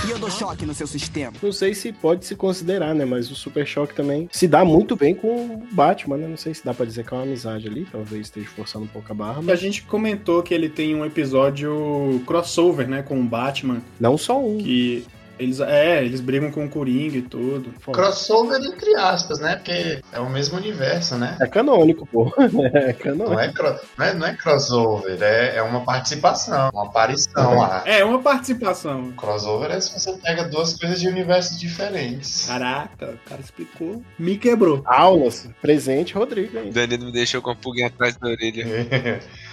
E 0.08 0.12
eu 0.12 0.20
dou 0.20 0.30
choque 0.30 0.66
no 0.66 0.74
seu 0.74 0.88
sistema. 0.88 1.34
Não 1.42 1.52
sei 1.52 1.74
se 1.74 1.92
pode 1.92 2.26
se 2.26 2.36
considerar, 2.36 2.94
né? 2.94 3.06
Mas 3.06 3.30
o 3.32 3.36
Super 3.36 3.66
Choque 3.66 3.94
também 3.94 4.30
se 4.32 4.48
dá 4.48 4.64
muito 4.64 4.96
bem 4.96 5.14
com 5.14 5.28
o 5.28 5.68
Batman, 5.72 6.18
né? 6.18 6.28
Não 6.28 6.38
sei 6.38 6.54
se 6.54 6.64
dá 6.64 6.74
pra 6.74 6.86
dizer 6.86 7.06
que 7.06 7.14
é 7.14 7.18
uma 7.18 7.24
amizade 7.24 7.68
ali. 7.68 7.88
Talvez 7.92 8.28
esteja 8.28 8.48
forçando 8.50 8.86
um 8.86 8.88
pouco 8.88 9.12
a 9.12 9.16
barra, 9.16 9.40
A 9.40 9.42
mas 9.42 9.60
gente 9.60 9.84
comentou 9.84 10.42
que 10.44 10.54
ele 10.54 10.70
tem 10.70 10.96
um 10.96 11.06
episódio 11.06 12.22
crossover, 12.26 12.88
né, 12.88 13.02
com 13.02 13.20
o 13.20 13.24
Batman, 13.24 13.82
não 14.00 14.18
só 14.18 14.40
um. 14.40 14.58
que 14.58 15.06
eles 15.40 15.60
é, 15.60 16.04
eles 16.04 16.20
brigam 16.22 16.52
com 16.52 16.66
o 16.66 16.70
Coringa 16.70 17.18
e 17.18 17.22
tudo. 17.22 17.74
Crossover 17.92 18.62
entre 18.62 18.96
aspas, 18.96 19.40
né? 19.40 19.56
Porque 19.56 20.02
é 20.12 20.20
o 20.20 20.30
mesmo 20.30 20.58
universo, 20.58 21.16
né? 21.16 21.38
É 21.42 21.48
canônico, 21.48 22.06
pô. 22.08 22.32
É 22.38 22.88
Não 22.88 22.94
canônico. 22.94 23.40
é, 23.40 23.52
cro- 23.54 23.80
não 23.98 24.06
é, 24.06 24.14
não 24.14 24.28
é 24.28 24.36
crossover, 24.36 25.22
é, 25.22 25.58
é 25.58 25.62
uma 25.62 25.84
participação, 25.84 26.70
uma 26.74 26.86
aparição 26.86 27.58
lá. 27.58 27.84
É 27.86 28.04
uma 28.04 28.20
participação. 28.22 29.12
Crossover 29.14 29.72
é 29.72 29.80
se 29.82 29.98
você 30.00 30.14
pega 30.18 30.44
duas 30.46 30.74
coisas 30.78 31.00
de 31.00 31.08
universos 31.08 31.60
diferentes. 31.60 32.46
Caraca, 32.48 33.12
o 33.26 33.30
cara 33.30 33.42
explicou. 33.42 34.02
Me 34.18 34.38
quebrou. 34.38 34.82
Aulas, 34.86 35.48
presente, 35.62 36.14
Rodrigo 36.14 36.58
O 36.58 36.62
aí. 36.62 36.72
Danilo 36.72 37.06
me 37.06 37.12
deixou 37.12 37.42
com 37.42 37.52
a 37.52 37.56
pulguinha 37.56 37.88
atrás 37.88 38.16
da 38.18 38.28
orelha. 38.30 38.66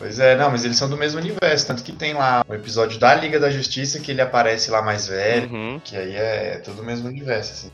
Pois 0.00 0.18
é, 0.18 0.34
não, 0.34 0.50
mas 0.50 0.64
eles 0.64 0.78
são 0.78 0.88
do 0.88 0.96
mesmo 0.96 1.20
universo. 1.20 1.66
Tanto 1.66 1.84
que 1.84 1.92
tem 1.92 2.14
lá 2.14 2.42
o 2.48 2.54
episódio 2.54 2.98
da 2.98 3.14
Liga 3.14 3.38
da 3.38 3.50
Justiça 3.50 4.00
que 4.00 4.10
ele 4.10 4.22
aparece 4.22 4.70
lá 4.70 4.80
mais 4.80 5.06
velho. 5.06 5.52
Uhum. 5.52 5.78
Que 5.84 5.94
aí 5.94 6.16
é, 6.16 6.54
é 6.54 6.58
tudo 6.58 6.80
o 6.80 6.84
mesmo 6.84 7.06
universo, 7.06 7.52
assim. 7.52 7.70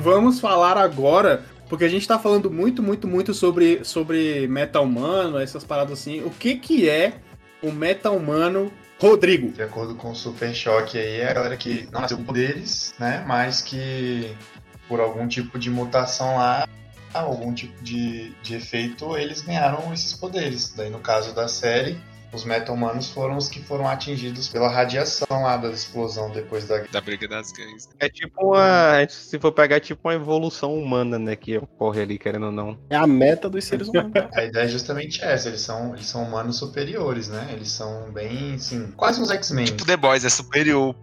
Vamos 0.00 0.38
falar 0.38 0.78
agora, 0.78 1.44
porque 1.68 1.82
a 1.82 1.88
gente 1.88 2.06
tá 2.06 2.20
falando 2.20 2.52
muito, 2.52 2.84
muito, 2.84 3.08
muito 3.08 3.34
sobre, 3.34 3.84
sobre 3.84 4.46
meta 4.46 4.80
humano, 4.80 5.36
essas 5.36 5.64
paradas 5.64 5.98
assim. 5.98 6.22
O 6.22 6.30
que 6.30 6.54
que 6.54 6.88
é 6.88 7.14
o 7.60 7.72
meta 7.72 8.12
humano 8.12 8.70
Rodrigo? 9.00 9.50
De 9.50 9.64
acordo 9.64 9.96
com 9.96 10.12
o 10.12 10.14
Super 10.14 10.54
Choque 10.54 10.96
aí, 10.96 11.16
é 11.16 11.28
a 11.28 11.34
galera 11.34 11.56
que 11.56 11.88
não 11.90 12.00
nasceu 12.00 12.16
com 12.16 12.22
poderes, 12.22 12.94
né? 12.96 13.24
Mas 13.26 13.60
que 13.60 14.36
por 14.88 15.00
algum 15.00 15.26
tipo 15.26 15.58
de 15.58 15.68
mutação 15.68 16.36
lá, 16.36 16.68
algum 17.12 17.52
tipo 17.52 17.82
de, 17.82 18.30
de 18.42 18.54
efeito, 18.54 19.16
eles 19.16 19.42
ganharam 19.42 19.92
esses 19.92 20.12
poderes. 20.12 20.72
Daí 20.76 20.90
no 20.90 21.00
caso 21.00 21.32
da 21.34 21.48
série, 21.48 22.00
os 22.32 22.44
meta-humanos 22.44 23.10
foram 23.10 23.36
os 23.36 23.48
que 23.48 23.62
foram 23.62 23.88
atingidos 23.88 24.48
pela 24.48 24.68
radiação 24.68 25.42
lá 25.42 25.56
da 25.56 25.70
explosão 25.70 26.30
depois 26.30 26.66
da 26.66 26.78
Da 26.90 27.00
briga 27.00 27.26
das 27.26 27.52
gangues. 27.52 27.88
É 27.98 28.08
tipo 28.08 28.48
uma. 28.48 29.06
Se 29.08 29.38
for 29.38 29.52
pegar, 29.52 29.76
é 29.76 29.80
tipo 29.80 30.08
uma 30.08 30.14
evolução 30.14 30.74
humana, 30.74 31.18
né? 31.18 31.36
Que 31.36 31.58
ocorre 31.58 32.02
ali, 32.02 32.18
querendo 32.18 32.46
ou 32.46 32.52
não. 32.52 32.78
É 32.88 32.96
a 32.96 33.06
meta 33.06 33.48
dos 33.48 33.64
seres 33.64 33.88
humanos. 33.90 34.12
A 34.34 34.44
ideia 34.44 34.64
é 34.64 34.68
justamente 34.68 35.22
essa, 35.24 35.48
eles 35.48 35.60
são, 35.60 35.94
eles 35.94 36.06
são 36.06 36.22
humanos 36.22 36.58
superiores, 36.58 37.28
né? 37.28 37.48
Eles 37.52 37.70
são 37.70 38.10
bem, 38.12 38.54
assim, 38.54 38.92
quase 38.96 39.20
uns 39.20 39.30
X-Men. 39.30 39.66
Tipo 39.66 39.84
The 39.84 39.96
Boys, 39.96 40.24
é 40.24 40.28
superior. 40.28 40.94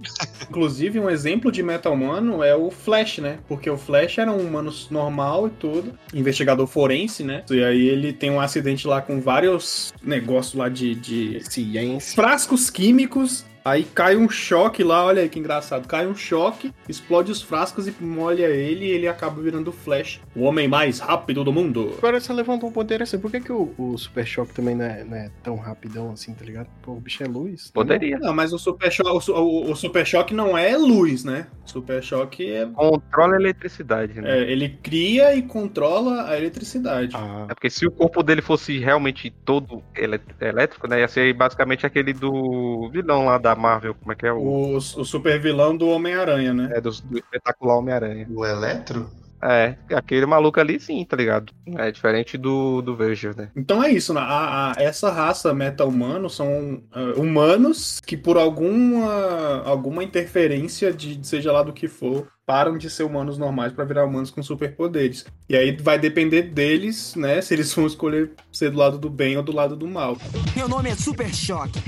Inclusive, 0.42 1.00
um 1.00 1.10
exemplo 1.10 1.52
de 1.52 1.62
meta 1.62 1.90
humano 1.90 2.44
é 2.44 2.56
o 2.56 2.72
Flash, 2.72 3.20
né? 3.20 3.40
Porque 3.48 3.70
o 3.70 3.78
Flash 3.78 4.18
era 4.18 4.32
um 4.32 4.40
humano 4.40 4.74
normal 4.90 5.48
e 5.48 5.52
tudo, 5.52 5.98
investigador 6.14 6.68
forense, 6.68 7.24
né? 7.24 7.44
E 7.50 7.64
aí 7.64 7.88
ele 7.88 8.14
tem 8.14 8.32
um 8.32 8.40
acidente 8.40 8.88
lá 8.88 9.02
com 9.02 9.20
vários 9.20 9.94
negócios 10.02 10.56
lá 10.56 10.70
de, 10.70 10.96
de 11.18 11.44
Ciência. 11.52 12.16
frascos 12.16 12.70
químicos. 12.70 13.46
Aí 13.68 13.84
cai 13.84 14.16
um 14.16 14.30
choque 14.30 14.84
lá, 14.84 15.04
olha 15.06 15.22
aí 15.22 15.30
que 15.30 15.40
engraçado. 15.40 15.88
Cai 15.88 16.08
um 16.08 16.16
choque, 16.16 16.72
explode 16.88 17.32
os 17.32 17.42
frascos 17.42 17.88
e 17.88 17.94
molha 18.00 18.46
ele 18.48 18.86
e 18.86 18.90
ele 18.92 19.08
acaba 19.08 19.42
virando 19.42 19.70
o 19.70 19.74
Flash, 19.74 20.22
o 20.36 20.44
homem 20.44 20.68
mais 20.68 21.00
rápido 21.00 21.44
do 21.44 21.52
mundo. 21.52 21.94
Agora 21.98 22.20
você 22.20 22.32
levantou 22.34 22.70
um 22.70 22.72
ponto 22.72 22.86
interessante. 22.86 23.22
Por 23.22 23.32
que, 23.32 23.40
que 23.42 23.52
o, 23.52 23.74
o 23.78 23.98
Super 23.98 24.26
Choque 24.26 24.54
também 24.54 24.76
não 24.76 24.86
é, 24.86 25.04
não 25.04 25.18
é 25.18 25.30
tão 25.44 25.56
rapidão 25.58 26.12
assim, 26.12 26.34
tá 26.34 26.46
ligado? 26.46 26.68
Pô, 26.82 26.94
o 26.94 27.00
bicho 27.00 27.24
é 27.24 27.28
luz. 27.28 27.70
Poderia. 27.72 28.18
Não, 28.20 28.34
mas 28.34 28.54
o 28.54 28.60
Super 28.60 28.92
Choque, 28.92 29.32
o, 29.32 29.36
o- 29.36 29.72
o 29.72 29.76
Super 29.76 30.06
Choque 30.06 30.34
não 30.34 30.58
é 30.58 30.78
luz, 30.78 31.24
né? 31.24 31.48
Super 31.66 32.02
Choque 32.02 32.50
é, 32.50 32.66
Controla 32.66 33.36
a 33.36 33.40
eletricidade, 33.40 34.22
né? 34.22 34.40
é, 34.40 34.52
ele 34.52 34.70
cria 34.82 35.36
e 35.36 35.42
controla 35.42 36.30
a 36.30 36.38
eletricidade. 36.38 37.16
Ah, 37.16 37.48
É 37.50 37.54
porque 37.54 37.70
se 37.70 37.86
o 37.86 37.92
corpo 37.92 38.24
dele 38.24 38.42
fosse 38.42 38.78
realmente 38.80 39.30
todo 39.44 39.84
elé- 39.96 40.20
elétrico, 40.40 40.88
né? 40.88 41.02
Ia 41.02 41.08
ser 41.08 41.34
basicamente 41.34 41.86
aquele 41.86 42.14
do 42.14 42.90
vilão 42.92 43.26
lá 43.26 43.38
da 43.38 43.57
Marvel, 43.58 43.96
como 43.96 44.12
é 44.12 44.16
que 44.16 44.26
é 44.26 44.32
o. 44.32 44.38
O, 44.38 44.78
o 44.78 44.82
super 45.06 45.40
vilão 45.40 45.76
do 45.76 45.88
Homem-Aranha, 45.90 46.54
né? 46.54 46.70
É, 46.74 46.80
do, 46.82 46.92
do 46.92 47.18
espetacular 47.18 47.78
Homem-Aranha. 47.78 48.28
O 48.30 48.46
Eletro? 48.46 49.10
É, 49.40 49.76
aquele 49.94 50.26
maluco 50.26 50.60
ali 50.60 50.80
sim, 50.80 51.06
tá 51.06 51.16
ligado? 51.16 51.54
É 51.76 51.92
diferente 51.92 52.40
do, 52.40 52.82
do 52.82 52.96
Virgil, 52.96 53.36
né? 53.38 53.50
Então 53.56 53.84
é 53.84 53.92
isso, 53.92 54.12
né? 54.12 54.20
A- 54.20 54.74
a- 54.76 54.82
essa 54.82 55.12
raça 55.12 55.54
meta-humano 55.54 56.28
são 56.28 56.82
ah, 56.92 57.14
humanos 57.16 58.00
que 58.04 58.18
por 58.18 58.36
alguma, 58.36 59.62
alguma 59.64 60.04
interferência 60.04 60.92
de 60.92 61.20
seja 61.22 61.52
lá 61.52 61.62
do 61.62 61.72
que 61.72 61.88
for, 61.88 62.28
param 62.48 62.80
de 62.80 62.90
ser 62.90 63.04
humanos 63.04 63.38
normais 63.38 63.72
para 63.74 63.86
virar 63.86 64.06
humanos 64.06 64.32
com 64.32 64.42
superpoderes. 64.42 65.24
E 65.48 65.56
aí 65.56 65.78
vai 65.80 66.00
depender 66.00 66.42
deles, 66.42 67.14
né, 67.16 67.40
se 67.40 67.54
eles 67.54 67.72
vão 67.76 67.86
escolher 67.86 68.32
ser 68.52 68.72
do 68.72 68.78
lado 68.80 68.98
do 68.98 69.08
bem 69.10 69.38
ou 69.38 69.44
do 69.44 69.52
lado 69.54 69.76
do 69.76 69.86
mal. 69.88 70.18
Meu 70.56 70.68
nome 70.68 70.90
é 70.90 70.96
Super 70.96 71.32
Choque. 71.32 71.80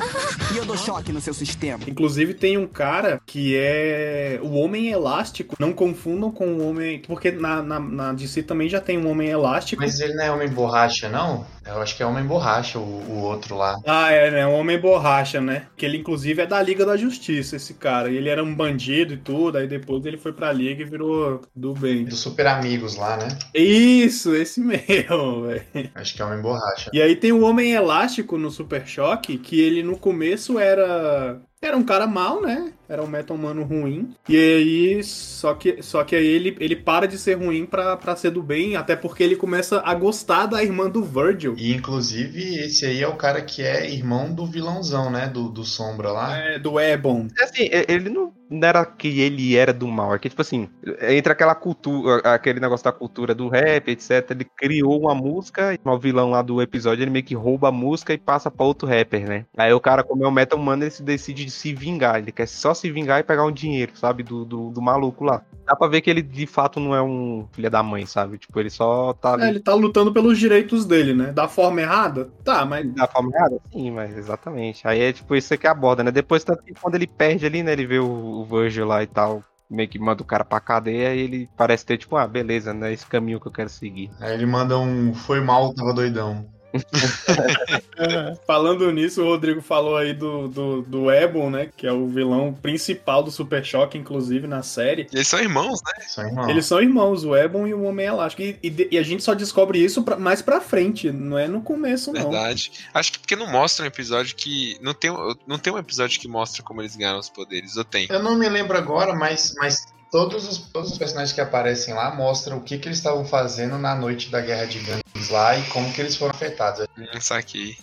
E 0.52 0.56
eu 0.56 0.64
dou 0.64 0.76
choque 0.76 1.12
no 1.12 1.20
seu 1.20 1.32
sistema. 1.32 1.84
Inclusive 1.86 2.34
tem 2.34 2.58
um 2.58 2.66
cara 2.66 3.20
que 3.24 3.56
é 3.56 4.40
o 4.42 4.54
Homem 4.54 4.88
Elástico. 4.88 5.54
Não 5.60 5.72
confundam 5.72 6.30
com 6.30 6.46
o 6.54 6.68
Homem... 6.68 7.02
Porque 7.06 7.30
na, 7.30 7.62
na, 7.62 7.78
na 7.78 8.12
DC 8.12 8.42
também 8.42 8.68
já 8.68 8.80
tem 8.80 8.98
um 8.98 9.08
Homem 9.08 9.28
Elástico. 9.28 9.80
Mas 9.80 10.00
ele 10.00 10.14
não 10.14 10.24
é 10.24 10.32
Homem 10.32 10.48
Borracha, 10.48 11.08
não? 11.08 11.46
Eu 11.66 11.80
acho 11.80 11.96
que 11.96 12.02
é 12.02 12.06
Homem 12.06 12.24
Borracha, 12.24 12.78
o, 12.78 12.82
o 12.82 13.22
outro 13.22 13.56
lá. 13.56 13.76
Ah, 13.86 14.10
é, 14.10 14.30
né? 14.30 14.46
Um 14.46 14.54
homem 14.54 14.80
borracha, 14.80 15.40
né? 15.40 15.66
Que 15.76 15.84
ele, 15.84 15.98
inclusive, 15.98 16.42
é 16.42 16.46
da 16.46 16.60
Liga 16.62 16.86
da 16.86 16.96
Justiça, 16.96 17.56
esse 17.56 17.74
cara. 17.74 18.10
E 18.10 18.16
ele 18.16 18.28
era 18.28 18.42
um 18.42 18.54
bandido 18.54 19.14
e 19.14 19.18
tudo, 19.18 19.58
aí 19.58 19.66
depois 19.66 20.04
ele 20.06 20.16
foi 20.16 20.32
pra 20.32 20.52
Liga 20.52 20.82
e 20.82 20.86
virou 20.86 21.42
do 21.54 21.74
bem. 21.74 22.04
Dos 22.04 22.20
Super 22.20 22.46
Amigos 22.46 22.96
lá, 22.96 23.16
né? 23.16 23.28
Isso, 23.54 24.34
esse 24.34 24.60
mesmo, 24.60 25.42
velho. 25.42 25.90
Acho 25.94 26.14
que 26.14 26.22
é 26.22 26.24
Homem 26.24 26.40
Borracha. 26.40 26.90
E 26.92 27.00
aí 27.00 27.14
tem 27.14 27.32
o 27.32 27.42
Homem 27.42 27.72
Elástico 27.72 28.38
no 28.38 28.50
Super 28.50 28.86
Choque, 28.86 29.38
que 29.38 29.60
ele 29.60 29.82
no 29.82 29.98
começo 29.98 30.58
era 30.58 31.40
Era 31.62 31.76
um 31.76 31.84
cara 31.84 32.06
mal, 32.06 32.40
né? 32.40 32.72
Era 32.88 33.02
um 33.02 33.06
metalmano 33.06 33.62
ruim. 33.62 34.14
E 34.26 34.34
aí, 34.36 35.04
só 35.04 35.52
que, 35.54 35.82
só 35.82 36.02
que 36.02 36.16
aí 36.16 36.26
ele, 36.26 36.56
ele 36.58 36.74
para 36.74 37.06
de 37.06 37.18
ser 37.18 37.34
ruim 37.34 37.66
pra, 37.66 37.98
pra 37.98 38.16
ser 38.16 38.30
do 38.30 38.42
bem, 38.42 38.76
até 38.76 38.96
porque 38.96 39.22
ele 39.22 39.36
começa 39.36 39.82
a 39.84 39.94
gostar 39.94 40.46
da 40.46 40.62
irmã 40.62 40.88
do 40.88 41.04
Virgil. 41.04 41.54
E 41.58 41.74
inclusive, 41.74 42.56
esse 42.60 42.86
aí 42.86 43.02
é 43.02 43.06
o 43.06 43.16
cara 43.16 43.42
que 43.42 43.62
é 43.62 43.90
irmão 43.90 44.32
do 44.34 44.46
vilãozão, 44.46 45.10
né? 45.10 45.28
Do, 45.28 45.50
do 45.50 45.62
Sombra 45.62 46.10
lá. 46.10 46.38
É, 46.38 46.58
do 46.58 46.80
Ebon. 46.80 47.28
Assim, 47.42 47.64
e- 47.64 47.86
ele 47.92 48.08
não, 48.08 48.32
não 48.50 48.66
era 48.66 48.84
que 48.84 49.20
ele 49.20 49.56
era 49.56 49.72
do 49.72 49.86
mal, 49.86 50.14
é 50.14 50.18
que, 50.18 50.28
tipo 50.28 50.42
assim, 50.42 50.68
entre 51.02 51.32
aquela 51.32 51.54
cultura, 51.54 52.20
aquele 52.34 52.58
negócio 52.58 52.84
da 52.84 52.92
cultura 52.92 53.34
do 53.34 53.48
rap, 53.48 53.88
etc., 53.88 54.30
ele 54.30 54.44
criou 54.44 55.00
uma 55.00 55.14
música, 55.14 55.78
o 55.84 55.98
vilão 55.98 56.30
lá 56.30 56.42
do 56.42 56.60
episódio, 56.60 57.02
ele 57.04 57.10
meio 57.10 57.24
que 57.24 57.34
rouba 57.34 57.68
a 57.68 57.72
música 57.72 58.12
e 58.12 58.18
passa 58.18 58.50
pra 58.50 58.66
outro 58.66 58.88
rapper, 58.88 59.28
né? 59.28 59.46
Aí 59.56 59.72
o 59.72 59.80
cara, 59.80 60.02
como 60.02 60.24
é 60.24 60.28
o 60.28 60.32
Metal 60.32 60.58
Man, 60.58 60.78
ele 60.80 60.90
se 60.90 61.02
decide 61.02 61.48
se 61.50 61.72
vingar, 61.72 62.18
ele 62.18 62.32
quer 62.32 62.48
só 62.48 62.74
se 62.74 62.90
vingar 62.90 63.20
e 63.20 63.24
pegar 63.24 63.44
um 63.44 63.52
dinheiro, 63.52 63.92
sabe, 63.94 64.22
do, 64.22 64.44
do, 64.44 64.70
do 64.70 64.82
maluco 64.82 65.24
lá. 65.24 65.42
Dá 65.70 65.76
pra 65.76 65.86
ver 65.86 66.00
que 66.00 66.10
ele, 66.10 66.20
de 66.20 66.46
fato, 66.48 66.80
não 66.80 66.92
é 66.92 67.00
um 67.00 67.46
filho 67.52 67.70
da 67.70 67.80
mãe, 67.80 68.04
sabe? 68.04 68.38
Tipo, 68.38 68.58
ele 68.58 68.70
só 68.70 69.12
tá 69.12 69.34
ali. 69.34 69.44
É, 69.44 69.48
ele 69.50 69.60
tá 69.60 69.72
lutando 69.72 70.12
pelos 70.12 70.36
direitos 70.36 70.84
dele, 70.84 71.14
né? 71.14 71.30
Da 71.30 71.46
forma 71.46 71.80
errada? 71.80 72.28
Tá, 72.42 72.64
mas. 72.64 72.92
Da 72.92 73.06
forma 73.06 73.30
errada? 73.32 73.56
Sim, 73.72 73.92
mas 73.92 74.16
exatamente. 74.18 74.86
Aí 74.86 75.00
é 75.00 75.12
tipo 75.12 75.36
isso 75.36 75.56
que 75.56 75.68
aborda, 75.68 76.02
né? 76.02 76.10
Depois, 76.10 76.42
tanto 76.42 76.64
que 76.64 76.74
quando 76.74 76.96
ele 76.96 77.06
perde 77.06 77.46
ali, 77.46 77.62
né? 77.62 77.72
Ele 77.72 77.86
vê 77.86 78.00
o, 78.00 78.39
o 78.40 78.44
Virgil 78.44 78.86
lá 78.86 79.02
e 79.02 79.06
tal, 79.06 79.44
meio 79.68 79.88
que 79.88 79.98
manda 79.98 80.22
o 80.22 80.26
cara 80.26 80.44
pra 80.44 80.60
cadeia 80.60 81.14
e 81.14 81.20
ele 81.20 81.50
parece 81.56 81.84
ter, 81.86 81.98
tipo, 81.98 82.16
ah, 82.16 82.26
beleza, 82.26 82.74
né? 82.74 82.92
Esse 82.92 83.06
caminho 83.06 83.40
que 83.40 83.46
eu 83.46 83.52
quero 83.52 83.68
seguir. 83.68 84.10
Aí 84.20 84.34
ele 84.34 84.46
manda 84.46 84.78
um 84.78 85.14
foi 85.14 85.40
mal, 85.40 85.72
tava 85.74 85.92
doidão. 85.92 86.46
Falando 88.46 88.90
nisso, 88.92 89.22
o 89.22 89.26
Rodrigo 89.26 89.60
falou 89.60 89.96
aí 89.96 90.12
do, 90.12 90.48
do, 90.48 90.82
do 90.82 91.10
Ebon, 91.10 91.50
né? 91.50 91.68
Que 91.76 91.86
é 91.86 91.92
o 91.92 92.06
vilão 92.08 92.52
principal 92.52 93.22
do 93.22 93.30
Super 93.30 93.64
Choque, 93.64 93.98
inclusive, 93.98 94.46
na 94.46 94.62
série. 94.62 95.06
Eles 95.12 95.28
são 95.28 95.40
irmãos, 95.40 95.80
né? 95.84 96.04
São 96.06 96.26
irmãos. 96.26 96.48
Eles 96.48 96.66
são 96.66 96.80
irmãos, 96.80 97.24
o 97.24 97.36
Ebon 97.36 97.66
e 97.66 97.74
o 97.74 97.82
Homem 97.84 98.06
Elástico. 98.06 98.42
E, 98.42 98.58
e 98.62 98.88
e 98.92 98.98
a 98.98 99.02
gente 99.02 99.22
só 99.22 99.34
descobre 99.34 99.78
isso 99.78 100.02
pra- 100.02 100.16
mais 100.16 100.42
pra 100.42 100.60
frente, 100.60 101.10
não 101.12 101.38
é 101.38 101.46
no 101.46 101.60
começo, 101.60 102.12
não. 102.12 102.22
Verdade. 102.30 102.72
Acho 102.92 103.12
que 103.12 103.18
porque 103.20 103.36
não 103.36 103.46
mostra 103.46 103.84
um 103.84 103.88
episódio 103.88 104.34
que. 104.34 104.76
Não 104.80 104.94
tem, 104.94 105.10
um- 105.10 105.34
não 105.46 105.58
tem 105.58 105.72
um 105.72 105.78
episódio 105.78 106.18
que 106.20 106.26
mostra 106.28 106.62
como 106.62 106.80
eles 106.80 106.96
ganharam 106.96 107.18
os 107.18 107.28
poderes. 107.28 107.76
Ou 107.76 107.84
tem? 107.84 108.06
Eu 108.10 108.22
não 108.22 108.36
me 108.36 108.48
lembro 108.48 108.76
agora, 108.76 109.14
mas, 109.14 109.54
mas 109.58 109.86
todos, 110.10 110.48
os, 110.48 110.58
todos 110.58 110.90
os 110.90 110.98
personagens 110.98 111.32
que 111.32 111.40
aparecem 111.40 111.94
lá 111.94 112.14
mostram 112.14 112.58
o 112.58 112.60
que, 112.60 112.78
que 112.78 112.88
eles 112.88 112.98
estavam 112.98 113.24
fazendo 113.24 113.78
na 113.78 113.94
noite 113.94 114.30
da 114.30 114.40
Guerra 114.40 114.66
de 114.66 114.80
Gangues 114.80 115.28
lá 115.30 115.56
e 115.56 115.62
como 115.68 115.92
que 115.92 116.00
eles 116.00 116.16
foram 116.16 116.34
afetados. 116.34 116.86
Hum, 116.98 117.20
saquei. 117.20 117.78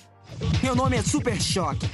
Meu 0.61 0.75
nome 0.75 0.97
é 0.97 1.01
Super 1.01 1.41
Choque. 1.41 1.87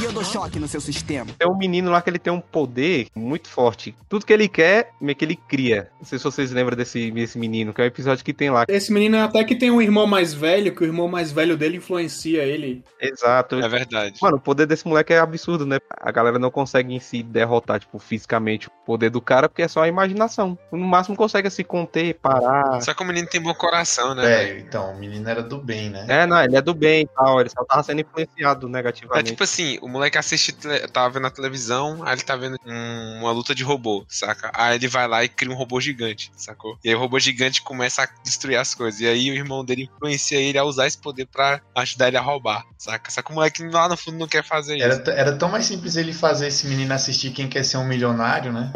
E 0.00 0.04
eu 0.04 0.12
dou 0.12 0.24
choque 0.24 0.58
no 0.58 0.66
seu 0.66 0.80
sistema. 0.80 1.26
Tem 1.38 1.46
um 1.46 1.58
menino 1.58 1.90
lá 1.90 2.00
que 2.00 2.08
ele 2.08 2.18
tem 2.18 2.32
um 2.32 2.40
poder 2.40 3.08
muito 3.14 3.48
forte. 3.48 3.94
Tudo 4.08 4.24
que 4.24 4.32
ele 4.32 4.48
quer, 4.48 4.92
meio 4.98 5.14
que 5.14 5.24
ele 5.24 5.36
cria. 5.36 5.90
Não 5.98 6.06
sei 6.06 6.16
se 6.18 6.24
vocês 6.24 6.50
lembram 6.50 6.74
desse, 6.74 7.10
desse 7.10 7.38
menino, 7.38 7.74
que 7.74 7.82
é 7.82 7.84
o 7.84 7.86
episódio 7.86 8.24
que 8.24 8.32
tem 8.32 8.48
lá. 8.48 8.64
Esse 8.66 8.90
menino 8.90 9.16
é 9.16 9.20
até 9.20 9.44
que 9.44 9.54
tem 9.54 9.70
um 9.70 9.82
irmão 9.82 10.06
mais 10.06 10.32
velho, 10.32 10.74
que 10.74 10.82
o 10.82 10.86
irmão 10.86 11.06
mais 11.06 11.30
velho 11.30 11.54
dele 11.54 11.76
influencia 11.76 12.42
ele. 12.44 12.82
Exato. 12.98 13.56
É 13.56 13.68
verdade. 13.68 14.18
Mano, 14.22 14.38
o 14.38 14.40
poder 14.40 14.66
desse 14.66 14.88
moleque 14.88 15.12
é 15.12 15.18
absurdo, 15.18 15.66
né? 15.66 15.78
A 16.00 16.10
galera 16.10 16.38
não 16.38 16.50
consegue 16.50 16.94
em 16.94 17.00
si 17.00 17.22
derrotar, 17.22 17.80
tipo, 17.80 17.98
fisicamente 17.98 18.68
o 18.68 18.70
poder 18.86 19.10
do 19.10 19.20
cara, 19.20 19.50
porque 19.50 19.62
é 19.62 19.68
só 19.68 19.82
a 19.82 19.88
imaginação. 19.88 20.58
No 20.72 20.78
máximo 20.78 21.14
consegue 21.14 21.50
se 21.50 21.62
conter, 21.62 22.14
parar. 22.14 22.80
Só 22.80 22.94
que 22.94 23.02
o 23.02 23.06
menino 23.06 23.28
tem 23.28 23.40
bom 23.40 23.52
coração, 23.52 24.14
né? 24.14 24.44
É, 24.44 24.58
então, 24.60 24.94
o 24.94 24.98
menino 24.98 25.28
era 25.28 25.42
do 25.42 25.58
bem, 25.58 25.90
né? 25.90 26.06
É, 26.08 26.26
não, 26.26 26.42
ele 26.42 26.56
é 26.56 26.62
do 26.62 26.72
bem 26.72 27.02
e 27.02 27.06
tal, 27.06 27.38
ele 27.40 27.50
só 27.50 27.62
tava 27.66 27.82
sendo 27.82 28.00
influenciado 28.00 28.66
É 28.66 28.70
negativamente. 28.70 29.30
tipo 29.32 29.44
assim, 29.44 29.78
o 29.82 29.89
moleque 29.90 30.16
assiste, 30.18 30.52
tava 30.92 31.10
vendo 31.10 31.26
a 31.26 31.30
televisão, 31.30 32.00
aí 32.04 32.14
ele 32.14 32.22
tá 32.22 32.36
vendo 32.36 32.56
um- 32.66 33.18
uma 33.20 33.32
luta 33.32 33.54
de 33.54 33.62
robô, 33.62 34.04
saca? 34.08 34.50
Aí 34.54 34.76
ele 34.76 34.88
vai 34.88 35.06
lá 35.08 35.24
e 35.24 35.28
cria 35.28 35.52
um 35.52 35.56
robô 35.56 35.80
gigante, 35.80 36.30
sacou? 36.36 36.78
E 36.84 36.88
aí 36.88 36.94
o 36.94 36.98
robô 36.98 37.18
gigante 37.18 37.62
começa 37.62 38.02
a 38.02 38.08
destruir 38.22 38.56
as 38.56 38.74
coisas. 38.74 39.00
E 39.00 39.06
aí 39.06 39.30
o 39.30 39.34
irmão 39.34 39.64
dele 39.64 39.90
influencia 39.94 40.38
ele 40.38 40.56
a 40.58 40.64
usar 40.64 40.86
esse 40.86 40.98
poder 40.98 41.26
pra 41.26 41.60
ajudar 41.76 42.08
ele 42.08 42.16
a 42.16 42.20
roubar, 42.20 42.64
saca? 42.78 43.10
Só 43.10 43.20
que 43.22 43.30
o 43.30 43.34
moleque 43.34 43.62
lá 43.68 43.88
no 43.88 43.96
fundo 43.96 44.18
não 44.18 44.28
quer 44.28 44.44
fazer 44.44 44.76
isso. 44.76 44.84
Era, 44.84 44.98
t- 44.98 45.10
era 45.10 45.36
tão 45.36 45.48
mais 45.48 45.66
simples 45.66 45.96
ele 45.96 46.12
fazer 46.12 46.48
esse 46.48 46.66
menino 46.66 46.92
assistir 46.94 47.30
Quem 47.30 47.48
Quer 47.48 47.64
Ser 47.64 47.76
um 47.78 47.84
Milionário, 47.86 48.52
né? 48.52 48.72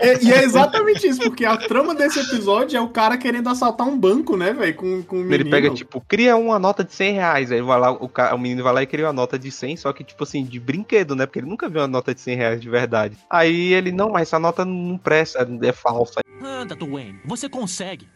É- 0.00 0.22
e 0.22 0.32
é 0.32 0.42
exatamente 0.42 1.06
isso, 1.06 1.20
porque 1.20 1.44
a 1.44 1.56
trama 1.56 1.94
desse 1.94 2.20
episódio 2.20 2.76
é 2.76 2.80
o 2.80 2.88
cara 2.88 3.16
querendo 3.16 3.48
assaltar 3.48 3.86
um 3.86 3.98
banco, 3.98 4.36
né, 4.36 4.52
velho? 4.52 4.74
Com, 4.74 5.02
com 5.02 5.16
o 5.16 5.18
menino. 5.18 5.34
Ele 5.34 5.50
pega, 5.50 5.70
tipo, 5.70 6.00
cria 6.00 6.36
uma 6.36 6.58
nota 6.58 6.82
de 6.84 6.92
100 6.94 7.14
reais. 7.14 7.52
Aí 7.52 7.60
vai 7.62 7.78
lá, 7.78 7.92
o, 7.92 8.10
o 8.34 8.38
menino 8.38 8.62
vai 8.62 8.72
lá 8.72 8.82
e 8.82 8.86
cria 8.86 9.06
uma 9.06 9.12
nota 9.12 9.38
de 9.38 9.50
100, 9.50 9.76
só 9.76 9.92
que, 9.92 10.02
tipo 10.04 10.22
assim, 10.32 10.44
de 10.44 10.58
brinquedo, 10.58 11.14
né? 11.14 11.26
Porque 11.26 11.38
ele 11.38 11.46
nunca 11.48 11.68
viu 11.68 11.82
uma 11.82 11.86
nota 11.86 12.14
de 12.14 12.20
100 12.20 12.36
reais 12.36 12.60
de 12.60 12.70
verdade. 12.70 13.16
Aí 13.28 13.72
ele, 13.74 13.92
não, 13.92 14.10
mas 14.10 14.22
essa 14.28 14.38
nota 14.38 14.64
não 14.64 14.96
presta, 14.96 15.46
é 15.62 15.72
falsa. 15.72 16.20
Anda, 16.42 16.74
Dwayne, 16.74 17.20
você 17.24 17.48
consegue. 17.48 18.08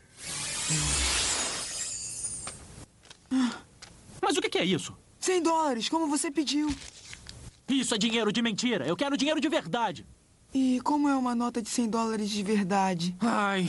Mas 4.20 4.36
o 4.36 4.40
que 4.40 4.48
que 4.48 4.58
é 4.58 4.64
isso? 4.64 4.96
100 5.20 5.42
dólares, 5.42 5.88
como 5.88 6.06
você 6.08 6.30
pediu. 6.30 6.74
Isso 7.68 7.94
é 7.94 7.98
dinheiro 7.98 8.32
de 8.32 8.40
mentira. 8.40 8.86
Eu 8.86 8.96
quero 8.96 9.16
dinheiro 9.16 9.40
de 9.40 9.48
verdade. 9.48 10.06
E 10.54 10.80
como 10.82 11.08
é 11.08 11.16
uma 11.16 11.34
nota 11.34 11.60
de 11.60 11.68
100 11.68 11.90
dólares 11.90 12.30
de 12.30 12.42
verdade? 12.42 13.14
Ai, 13.20 13.68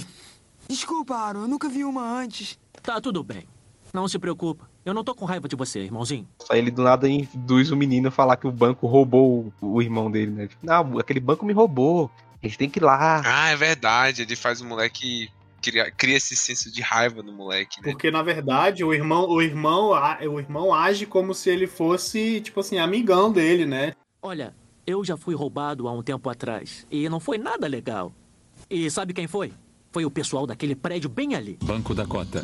Desculpa, 0.70 1.16
Aro, 1.16 1.40
eu 1.42 1.48
nunca 1.48 1.70
vi 1.70 1.84
uma 1.86 2.02
antes. 2.04 2.60
tá 2.84 3.00
tudo 3.00 3.24
bem. 3.24 3.48
Não 3.94 4.08
se 4.08 4.20
preocupa. 4.20 4.70
Eu 4.88 4.94
não 4.94 5.04
tô 5.04 5.14
com 5.14 5.26
raiva 5.26 5.50
de 5.50 5.56
você, 5.58 5.82
irmãozinho. 5.82 6.26
Aí 6.50 6.60
ele 6.60 6.72
do 6.72 6.82
nada 6.82 7.10
induz 7.10 7.72
o 7.72 7.76
menino 7.76 8.08
a 8.08 8.12
falar 8.12 8.38
que 8.38 8.48
o 8.48 8.52
banco 8.54 8.88
roubou 8.88 9.52
o, 9.60 9.82
irmão 9.82 10.10
dele, 10.10 10.32
né? 10.32 10.48
Tipo, 10.48 10.66
não, 10.66 10.98
aquele 10.98 11.20
banco 11.20 11.46
me 11.46 11.52
roubou. 11.52 12.10
A 12.42 12.48
gente 12.48 12.58
tem 12.58 12.70
que 12.70 12.80
ir 12.80 12.84
lá. 12.84 13.22
Ah, 13.26 13.50
é 13.50 13.56
verdade. 13.58 14.22
Ele 14.22 14.34
faz 14.38 14.62
o 14.62 14.66
moleque. 14.66 15.30
Cria, 15.62 15.92
cria 15.92 16.16
esse 16.16 16.38
senso 16.38 16.72
de 16.72 16.82
raiva 16.82 17.22
no 17.22 17.34
moleque, 17.34 17.82
né? 17.82 17.92
Porque, 17.92 18.10
na 18.10 18.24
verdade, 18.24 18.82
o 18.86 18.94
irmão, 18.94 19.28
o 19.30 19.42
irmão, 19.42 19.94
a- 19.94 20.20
o 20.22 20.40
irmão 20.40 20.74
age 20.74 21.06
como 21.06 21.34
se 21.34 21.50
ele 21.50 21.68
fosse, 21.68 22.40
tipo 22.40 22.62
assim, 22.62 22.78
amigão 22.78 23.30
dele, 23.30 23.66
né? 23.66 23.92
Olha, 24.22 24.56
eu 24.86 25.04
já 25.04 25.18
fui 25.18 25.36
roubado 25.36 25.90
há 25.90 25.92
um 25.92 26.02
tempo 26.02 26.30
atrás. 26.30 26.88
E 26.90 27.10
não 27.10 27.20
foi 27.20 27.38
nada 27.38 27.68
legal. 27.68 28.14
E 28.70 28.90
sabe 28.90 29.14
quem 29.14 29.28
foi? 29.28 29.52
Foi 29.92 30.06
o 30.06 30.12
pessoal 30.12 30.48
daquele 30.48 30.76
prédio 30.76 31.10
bem 31.10 31.36
ali. 31.36 31.58
Banco 31.62 31.94
Dakota. 31.94 32.42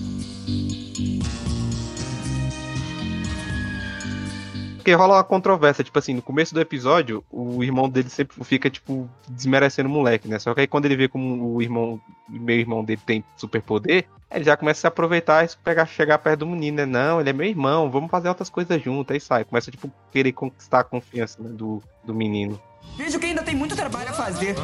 Porque 4.84 4.94
rola 4.94 5.16
uma 5.16 5.24
controvérsia, 5.24 5.82
tipo 5.82 5.98
assim, 5.98 6.14
no 6.14 6.22
começo 6.22 6.54
do 6.54 6.60
episódio, 6.60 7.24
o 7.32 7.64
irmão 7.64 7.88
dele 7.88 8.10
sempre 8.10 8.44
fica, 8.44 8.70
tipo, 8.70 9.10
desmerecendo 9.30 9.88
o 9.88 9.92
moleque, 9.92 10.28
né? 10.28 10.38
Só 10.38 10.54
que 10.54 10.60
aí 10.60 10.68
quando 10.68 10.84
ele 10.84 10.98
vê 10.98 11.08
como 11.08 11.56
o 11.56 11.62
irmão, 11.62 12.02
o 12.28 12.34
meu 12.34 12.58
irmão 12.58 12.84
dele 12.84 13.00
tem 13.06 13.24
superpoder, 13.38 14.06
ele 14.34 14.44
já 14.44 14.58
começa 14.58 14.80
a 14.80 14.82
se 14.82 14.88
aproveitar 14.88 15.46
e 15.46 15.50
pegar, 15.64 15.86
chegar 15.86 16.18
perto 16.18 16.40
do 16.40 16.48
menino, 16.48 16.78
né? 16.78 16.86
Não, 16.86 17.20
ele 17.22 17.30
é 17.30 17.34
meu 17.34 17.46
irmão, 17.48 17.90
vamos 17.92 18.10
fazer 18.12 18.30
outras 18.30 18.50
coisas 18.50 18.82
juntos, 18.82 19.14
aí 19.14 19.20
sai. 19.20 19.44
Começa, 19.44 19.70
tipo, 19.72 19.92
querer 20.12 20.32
conquistar 20.34 20.80
a 20.80 20.84
confiança 20.84 21.42
né, 21.42 21.50
do, 21.50 21.82
do 22.04 22.14
menino. 22.14 22.60
Vejo 22.98 23.18
que 23.18 23.26
ainda 23.26 23.42
tem 23.42 23.56
muito 23.56 23.76
trabalho 23.76 24.10
a 24.10 24.14
fazer. 24.14 24.56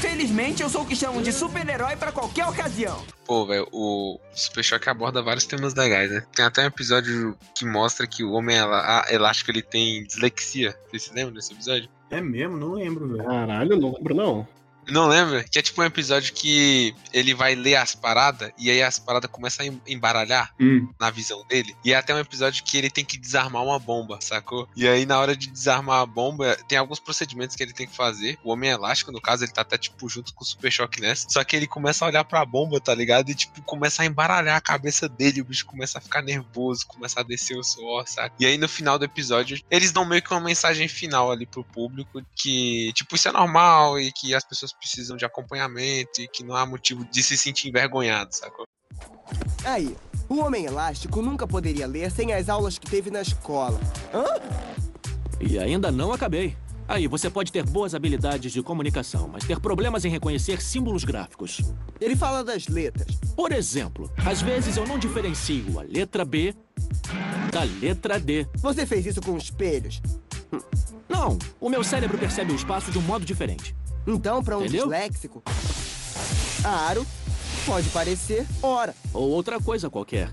Felizmente, 0.00 0.62
eu 0.62 0.68
sou 0.68 0.82
o 0.82 0.86
que 0.86 0.96
chamam 0.96 1.22
de 1.22 1.32
super-herói 1.32 1.96
pra 1.96 2.10
qualquer 2.10 2.46
ocasião. 2.46 2.98
Pô, 3.26 3.46
velho, 3.46 3.68
o 3.72 4.18
Super 4.32 4.64
Choque 4.64 4.88
aborda 4.88 5.22
vários 5.22 5.44
temas 5.44 5.74
legais, 5.74 6.10
né? 6.10 6.24
Tem 6.34 6.44
até 6.44 6.62
um 6.62 6.66
episódio 6.66 7.36
que 7.54 7.64
mostra 7.64 8.06
que 8.06 8.24
o 8.24 8.32
Homem 8.32 8.56
Elá- 8.56 9.04
Elástico 9.10 9.50
ele 9.50 9.62
tem 9.62 10.02
dislexia. 10.04 10.74
Vocês 10.90 11.04
se 11.04 11.14
lembram 11.14 11.34
desse 11.34 11.52
episódio? 11.52 11.88
É 12.10 12.20
mesmo? 12.20 12.56
Não 12.56 12.72
lembro, 12.72 13.06
velho. 13.08 13.24
Caralho, 13.24 13.76
não 13.78 13.92
lembro 13.92 14.14
não. 14.14 14.48
Não 14.90 15.06
lembra? 15.06 15.44
Que 15.44 15.58
é 15.58 15.62
tipo 15.62 15.80
um 15.80 15.84
episódio 15.84 16.32
que 16.32 16.94
ele 17.12 17.34
vai 17.34 17.54
ler 17.54 17.76
as 17.76 17.94
paradas 17.94 18.50
e 18.58 18.70
aí 18.70 18.82
as 18.82 18.98
paradas 18.98 19.30
começam 19.30 19.64
a 19.64 19.68
em- 19.68 19.80
embaralhar 19.86 20.54
Hum. 20.60 20.88
na 20.98 21.10
visão 21.10 21.44
dele. 21.46 21.74
E 21.84 21.92
é 21.92 21.96
até 21.96 22.14
um 22.14 22.18
episódio 22.18 22.64
que 22.64 22.76
ele 22.76 22.90
tem 22.90 23.04
que 23.04 23.18
desarmar 23.18 23.62
uma 23.62 23.78
bomba, 23.78 24.18
sacou? 24.20 24.68
E 24.76 24.86
aí 24.88 25.04
na 25.04 25.18
hora 25.18 25.36
de 25.36 25.48
desarmar 25.48 26.00
a 26.00 26.06
bomba, 26.06 26.56
tem 26.68 26.78
alguns 26.78 26.98
procedimentos 27.00 27.54
que 27.56 27.62
ele 27.62 27.72
tem 27.72 27.86
que 27.86 27.96
fazer. 27.96 28.38
O 28.44 28.50
Homem 28.52 28.70
Elástico, 28.70 29.12
no 29.12 29.20
caso, 29.20 29.44
ele 29.44 29.52
tá 29.52 29.62
até 29.62 29.76
tipo 29.76 30.08
junto 30.08 30.32
com 30.34 30.42
o 30.42 30.46
Super 30.46 30.70
Choque 30.70 31.00
nessa. 31.00 31.26
Só 31.30 31.42
que 31.44 31.54
ele 31.56 31.66
começa 31.66 32.04
a 32.04 32.08
olhar 32.08 32.24
pra 32.24 32.44
bomba, 32.44 32.80
tá 32.80 32.94
ligado? 32.94 33.30
E 33.30 33.34
tipo, 33.34 33.60
começa 33.62 34.02
a 34.02 34.06
embaralhar 34.06 34.56
a 34.56 34.60
cabeça 34.60 35.08
dele. 35.08 35.40
O 35.40 35.44
bicho 35.44 35.66
começa 35.66 35.98
a 35.98 36.00
ficar 36.00 36.22
nervoso, 36.22 36.86
começa 36.86 37.20
a 37.20 37.22
descer 37.22 37.56
o 37.58 37.62
suor, 37.64 38.06
saca? 38.06 38.34
E 38.40 38.46
aí 38.46 38.56
no 38.56 38.68
final 38.68 38.98
do 38.98 39.04
episódio, 39.04 39.60
eles 39.70 39.92
dão 39.92 40.04
meio 40.04 40.22
que 40.22 40.30
uma 40.32 40.40
mensagem 40.40 40.88
final 40.88 41.30
ali 41.30 41.44
pro 41.46 41.64
público 41.64 42.22
que, 42.34 42.92
tipo, 42.94 43.14
isso 43.16 43.28
é 43.28 43.32
normal 43.32 43.98
e 44.00 44.10
que 44.12 44.34
as 44.34 44.44
pessoas 44.44 44.72
precisam 44.78 45.16
de 45.16 45.24
acompanhamento 45.24 46.20
e 46.20 46.28
que 46.28 46.44
não 46.44 46.54
há 46.54 46.64
motivo 46.64 47.04
de 47.04 47.22
se 47.22 47.36
sentir 47.36 47.68
envergonhado, 47.68 48.34
sacou? 48.34 48.64
Aí, 49.64 49.96
o 50.28 50.38
Homem 50.38 50.64
Elástico 50.64 51.20
nunca 51.20 51.46
poderia 51.46 51.86
ler 51.86 52.10
sem 52.10 52.32
as 52.32 52.48
aulas 52.48 52.78
que 52.78 52.88
teve 52.88 53.10
na 53.10 53.20
escola. 53.20 53.78
Hã? 54.12 54.24
E 55.40 55.58
ainda 55.58 55.90
não 55.90 56.12
acabei. 56.12 56.56
Aí, 56.86 57.06
você 57.06 57.28
pode 57.28 57.52
ter 57.52 57.64
boas 57.64 57.94
habilidades 57.94 58.50
de 58.50 58.62
comunicação, 58.62 59.28
mas 59.28 59.44
ter 59.44 59.60
problemas 59.60 60.06
em 60.06 60.08
reconhecer 60.08 60.62
símbolos 60.62 61.04
gráficos. 61.04 61.60
Ele 62.00 62.16
fala 62.16 62.42
das 62.42 62.66
letras. 62.66 63.16
Por 63.36 63.52
exemplo, 63.52 64.10
às 64.24 64.40
vezes 64.40 64.76
eu 64.76 64.86
não 64.86 64.98
diferencio 64.98 65.78
a 65.78 65.82
letra 65.82 66.24
B 66.24 66.54
da 67.52 67.62
letra 67.62 68.18
D. 68.18 68.46
Você 68.56 68.86
fez 68.86 69.04
isso 69.04 69.20
com 69.20 69.36
espelhos? 69.36 70.00
Não 71.08 71.18
Não, 71.18 71.36
o 71.60 71.68
meu 71.68 71.82
cérebro 71.82 72.16
percebe 72.16 72.52
o 72.52 72.54
espaço 72.54 72.92
de 72.92 72.98
um 72.98 73.02
modo 73.02 73.24
diferente. 73.24 73.74
Então, 74.08 74.42
pra 74.42 74.56
um 74.56 74.62
Entendeu? 74.62 74.84
disléxico, 74.84 75.42
aro 76.64 77.06
pode 77.66 77.88
parecer 77.90 78.46
hora. 78.62 78.94
Ou 79.12 79.28
outra 79.28 79.60
coisa 79.60 79.90
qualquer. 79.90 80.32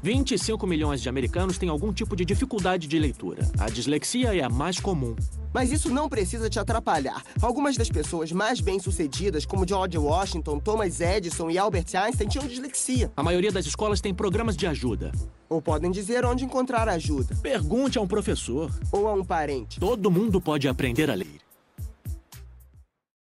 25 0.00 0.64
milhões 0.68 1.02
de 1.02 1.08
americanos 1.08 1.58
têm 1.58 1.68
algum 1.68 1.92
tipo 1.92 2.14
de 2.14 2.24
dificuldade 2.24 2.86
de 2.86 2.96
leitura. 2.96 3.42
A 3.58 3.68
dislexia 3.68 4.36
é 4.36 4.40
a 4.40 4.48
mais 4.48 4.78
comum. 4.78 5.16
Mas 5.52 5.72
isso 5.72 5.90
não 5.90 6.08
precisa 6.08 6.48
te 6.48 6.60
atrapalhar. 6.60 7.24
Algumas 7.42 7.76
das 7.76 7.88
pessoas 7.88 8.30
mais 8.30 8.60
bem-sucedidas, 8.60 9.44
como 9.44 9.66
George 9.66 9.98
Washington, 9.98 10.60
Thomas 10.60 11.00
Edison 11.00 11.50
e 11.50 11.58
Albert 11.58 11.86
Einstein, 11.94 12.28
tinham 12.28 12.46
dislexia. 12.46 13.10
A 13.16 13.22
maioria 13.22 13.50
das 13.50 13.66
escolas 13.66 14.00
tem 14.00 14.14
programas 14.14 14.56
de 14.56 14.68
ajuda. 14.68 15.10
Ou 15.48 15.60
podem 15.60 15.90
dizer 15.90 16.24
onde 16.24 16.44
encontrar 16.44 16.88
ajuda. 16.88 17.34
Pergunte 17.42 17.98
a 17.98 18.00
um 18.00 18.06
professor. 18.06 18.70
Ou 18.92 19.08
a 19.08 19.12
um 19.14 19.24
parente. 19.24 19.80
Todo 19.80 20.08
mundo 20.08 20.40
pode 20.40 20.68
aprender 20.68 21.10
a 21.10 21.14
ler. 21.14 21.45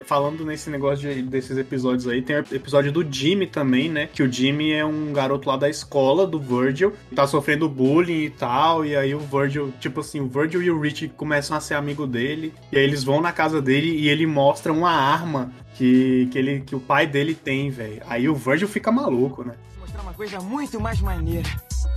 Falando 0.06 0.46
nesse 0.46 0.70
negócio 0.70 1.12
de- 1.12 1.22
desses 1.22 1.58
episódios 1.58 2.08
aí, 2.08 2.22
tem 2.22 2.34
o 2.36 2.38
episódio 2.54 2.90
do 2.90 3.04
Jimmy 3.12 3.46
também, 3.46 3.90
né? 3.90 4.06
Que 4.06 4.22
o 4.22 4.32
Jimmy 4.32 4.72
é 4.72 4.82
um 4.84 5.12
garoto 5.12 5.46
lá 5.46 5.58
da 5.58 5.68
escola 5.68 6.26
do 6.26 6.40
Virgil, 6.40 6.94
tá 7.14 7.26
sofrendo 7.26 7.68
bullying 7.68 8.22
e 8.24 8.30
tal, 8.30 8.84
e 8.84 8.96
aí 8.96 9.14
o 9.14 9.18
Virgil, 9.18 9.70
tipo 9.78 10.00
assim, 10.00 10.18
o 10.20 10.26
Virgil 10.26 10.62
e 10.62 10.70
o 10.70 10.80
Rich 10.80 11.08
começam 11.18 11.54
a 11.54 11.60
ser 11.60 11.74
amigo 11.74 12.06
dele, 12.06 12.54
e 12.72 12.78
aí 12.78 12.82
eles 12.82 13.04
vão 13.04 13.20
na 13.20 13.30
casa 13.30 13.60
dele 13.60 13.88
e 13.94 14.08
ele 14.08 14.26
mostra 14.26 14.72
uma 14.72 14.90
arma 14.90 15.52
que, 15.74 16.28
que, 16.32 16.38
ele, 16.38 16.60
que 16.62 16.74
o 16.74 16.80
pai 16.80 17.06
dele 17.06 17.34
tem, 17.34 17.68
velho. 17.68 18.02
Aí 18.08 18.26
o 18.26 18.34
Virgil 18.34 18.68
fica 18.68 18.90
maluco, 18.90 19.44
né? 19.44 19.52
mostrar 19.78 20.00
uma 20.00 20.14
coisa 20.14 20.40
muito 20.40 20.80
mais 20.80 20.98
maneira. 21.02 21.48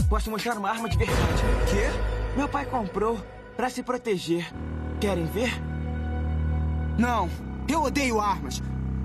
Posso 0.10 0.30
mostrar 0.30 0.58
uma 0.58 0.70
arma 0.70 0.90
de 0.90 0.98
verdade. 0.98 1.42
Quê? 1.72 1.90
Meu 2.36 2.50
pai 2.50 2.66
comprou 2.66 3.18
pra 3.56 3.70
se 3.70 3.82
proteger. 3.82 4.46
Querem 5.00 5.26
ver? 5.26 5.54
Não, 7.00 7.30
eu 7.68 7.84
odeio 7.84 8.20
armas. 8.20 8.62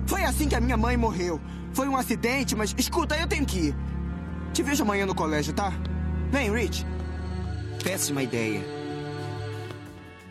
Foi 0.07 0.23
assim 0.23 0.47
que 0.49 0.55
a 0.55 0.59
minha 0.61 0.77
mãe 0.77 0.97
morreu. 0.97 1.39
Foi 1.73 1.87
um 1.87 1.95
acidente, 1.95 2.55
mas 2.55 2.73
escuta, 2.77 3.15
eu 3.15 3.27
tenho 3.27 3.45
que 3.45 3.67
ir. 3.67 3.75
Te 4.53 4.63
vejo 4.63 4.83
amanhã 4.83 5.05
no 5.05 5.13
colégio, 5.15 5.53
tá? 5.53 5.71
Vem, 6.31 6.51
Rich. 6.51 6.85
Péssima 7.83 8.23
ideia. 8.23 8.61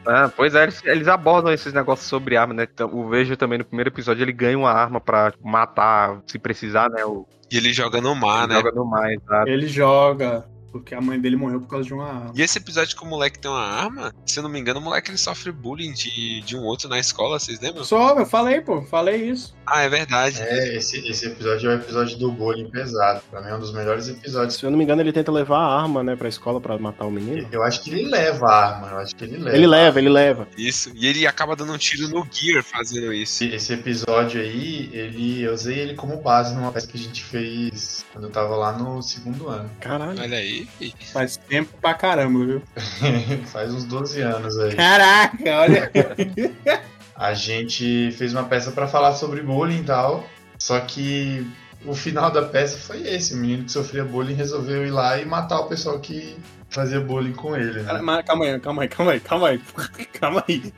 Ah, 0.07 0.31
pois 0.35 0.55
é, 0.55 0.63
eles, 0.63 0.83
eles 0.85 1.09
abordam 1.09 1.53
esses 1.53 1.73
negócios 1.73 2.09
sobre 2.09 2.37
arma, 2.37 2.55
né? 2.55 2.67
Então, 2.73 2.89
o 2.93 3.09
Vejo 3.09 3.37
também 3.37 3.59
no 3.59 3.65
primeiro 3.65 3.91
episódio 3.91 4.23
ele 4.25 4.33
ganha 4.33 4.57
uma 4.59 4.71
arma 4.71 5.01
pra 5.01 5.35
matar, 5.45 6.21
se 6.27 6.39
precisar, 6.39 6.89
né? 6.89 7.05
O, 7.05 7.27
E 7.51 7.57
ele 7.59 7.73
joga 7.75 8.01
no 8.01 8.15
mar, 8.15 8.45
ele 8.45 8.55
né? 8.55 8.61
joga 8.61 8.73
no 8.73 8.85
mar, 8.87 9.13
exato. 9.13 9.49
Ele 9.49 9.67
joga, 9.69 10.49
porque 10.79 10.95
a 10.95 11.01
mãe 11.01 11.21
dele 11.21 11.37
morreu 11.37 11.61
por 11.61 11.69
causa 11.69 11.87
de 11.87 11.95
uma 11.95 12.07
arma. 12.07 12.33
E 12.35 12.43
esse 12.43 12.59
episódio 12.59 12.97
que 12.97 13.03
o 13.03 13.07
moleque 13.07 13.39
tem 13.39 13.51
uma 13.51 13.65
arma, 13.65 14.15
se 14.27 14.39
eu 14.39 14.43
não 14.43 14.51
me 14.51 14.59
engano, 14.59 14.81
o 14.81 14.83
moleque 14.83 15.11
ele 15.11 15.19
sofre 15.19 15.53
bullying 15.53 15.93
de, 15.93 16.41
de 16.43 16.57
um 16.57 16.63
outro 16.63 16.89
na 16.89 16.99
escola, 16.99 17.39
vocês 17.39 17.61
lembram? 17.61 17.85
Só, 17.85 18.19
eu 18.19 18.27
falei, 18.27 18.61
pô, 18.61 18.83
falei 18.83 19.31
isso. 19.31 19.55
Ah, 19.67 19.83
é 19.83 19.89
verdade. 19.89 20.41
É, 20.41 20.77
esse, 20.77 21.07
esse 21.07 21.27
episódio 21.27 21.71
é 21.71 21.75
o 21.75 21.79
episódio 21.79 22.19
do 22.19 22.33
bullying 22.33 22.71
pesado. 22.71 23.21
Pra 23.31 23.41
mim 23.43 23.51
é 23.51 23.55
um 23.55 23.61
dos 23.61 23.73
melhores 23.73 24.09
episódios. 24.09 24.55
Se 24.55 24.65
eu 24.65 24.71
não 24.71 24.79
me 24.79 24.85
engano, 24.85 25.03
ele 25.03 25.13
tenta 25.13 25.31
levar 25.31 25.59
a 25.59 25.81
arma, 25.81 26.03
né, 26.03 26.17
pra 26.17 26.29
escola 26.29 26.61
pra 26.61 26.79
matar 26.79 27.07
o 27.07 27.11
menino. 27.11 27.47
Eu 27.53 27.63
acho 27.63 27.83
que 27.83 27.91
ele 27.91 28.09
leva 28.09 28.47
a 28.47 28.67
arma, 28.67 28.89
eu 28.89 28.99
acho 28.99 29.15
que 29.15 29.25
ele 29.25 29.37
leva. 29.37 29.57
Ele 29.57 29.67
leva, 29.67 29.99
ele 29.99 30.09
leva. 30.09 30.49
Isso. 30.57 30.91
E 30.95 31.07
ele 31.07 31.27
acaba 31.27 31.55
dando 31.55 31.73
um 31.73 31.79
tiro 31.79 32.09
no 32.09 32.27
Gear 32.31 32.63
fazendo 32.63 33.13
isso. 33.13 33.45
Esse, 33.45 33.55
esse 33.55 33.73
episódio 33.75 34.41
aí, 34.41 34.91
ele, 34.93 35.43
eu 35.43 35.53
usei 35.53 35.79
ele 35.79 35.95
como 35.95 36.17
base 36.23 36.55
numa 36.55 36.73
peça 36.73 36.87
que 36.87 36.97
a 36.97 37.01
gente 37.01 37.23
fez 37.25 38.05
quando 38.13 38.25
eu 38.25 38.31
tava 38.31 38.57
lá 38.57 38.73
no 38.73 39.03
segundo 39.03 39.49
ano. 39.49 39.71
Caralho. 39.81 40.21
Olha 40.21 40.39
aí. 40.39 40.68
Faz 41.13 41.37
tempo 41.37 41.71
pra 41.81 41.95
caramba, 41.95 42.45
viu? 42.45 42.63
Faz 43.47 43.73
uns 43.73 43.85
12 43.85 44.21
anos 44.21 44.59
aí. 44.59 44.75
Caraca, 44.75 45.61
olha. 45.61 45.91
A 47.15 47.35
gente 47.35 48.13
fez 48.13 48.33
uma 48.33 48.45
peça 48.45 48.71
pra 48.71 48.87
falar 48.87 49.13
sobre 49.15 49.43
bullying 49.43 49.81
e 49.81 49.85
tal, 49.85 50.25
só 50.57 50.79
que 50.79 51.45
o 51.85 51.93
final 51.93 52.31
da 52.31 52.43
peça 52.43 52.79
foi 52.79 53.03
esse: 53.09 53.35
o 53.35 53.37
menino 53.37 53.65
que 53.65 53.73
sofria 53.73 54.05
bullying 54.05 54.35
resolveu 54.35 54.87
ir 54.87 54.91
lá 54.91 55.19
e 55.19 55.27
matar 55.27 55.59
o 55.61 55.67
pessoal 55.67 55.99
que 55.99 56.37
fazia 56.71 57.01
bullying 57.01 57.33
com 57.33 57.57
ele, 57.57 57.83
né? 57.83 58.01
Mas 58.03 58.25
calma 58.25 58.45
aí, 58.45 58.61
calma 58.61 58.83
aí, 58.83 58.89
calma 58.89 59.13
aí, 59.13 59.21
calma 59.21 59.49
aí. 59.49 59.61
Calma 60.19 60.45
aí. 60.49 60.73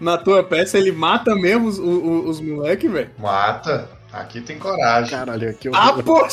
Na 0.00 0.18
tua 0.18 0.42
peça 0.42 0.76
ele 0.76 0.90
mata 0.90 1.34
mesmo 1.34 1.68
os, 1.68 1.78
os, 1.78 2.28
os 2.28 2.40
moleques, 2.40 2.90
velho? 2.90 3.10
Mata. 3.18 3.88
Aqui 4.12 4.40
tem 4.40 4.58
coragem. 4.58 5.10
Caralho, 5.10 5.50
aqui 5.50 5.68
eu. 5.68 5.74
Ah, 5.74 5.92
pô! 6.02 6.26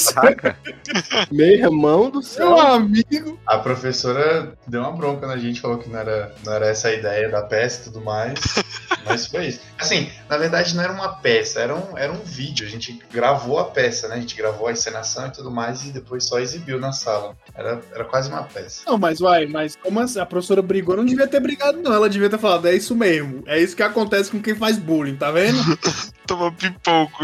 Meu 1.31 1.47
irmão 1.47 2.09
do 2.09 2.23
céu. 2.23 2.49
Meu 2.49 2.59
amigo! 2.59 3.39
A 3.45 3.59
professora 3.59 4.53
deu 4.65 4.81
uma 4.81 4.91
bronca 4.91 5.27
na 5.27 5.37
gente, 5.37 5.61
falou 5.61 5.77
que 5.77 5.87
não 5.87 5.99
era, 5.99 6.33
não 6.43 6.53
era 6.53 6.67
essa 6.67 6.87
a 6.87 6.93
ideia 6.93 7.29
da 7.29 7.43
peça 7.43 7.81
e 7.81 7.83
tudo 7.85 8.03
mais. 8.03 8.39
mas 9.05 9.27
foi 9.27 9.47
isso. 9.47 9.61
Assim, 9.77 10.09
na 10.27 10.37
verdade 10.37 10.75
não 10.75 10.83
era 10.83 10.91
uma 10.91 11.09
peça, 11.09 11.59
era 11.59 11.75
um, 11.75 11.95
era 11.95 12.11
um 12.11 12.21
vídeo. 12.23 12.65
A 12.65 12.69
gente 12.69 12.99
gravou 13.11 13.59
a 13.59 13.65
peça, 13.65 14.07
né? 14.07 14.15
A 14.15 14.19
gente 14.19 14.35
gravou 14.35 14.67
a 14.67 14.71
encenação 14.71 15.27
e 15.27 15.31
tudo 15.31 15.51
mais 15.51 15.85
e 15.85 15.91
depois 15.91 16.25
só 16.25 16.39
exibiu 16.39 16.79
na 16.79 16.91
sala. 16.91 17.35
Era, 17.53 17.79
era 17.93 18.05
quase 18.05 18.29
uma 18.29 18.43
peça. 18.43 18.81
Não, 18.87 18.97
mas 18.97 19.19
vai, 19.19 19.45
mas 19.45 19.75
como 19.75 19.99
assim? 19.99 20.19
a 20.19 20.25
professora 20.25 20.63
brigou, 20.63 20.97
não 20.97 21.05
devia 21.05 21.27
ter 21.27 21.39
brigado, 21.39 21.79
não. 21.79 21.93
Ela 21.93 22.09
devia 22.09 22.29
ter 22.29 22.39
falado, 22.39 22.67
é 22.67 22.75
isso 22.75 22.95
mesmo. 22.95 23.43
É 23.45 23.59
isso 23.59 23.75
que 23.75 23.83
acontece 23.83 24.31
com 24.31 24.41
quem 24.41 24.55
faz 24.55 24.79
bullying, 24.79 25.15
tá 25.15 25.29
vendo? 25.31 25.57
Toma 26.27 26.51
pipoco. 26.51 27.23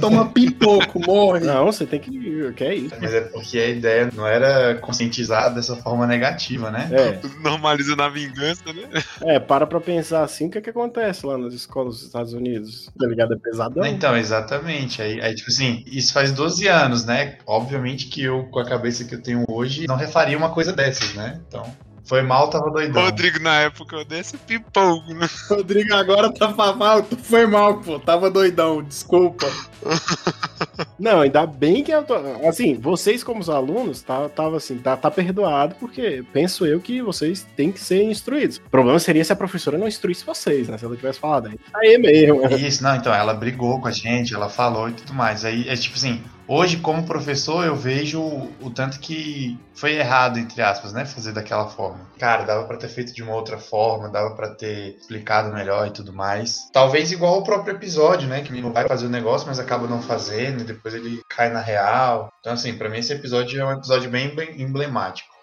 Toma 0.00 0.30
pipoco, 0.30 0.98
morre. 1.06 1.40
Não, 1.40 1.66
você 1.66 1.86
tem 1.86 2.00
que. 2.00 2.52
Que 2.54 2.64
é 2.64 2.74
isso? 2.74 2.94
Mas 3.00 3.12
é 3.12 3.20
porque 3.20 3.58
a 3.58 3.68
ideia 3.68 4.10
não 4.14 4.26
era 4.26 4.76
conscientizar 4.76 5.54
dessa 5.54 5.76
forma 5.76 6.06
negativa, 6.06 6.70
né? 6.70 6.88
É, 6.90 7.20
Normaliza 7.42 7.94
na 7.94 8.08
vingança, 8.08 8.64
né? 8.72 8.88
é, 9.22 9.38
para 9.38 9.66
pra 9.66 9.80
pensar 9.80 10.22
assim, 10.22 10.46
o 10.46 10.50
que 10.50 10.58
é 10.58 10.60
que 10.60 10.70
acontece 10.70 11.26
lá 11.26 11.36
nas 11.36 11.52
escolas 11.52 11.96
dos 11.96 12.04
Estados 12.04 12.32
Unidos? 12.32 12.90
Tá 12.98 13.06
ligado? 13.06 13.34
É 13.34 13.36
pesadão. 13.36 13.84
Então, 13.84 14.16
exatamente. 14.16 15.02
Aí, 15.02 15.20
aí, 15.20 15.34
tipo 15.34 15.50
assim, 15.50 15.84
isso 15.86 16.12
faz 16.12 16.32
12 16.32 16.66
anos, 16.66 17.04
né? 17.04 17.36
Obviamente 17.46 18.06
que 18.06 18.22
eu, 18.22 18.44
com 18.44 18.58
a 18.58 18.64
cabeça 18.64 19.04
que 19.04 19.14
eu 19.14 19.22
tenho 19.22 19.44
hoje, 19.48 19.86
não 19.86 19.96
refaria 19.96 20.36
uma 20.36 20.50
coisa 20.50 20.72
dessas, 20.72 21.14
né? 21.14 21.40
Então, 21.46 21.62
foi 22.10 22.22
mal, 22.22 22.50
tava 22.50 22.72
doidão. 22.72 23.04
Rodrigo, 23.04 23.38
na 23.38 23.60
época, 23.60 23.94
eu 23.94 24.04
dei 24.04 24.18
esse 24.18 24.36
pipoco, 24.36 25.14
né? 25.14 25.28
Rodrigo 25.48 25.94
agora 25.94 26.28
tá 26.32 26.48
mal, 26.74 27.04
foi 27.22 27.46
mal, 27.46 27.78
pô. 27.78 28.00
Tava 28.00 28.28
doidão, 28.28 28.82
desculpa. 28.82 29.46
Não, 30.98 31.20
ainda 31.20 31.46
bem 31.46 31.84
que 31.84 31.92
eu 31.92 32.02
tô. 32.02 32.16
Assim, 32.48 32.74
vocês, 32.74 33.22
como 33.22 33.38
os 33.38 33.48
alunos, 33.48 34.02
tá, 34.02 34.28
tava 34.28 34.56
assim, 34.56 34.78
tá, 34.78 34.96
tá 34.96 35.08
perdoado, 35.08 35.76
porque 35.78 36.24
penso 36.32 36.66
eu 36.66 36.80
que 36.80 37.00
vocês 37.00 37.46
têm 37.56 37.70
que 37.70 37.78
ser 37.78 38.02
instruídos. 38.02 38.56
O 38.56 38.70
problema 38.70 38.98
seria 38.98 39.24
se 39.24 39.32
a 39.32 39.36
professora 39.36 39.78
não 39.78 39.86
instruísse 39.86 40.26
vocês, 40.26 40.68
né? 40.68 40.76
Se 40.78 40.84
ela 40.84 40.96
tivesse 40.96 41.20
falado 41.20 41.46
aí. 41.46 41.60
Aí 41.76 41.96
mesmo. 41.96 42.44
Isso, 42.56 42.82
não, 42.82 42.96
então, 42.96 43.14
ela 43.14 43.34
brigou 43.34 43.80
com 43.80 43.86
a 43.86 43.92
gente, 43.92 44.34
ela 44.34 44.48
falou 44.48 44.88
e 44.88 44.92
tudo 44.94 45.14
mais. 45.14 45.44
Aí, 45.44 45.68
é 45.68 45.76
tipo 45.76 45.94
assim, 45.94 46.20
hoje, 46.50 46.78
como 46.78 47.06
professor, 47.06 47.64
eu 47.64 47.76
vejo 47.76 48.20
o, 48.20 48.52
o 48.60 48.70
tanto 48.70 48.98
que 48.98 49.56
foi 49.72 49.92
errado, 49.94 50.38
entre 50.38 50.60
aspas, 50.60 50.92
né? 50.92 51.06
Fazer 51.06 51.32
daquela 51.32 51.68
forma. 51.68 52.00
Cara, 52.18 52.44
dava 52.44 52.64
pra 52.66 52.76
ter 52.76 52.88
feito 52.88 53.14
de 53.14 53.22
uma 53.22 53.34
outra 53.34 53.56
forma, 53.56 54.10
dava 54.10 54.34
pra 54.34 54.50
ter 54.50 54.96
explicado 54.96 55.54
melhor 55.54 55.86
e 55.86 55.92
tudo 55.92 56.12
mais. 56.12 56.68
Talvez 56.72 57.12
igual 57.12 57.38
o 57.38 57.44
próprio 57.44 57.76
episódio, 57.76 58.28
né? 58.28 58.42
Que 58.42 58.60
não 58.60 58.72
vai 58.72 58.88
fazer 58.88 59.06
o 59.06 59.10
negócio, 59.10 59.46
mas 59.46 59.60
acaba 59.60 59.86
não 59.86 60.02
fazendo, 60.02 60.62
e 60.62 60.64
depois 60.64 60.94
ele 60.94 61.20
cai 61.28 61.50
na 61.50 61.60
real. 61.60 62.32
Então, 62.40 62.52
assim, 62.52 62.74
pra 62.74 62.88
mim 62.88 62.98
esse 62.98 63.12
episódio 63.12 63.60
é 63.60 63.64
um 63.64 63.72
episódio 63.72 64.10
bem 64.10 64.34
emblemático. 64.58 65.39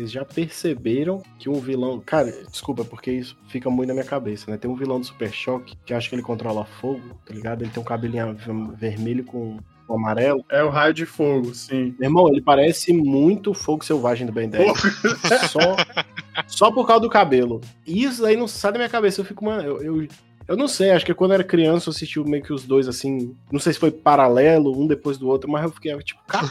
Vocês 0.00 0.12
já 0.12 0.24
perceberam 0.24 1.22
que 1.38 1.50
um 1.50 1.60
vilão. 1.60 2.00
Cara, 2.00 2.32
desculpa, 2.50 2.82
porque 2.86 3.10
isso 3.10 3.36
fica 3.48 3.68
muito 3.68 3.88
na 3.88 3.94
minha 3.94 4.06
cabeça, 4.06 4.50
né? 4.50 4.56
Tem 4.56 4.70
um 4.70 4.74
vilão 4.74 4.98
do 4.98 5.04
Super 5.04 5.30
Choque 5.30 5.76
que 5.84 5.92
acho 5.92 6.08
que 6.08 6.14
ele 6.14 6.22
controla 6.22 6.64
fogo, 6.64 7.20
tá 7.26 7.34
ligado? 7.34 7.60
Ele 7.60 7.70
tem 7.70 7.82
um 7.82 7.84
cabelinho 7.84 8.34
vermelho 8.78 9.24
com, 9.24 9.58
amarelo. 9.90 10.42
É 10.48 10.64
o 10.64 10.70
raio 10.70 10.94
de 10.94 11.04
fogo, 11.04 11.54
sim. 11.54 11.94
Meu 11.98 12.08
irmão, 12.08 12.28
ele 12.28 12.40
parece 12.40 12.94
muito 12.94 13.52
fogo 13.52 13.84
selvagem 13.84 14.26
do 14.26 14.32
Ben 14.32 14.48
10. 14.48 14.72
Só, 15.50 15.76
só 16.46 16.72
por 16.72 16.86
causa 16.86 17.02
do 17.02 17.10
cabelo. 17.10 17.60
E 17.86 18.04
isso 18.04 18.24
aí 18.24 18.36
não 18.36 18.48
sai 18.48 18.72
da 18.72 18.78
minha 18.78 18.88
cabeça. 18.88 19.20
Eu 19.20 19.24
fico, 19.26 19.44
mano, 19.44 19.62
eu, 19.62 19.82
eu, 19.82 20.08
eu 20.50 20.56
não 20.56 20.66
sei, 20.66 20.90
acho 20.90 21.06
que 21.06 21.14
quando 21.14 21.30
eu 21.30 21.34
era 21.36 21.44
criança 21.44 21.88
eu 21.88 21.92
assisti 21.92 22.18
meio 22.18 22.42
que 22.42 22.52
os 22.52 22.64
dois 22.64 22.88
assim. 22.88 23.36
Não 23.52 23.60
sei 23.60 23.72
se 23.72 23.78
foi 23.78 23.92
paralelo, 23.92 24.76
um 24.76 24.84
depois 24.84 25.16
do 25.16 25.28
outro, 25.28 25.48
mas 25.48 25.62
eu 25.62 25.70
fiquei 25.70 25.96
tipo, 25.98 26.20
cara, 26.26 26.50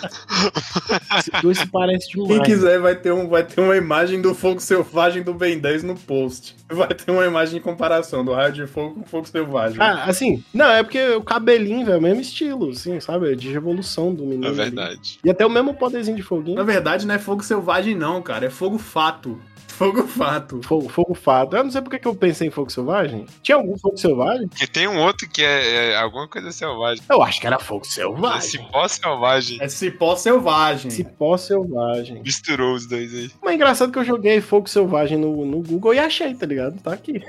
esses 1.20 1.42
dois 1.42 1.58
se 1.58 1.68
parecem 1.68 2.12
demais. 2.12 2.32
Quem 2.32 2.44
quiser 2.44 2.80
vai 2.80 2.96
ter, 2.96 3.12
um, 3.12 3.28
vai 3.28 3.44
ter 3.44 3.60
uma 3.60 3.76
imagem 3.76 4.22
do 4.22 4.34
fogo 4.34 4.62
selvagem 4.62 5.22
do 5.22 5.34
Ben 5.34 5.60
10 5.60 5.84
no 5.84 5.96
post. 5.96 6.56
Vai 6.70 6.88
ter 6.88 7.12
uma 7.12 7.26
imagem 7.26 7.56
de 7.56 7.60
comparação 7.60 8.24
do 8.24 8.32
raio 8.32 8.54
de 8.54 8.66
fogo 8.68 8.96
com 8.96 9.02
o 9.02 9.06
fogo 9.06 9.28
selvagem. 9.28 9.78
Ah, 9.82 10.06
assim, 10.06 10.42
não, 10.54 10.72
é 10.72 10.82
porque 10.82 11.10
o 11.10 11.22
cabelinho, 11.22 11.86
velho, 11.86 11.96
é 11.96 12.00
o 12.00 12.02
mesmo 12.02 12.22
estilo, 12.22 12.70
assim, 12.70 13.02
sabe? 13.02 13.36
De 13.36 13.52
revolução 13.52 14.16
do 14.16 14.24
menino. 14.24 14.46
É 14.46 14.48
ali. 14.48 14.58
verdade. 14.58 15.20
E 15.26 15.30
até 15.30 15.46
o 15.46 15.50
mesmo 15.50 15.74
poderzinho 15.74 16.16
de 16.16 16.24
foguinho. 16.24 16.56
Na 16.56 16.64
verdade, 16.64 17.06
não 17.06 17.16
é 17.16 17.20
fogo 17.20 17.44
selvagem, 17.44 17.96
não, 17.96 18.22
cara. 18.22 18.46
É 18.46 18.50
fogo 18.50 18.78
fato. 18.78 19.38
Fogo 19.80 20.06
Fato. 20.08 20.62
Fogo, 20.64 20.90
fogo 20.90 21.14
Fato. 21.14 21.56
Eu 21.56 21.64
não 21.64 21.72
sei 21.72 21.82
porque 21.82 22.00
que 22.00 22.08
eu 22.08 22.16
pensei 22.16 22.48
em 22.48 22.52
Fogo 22.52 22.70
Selvagem. 22.70 23.26
Tinha 23.42 23.56
algum 23.56 23.78
Fogo 23.78 23.98
Selvagem? 23.98 24.48
Porque 24.48 24.68
tem 24.68 24.88
um 24.88 25.00
outro 25.00 25.30
que 25.30 25.42
é, 25.44 25.92
é 25.92 25.98
alguma 25.98 26.28
coisa 26.28 26.52
selvagem. 26.52 27.04
Eu 27.10 27.22
acho 27.22 27.40
que 27.40 27.48
era 27.48 27.60
Fogo 27.60 27.86
Selvagem. 27.86 28.42
Cipó 28.42 28.88
selvagem. 28.88 29.58
É 29.62 29.70
Cipó 29.70 30.16
Selvagem. 30.16 30.92
Cipó 30.92 31.38
Selvagem. 31.38 32.22
Misturou 32.24 32.74
os 32.76 32.86
dois 32.88 33.14
aí. 33.14 33.32
Mas 33.42 33.52
é 33.52 33.56
engraçado 33.56 33.92
que 33.92 34.00
eu 34.00 34.04
joguei 34.04 34.42
Fogo 34.42 34.68
Selvagem 34.68 35.18
no, 35.18 35.46
no 35.46 35.62
Google 35.62 35.94
e 35.94 36.00
achei, 36.00 36.34
tá 36.34 36.46
ligado? 36.46 36.80
Tá 36.82 36.94
aqui. 36.94 37.22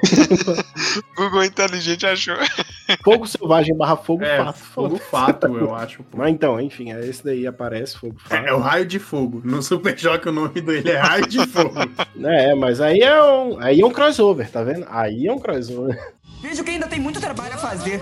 Google 1.16 1.45
inteligente 1.45 2.07
achou. 2.07 2.36
Fogo 3.05 3.26
Selvagem 3.26 3.76
barra 3.76 3.97
Fogo 3.97 4.24
É, 4.24 4.38
Fato. 4.38 4.59
Fogo 4.59 4.99
Fato, 4.99 5.47
eu 5.57 5.74
acho. 5.74 6.03
pô. 6.03 6.18
Mas 6.18 6.30
então, 6.32 6.61
enfim, 6.61 6.93
é 6.93 7.01
esse 7.07 7.24
daí 7.24 7.47
aparece 7.47 7.97
Fogo 7.97 8.16
Fato. 8.18 8.45
É 8.45 8.53
o 8.53 8.59
Raio 8.59 8.84
de 8.86 8.99
Fogo. 8.99 9.41
No 9.45 9.62
Super 9.62 9.97
Choque 9.99 10.28
o 10.28 10.32
nome 10.32 10.61
dele 10.61 10.91
é 10.91 10.97
Raio 10.97 11.26
de 11.26 11.47
Fogo. 11.47 11.74
É, 12.31 12.55
mas 12.55 12.81
aí 12.81 13.01
é 13.01 13.22
um, 13.22 13.59
aí 13.61 13.81
é 13.81 13.87
um 13.87 13.91
crossover, 13.91 14.51
tá 14.51 14.62
vendo? 14.62 14.87
Aí 14.89 15.26
é 15.26 15.33
um 15.33 15.39
crossover. 15.39 15.99
Vejo 16.41 16.64
que 16.64 16.70
ainda 16.70 16.87
tem 16.87 16.99
muito 16.99 17.20
trabalho 17.20 17.53
a 17.55 17.59
fazer. 17.59 18.01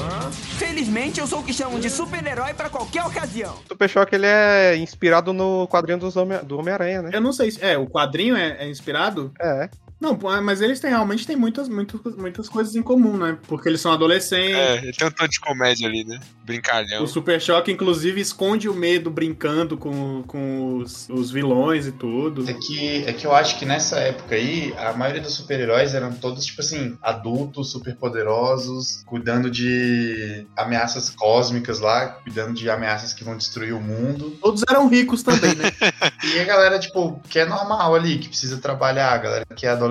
Felizmente, 0.58 1.18
eu 1.18 1.26
sou 1.26 1.40
o 1.40 1.42
que 1.44 1.52
chamam 1.52 1.80
de 1.80 1.90
super-herói 1.90 2.54
pra 2.54 2.68
qualquer 2.70 3.02
ocasião. 3.02 3.52
O 3.64 3.68
Super 3.68 3.88
Choque 3.88 4.14
ele 4.14 4.26
é 4.26 4.76
inspirado 4.76 5.32
no 5.32 5.66
quadrinho 5.66 5.98
dos 5.98 6.16
Homem- 6.16 6.44
do 6.44 6.56
Homem-Aranha, 6.58 7.02
né? 7.02 7.10
Eu 7.12 7.20
não 7.20 7.32
sei 7.32 7.50
se. 7.50 7.64
É, 7.64 7.76
o 7.76 7.86
quadrinho 7.88 8.36
é, 8.36 8.58
é 8.60 8.68
inspirado? 8.68 9.32
É. 9.40 9.68
Não, 10.00 10.16
pô, 10.16 10.28
mas 10.40 10.60
eles 10.60 10.78
têm, 10.78 10.90
realmente 10.90 11.26
têm 11.26 11.36
muitas, 11.36 11.68
muitas, 11.68 12.00
muitas 12.16 12.48
coisas 12.48 12.76
em 12.76 12.82
comum, 12.82 13.16
né? 13.16 13.36
Porque 13.48 13.68
eles 13.68 13.80
são 13.80 13.92
adolescentes. 13.92 14.54
É, 14.54 14.92
tem 14.92 15.08
um 15.08 15.10
tom 15.10 15.26
de 15.26 15.40
comédia 15.40 15.88
ali, 15.88 16.04
né? 16.04 16.20
Brincalhão. 16.44 17.02
O 17.02 17.06
Super 17.06 17.40
Choque, 17.40 17.72
inclusive, 17.72 18.20
esconde 18.20 18.68
o 18.68 18.74
medo 18.74 19.10
brincando 19.10 19.76
com, 19.76 20.22
com 20.22 20.78
os, 20.78 21.08
os 21.08 21.30
vilões 21.30 21.86
e 21.86 21.92
tudo. 21.92 22.48
É 22.48 22.54
que, 22.54 23.04
é 23.06 23.12
que 23.12 23.26
eu 23.26 23.34
acho 23.34 23.58
que 23.58 23.66
nessa 23.66 23.98
época 23.98 24.36
aí, 24.36 24.72
a 24.78 24.92
maioria 24.92 25.20
dos 25.20 25.34
super-heróis 25.34 25.94
eram 25.94 26.12
todos, 26.12 26.46
tipo 26.46 26.60
assim, 26.60 26.96
adultos, 27.02 27.72
superpoderosos, 27.72 29.02
cuidando 29.04 29.50
de 29.50 30.46
ameaças 30.56 31.10
cósmicas 31.10 31.80
lá, 31.80 32.06
cuidando 32.08 32.54
de 32.54 32.70
ameaças 32.70 33.12
que 33.12 33.24
vão 33.24 33.36
destruir 33.36 33.74
o 33.74 33.80
mundo. 33.80 34.38
Todos 34.40 34.62
eram 34.68 34.88
ricos 34.88 35.22
também, 35.22 35.54
né? 35.54 35.72
E 36.24 36.40
a 36.40 36.44
galera, 36.44 36.78
tipo, 36.78 37.20
que 37.28 37.38
é 37.38 37.46
normal 37.46 37.94
ali, 37.94 38.18
que 38.18 38.28
precisa 38.28 38.58
trabalhar, 38.58 39.12
a 39.12 39.18
galera 39.18 39.46
que 39.54 39.66
é 39.66 39.70
adolescente, 39.70 39.87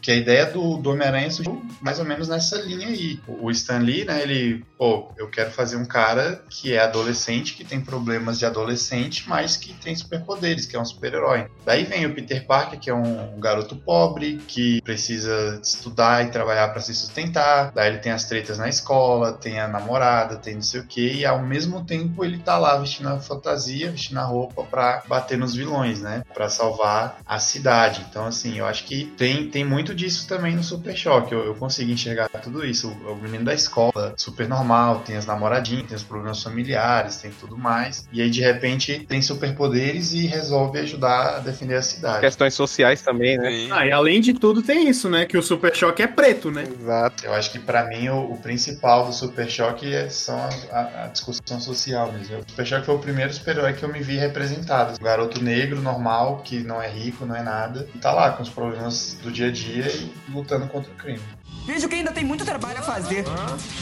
que 0.00 0.10
a 0.10 0.14
ideia 0.14 0.46
do, 0.46 0.76
do 0.76 0.90
Homem-Aranha 0.90 1.30
surgiu 1.30 1.62
mais 1.80 1.98
ou 1.98 2.04
menos 2.04 2.28
nessa 2.28 2.56
linha 2.56 2.88
aí. 2.88 3.20
O 3.26 3.50
Stan 3.50 3.78
Lee, 3.78 4.04
né, 4.04 4.22
ele, 4.22 4.64
pô, 4.76 5.10
eu 5.16 5.28
quero 5.28 5.50
fazer 5.50 5.76
um 5.76 5.84
cara 5.84 6.42
que 6.48 6.74
é 6.74 6.80
adolescente, 6.80 7.54
que 7.54 7.64
tem 7.64 7.80
problemas 7.80 8.38
de 8.38 8.46
adolescente, 8.46 9.28
mas 9.28 9.56
que 9.56 9.72
tem 9.74 9.94
superpoderes, 9.94 10.66
que 10.66 10.76
é 10.76 10.80
um 10.80 10.84
super-herói. 10.84 11.48
Daí 11.64 11.84
vem 11.84 12.06
o 12.06 12.14
Peter 12.14 12.46
Parker, 12.46 12.78
que 12.78 12.90
é 12.90 12.94
um, 12.94 13.36
um 13.36 13.40
garoto 13.40 13.76
pobre, 13.76 14.38
que 14.48 14.80
precisa 14.82 15.60
estudar 15.62 16.24
e 16.24 16.30
trabalhar 16.30 16.68
para 16.68 16.80
se 16.80 16.94
sustentar. 16.94 17.72
Daí 17.72 17.88
ele 17.88 17.98
tem 17.98 18.12
as 18.12 18.24
tretas 18.24 18.58
na 18.58 18.68
escola, 18.68 19.32
tem 19.32 19.60
a 19.60 19.68
namorada, 19.68 20.36
tem 20.36 20.54
não 20.54 20.62
sei 20.62 20.80
o 20.80 20.86
que, 20.86 21.12
e 21.12 21.26
ao 21.26 21.42
mesmo 21.42 21.84
tempo 21.84 22.24
ele 22.24 22.38
tá 22.38 22.58
lá 22.58 22.76
vestindo 22.78 23.08
a 23.08 23.18
fantasia, 23.18 23.90
vestindo 23.90 24.18
a 24.18 24.24
roupa 24.24 24.64
pra 24.64 25.02
bater 25.06 25.38
nos 25.38 25.54
vilões, 25.54 26.00
né? 26.00 26.22
Pra 26.34 26.48
salvar 26.48 27.20
a 27.26 27.38
cidade. 27.38 28.04
Então, 28.08 28.26
assim, 28.26 28.58
eu 28.58 28.66
acho 28.66 28.84
que 28.84 29.04
tem, 29.16 29.27
tem 29.50 29.64
muito 29.64 29.94
disso 29.94 30.26
também 30.28 30.54
no 30.54 30.62
Super 30.62 30.96
Choque. 30.96 31.32
Eu, 31.32 31.44
eu 31.44 31.54
consigo 31.54 31.90
enxergar 31.90 32.28
tudo 32.42 32.64
isso. 32.64 32.88
O, 33.04 33.12
o 33.12 33.16
menino 33.16 33.44
da 33.44 33.54
escola, 33.54 34.14
super 34.16 34.48
normal, 34.48 35.00
tem 35.06 35.16
as 35.16 35.26
namoradinhas, 35.26 35.86
tem 35.86 35.96
os 35.96 36.02
problemas 36.02 36.42
familiares, 36.42 37.16
tem 37.16 37.30
tudo 37.30 37.56
mais. 37.56 38.06
E 38.12 38.20
aí, 38.22 38.30
de 38.30 38.40
repente, 38.40 39.00
tem 39.08 39.20
superpoderes 39.22 40.12
e 40.12 40.26
resolve 40.26 40.78
ajudar 40.78 41.36
a 41.36 41.38
defender 41.40 41.74
a 41.76 41.82
cidade. 41.82 42.20
Questões 42.20 42.54
sociais 42.54 43.02
também, 43.02 43.38
né? 43.38 43.68
Ah, 43.70 43.86
e 43.86 43.92
além 43.92 44.20
de 44.20 44.32
tudo 44.34 44.62
tem 44.62 44.88
isso, 44.88 45.08
né? 45.08 45.26
Que 45.26 45.36
o 45.38 45.42
Super 45.42 45.74
Choque 45.74 46.02
é 46.02 46.06
preto, 46.06 46.50
né? 46.50 46.64
Exato. 46.80 47.24
Eu 47.24 47.32
acho 47.34 47.50
que 47.50 47.58
pra 47.58 47.84
mim 47.84 48.08
o, 48.08 48.32
o 48.32 48.36
principal 48.38 49.06
do 49.06 49.12
Super 49.12 49.48
Choque 49.48 49.92
é 49.94 50.08
são 50.08 50.36
a, 50.38 50.48
a- 50.78 51.04
a 51.04 51.06
discussão 51.08 51.60
social 51.60 52.12
mesmo. 52.12 52.38
O 52.38 52.50
Super 52.50 52.66
Choque 52.66 52.86
foi 52.86 52.94
o 52.94 52.98
primeiro 52.98 53.32
super-herói 53.32 53.72
que 53.72 53.82
eu 53.82 53.92
me 53.92 54.00
vi 54.00 54.16
representado. 54.16 54.94
Um 55.00 55.04
garoto 55.04 55.42
negro, 55.42 55.80
normal, 55.80 56.42
que 56.44 56.60
não 56.62 56.80
é 56.82 56.88
rico, 56.88 57.24
não 57.26 57.34
é 57.36 57.42
nada, 57.42 57.88
e 57.94 57.98
tá 57.98 58.12
lá 58.12 58.30
com 58.30 58.42
os 58.42 58.48
problemas 58.48 59.17
do 59.22 59.30
dia 59.30 59.48
a 59.48 59.50
dia 59.50 59.86
e 59.90 60.12
lutando 60.30 60.66
contra 60.68 60.90
o 60.90 60.94
crime. 60.94 61.20
Vejo 61.66 61.86
que 61.88 61.96
ainda 61.96 62.12
tem 62.12 62.24
muito 62.24 62.44
trabalho 62.46 62.78
a 62.78 62.82
fazer. 62.82 63.24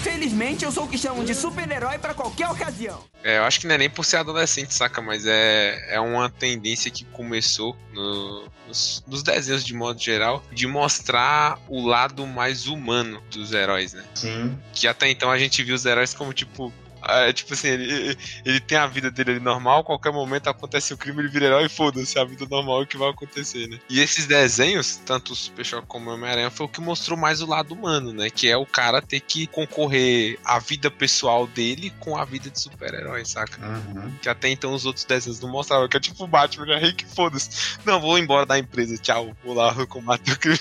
Felizmente, 0.03 0.65
eu 0.65 0.73
sou 0.73 0.85
o 0.85 0.89
que 0.89 0.99
chamam 0.99 1.25
de 1.25 1.35
super-herói 1.35 1.99
pra 1.99 2.15
qualquer 2.15 2.49
ocasião. 2.49 2.99
É, 3.23 3.39
eu 3.39 3.45
acho 3.45 3.61
que 3.61 3.67
não 3.67 3.75
é 3.75 3.79
nem 3.79 3.91
por 3.91 4.05
ser 4.05 4.17
adolescente, 4.17 4.75
saca? 4.75 5.01
Mas 5.01 5.25
é, 5.27 5.95
é 5.95 6.01
uma 6.01 6.29
tendência 6.29 6.91
que 6.91 7.05
começou 7.07 7.77
no- 7.93 8.49
nos, 8.67 9.05
nos 9.07 9.23
desenhos 9.23 9.65
de 9.65 9.73
modo 9.75 10.01
geral 10.01 10.43
de 10.53 10.67
mostrar 10.67 11.59
o 11.69 11.87
lado 11.87 12.27
mais 12.27 12.67
humano 12.67 13.23
dos 13.31 13.53
heróis, 13.53 13.93
né? 13.93 14.05
Sim. 14.15 14.59
Que 14.73 14.89
até 14.89 15.09
então 15.11 15.31
a 15.31 15.39
gente 15.39 15.63
viu 15.63 15.75
os 15.75 15.85
heróis 15.87 16.13
como 16.13 16.33
tipo. 16.33 16.73
Ah, 17.07 17.33
tipo 17.33 17.55
assim, 17.55 17.69
ele, 17.69 18.17
ele 18.45 18.61
tem 18.61 18.77
a 18.79 18.87
vida 18.87 19.11
dele 19.11 19.39
normal, 19.39 19.85
qualquer 19.85 20.13
momento 20.13 20.49
acontece 20.49 20.93
o 20.93 20.97
crime, 20.97 21.21
ele 21.21 21.29
vira 21.29 21.47
herói 21.47 21.67
e 21.67 21.69
foda-se, 21.69 22.19
a 22.19 22.25
vida 22.25 22.47
normal 22.51 22.81
é 22.81 22.85
o 22.85 22.87
que 22.87 22.97
vai 22.97 23.11
acontecer, 23.11 23.69
né? 23.69 23.79
E 23.89 24.01
esses 24.01 24.27
desenhos, 24.27 24.97
tanto 25.05 25.33
o 25.33 25.37
Super 25.37 25.65
Choque 25.65 25.87
como 25.87 26.11
o 26.11 26.15
Homem-Aranha, 26.15 26.51
foi 26.51 26.67
o 26.67 26.69
que 26.69 26.81
mostrou 26.81 27.19
mais 27.19 27.41
o 27.41 27.47
lado 27.47 27.75
humano, 27.75 28.13
né? 28.13 28.29
Que 28.31 28.51
é 28.51 28.57
o 28.57 28.67
cara 28.67 29.01
ter 29.01 29.21
que 29.21 29.47
concorrer 29.47 30.39
a 30.45 30.59
vida 30.59 30.91
pessoal 30.91 31.47
dele 31.47 31.93
com 32.01 32.17
a 32.17 32.25
vida 32.25 32.51
de 32.51 32.61
super-herói, 32.61 33.25
saca? 33.25 33.65
Uhum. 33.65 34.13
Que 34.21 34.29
até 34.29 34.49
então 34.49 34.73
os 34.73 34.85
outros 34.85 35.05
desenhos 35.05 35.41
não 35.41 35.49
mostravam, 35.49 35.89
que 35.89 35.97
é 35.97 36.01
tipo 36.01 36.25
o 36.25 36.27
Batman, 36.27 36.73
é 36.75 36.79
rico, 36.79 37.05
foda-se. 37.15 37.79
Não, 37.85 38.01
vou 38.01 38.19
embora 38.19 38.45
da 38.45 38.59
empresa, 38.59 38.97
tchau, 38.99 39.35
vou 39.45 39.55
lá 39.55 39.75
combater 39.87 40.33
o 40.33 40.39
crime. 40.39 40.59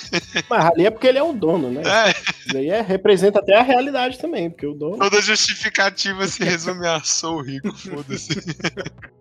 Mas 0.49 0.65
ali 0.65 0.85
é 0.85 0.91
porque 0.91 1.07
ele 1.07 1.17
é 1.17 1.23
o 1.23 1.33
dono, 1.33 1.71
né? 1.71 1.81
É. 1.85 2.09
Isso 2.11 2.53
daí 2.53 2.69
é, 2.69 2.81
representa 2.81 3.39
até 3.39 3.57
a 3.57 3.63
realidade 3.63 4.19
também, 4.19 4.49
porque 4.49 4.67
o 4.67 4.73
dono. 4.73 4.97
Toda 4.97 5.21
justificativa 5.21 6.27
se 6.35 6.43
resume 6.45 6.87
a 6.87 7.01
sou 7.01 7.41
rico, 7.41 7.71
foda-se. 7.75 8.29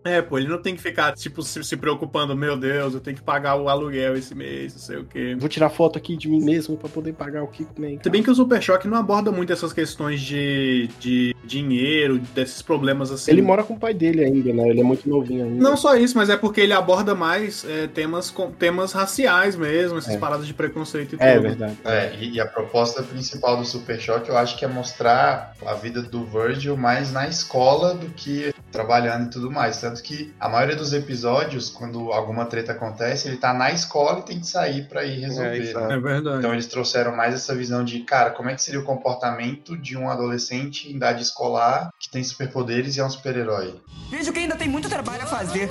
É, 0.07 0.21
pô, 0.21 0.37
ele 0.37 0.49
não 0.49 0.61
tem 0.61 0.77
que 0.77 0.83
ficar, 0.83 1.15
tipo, 1.15 1.41
se, 1.43 1.65
se 1.65 1.79
preocupando, 1.79 2.37
meu 2.37 2.59
Deus, 2.59 2.93
eu 2.93 3.01
tenho 3.01 3.17
que 3.17 3.23
pagar 3.23 3.57
o 3.57 3.71
aluguel 3.71 4.15
esse 4.15 4.35
mês, 4.35 4.75
não 4.75 4.79
sei 4.83 4.97
o 4.99 5.05
quê. 5.07 5.35
Vou 5.39 5.49
tirar 5.49 5.71
foto 5.71 5.97
aqui 5.97 6.15
de 6.15 6.29
mim 6.29 6.45
mesmo 6.45 6.77
pra 6.77 6.91
poder 6.91 7.15
pagar 7.15 7.43
o 7.43 7.47
Kickman. 7.47 7.99
Se 8.03 8.11
bem 8.11 8.23
que 8.23 8.31
o 8.31 8.35
Super 8.35 8.61
Choque 8.63 8.87
não 8.87 8.99
aborda 8.99 9.33
muito 9.33 9.51
essas 9.51 9.73
questões 9.73 10.21
de, 10.21 10.91
de 11.01 11.35
dinheiro, 11.43 12.19
desses 12.35 12.61
problemas 12.61 13.11
assim. 13.11 13.31
Ele 13.31 13.41
mora 13.41 13.63
com 13.65 13.73
o 13.73 13.79
pai 13.81 13.95
dele 13.95 14.23
ainda, 14.23 14.53
né? 14.53 14.69
Ele 14.69 14.81
é 14.81 14.85
muito 14.85 15.09
novinho 15.09 15.47
ainda. 15.47 15.63
Não 15.65 15.75
só 15.75 15.97
isso, 15.97 16.19
mas 16.19 16.29
é 16.29 16.37
porque 16.37 16.61
ele 16.61 16.75
aborda 16.75 17.15
mais 17.15 17.65
é, 17.65 17.87
temas, 17.87 18.31
com, 18.31 18.51
temas 18.51 18.93
raciais 18.93 19.57
mesmo, 19.57 19.97
essas 19.97 20.17
É. 20.17 20.19
paradas 20.19 20.47
de 20.47 20.53
preconceito 20.53 21.15
e 21.15 21.19
É 21.19 21.33
tudo. 21.37 21.43
verdade. 21.45 21.79
É, 21.83 22.15
e, 22.21 22.33
e 22.33 22.41
a 22.43 22.47
proposta 22.47 23.03
principal 23.03 23.57
do 23.57 23.65
Super 23.65 23.99
Choque 23.99 24.29
eu 24.29 24.37
acho 24.37 24.59
que 24.59 24.67
é 24.67 24.69
mostrar 24.69 25.55
a 25.65 25.73
vida 25.73 26.03
do 26.03 26.27
Virgil 26.27 26.77
mais 26.77 26.94
na 27.03 27.29
escola 27.29 27.95
do 27.95 28.09
que 28.11 28.55
trabalhando 28.71 29.27
e 29.27 29.31
tudo 29.31 29.51
mais. 29.51 29.81
Tanto 29.81 30.03
que 30.03 30.35
a 30.39 30.49
maioria 30.49 30.75
dos 30.75 30.93
episódios, 30.93 31.71
quando 31.71 32.13
alguma 32.13 32.45
treta 32.47 32.73
acontece, 32.73 33.29
ele 33.29 33.37
tá 33.37 33.55
na 33.55 33.71
escola 33.71 34.19
e 34.19 34.23
tem 34.23 34.41
que 34.41 34.47
sair 34.47 34.89
pra 34.89 35.05
ir 35.05 35.21
resolver. 35.21 35.59
isso, 35.59 35.81
né? 35.81 35.95
É 35.95 35.99
verdade. 35.99 36.39
Então 36.39 36.53
eles 36.53 36.67
trouxeram 36.67 37.15
mais 37.15 37.35
essa 37.35 37.55
visão 37.55 37.85
de, 37.85 38.01
cara, 38.01 38.31
como 38.31 38.51
é 38.51 38.55
que 38.55 38.63
seria 38.63 38.81
o 38.81 38.85
comportamento 38.85 39.77
de 39.77 39.97
um 39.97 40.11
adolescente 40.11 40.91
em 40.91 40.97
idade 40.97 41.23
escolar 41.23 41.91
que 42.05 42.11
tem 42.11 42.23
superpoderes 42.23 42.97
e 42.97 43.01
é 43.01 43.05
um 43.05 43.11
super-herói? 43.11 43.75
Vejo 44.11 44.33
que 44.33 44.39
ainda 44.39 44.57
tem 44.57 44.69
muito 44.69 44.89
trabalho 44.89 45.23
a 45.23 45.27
fazer. 45.27 45.69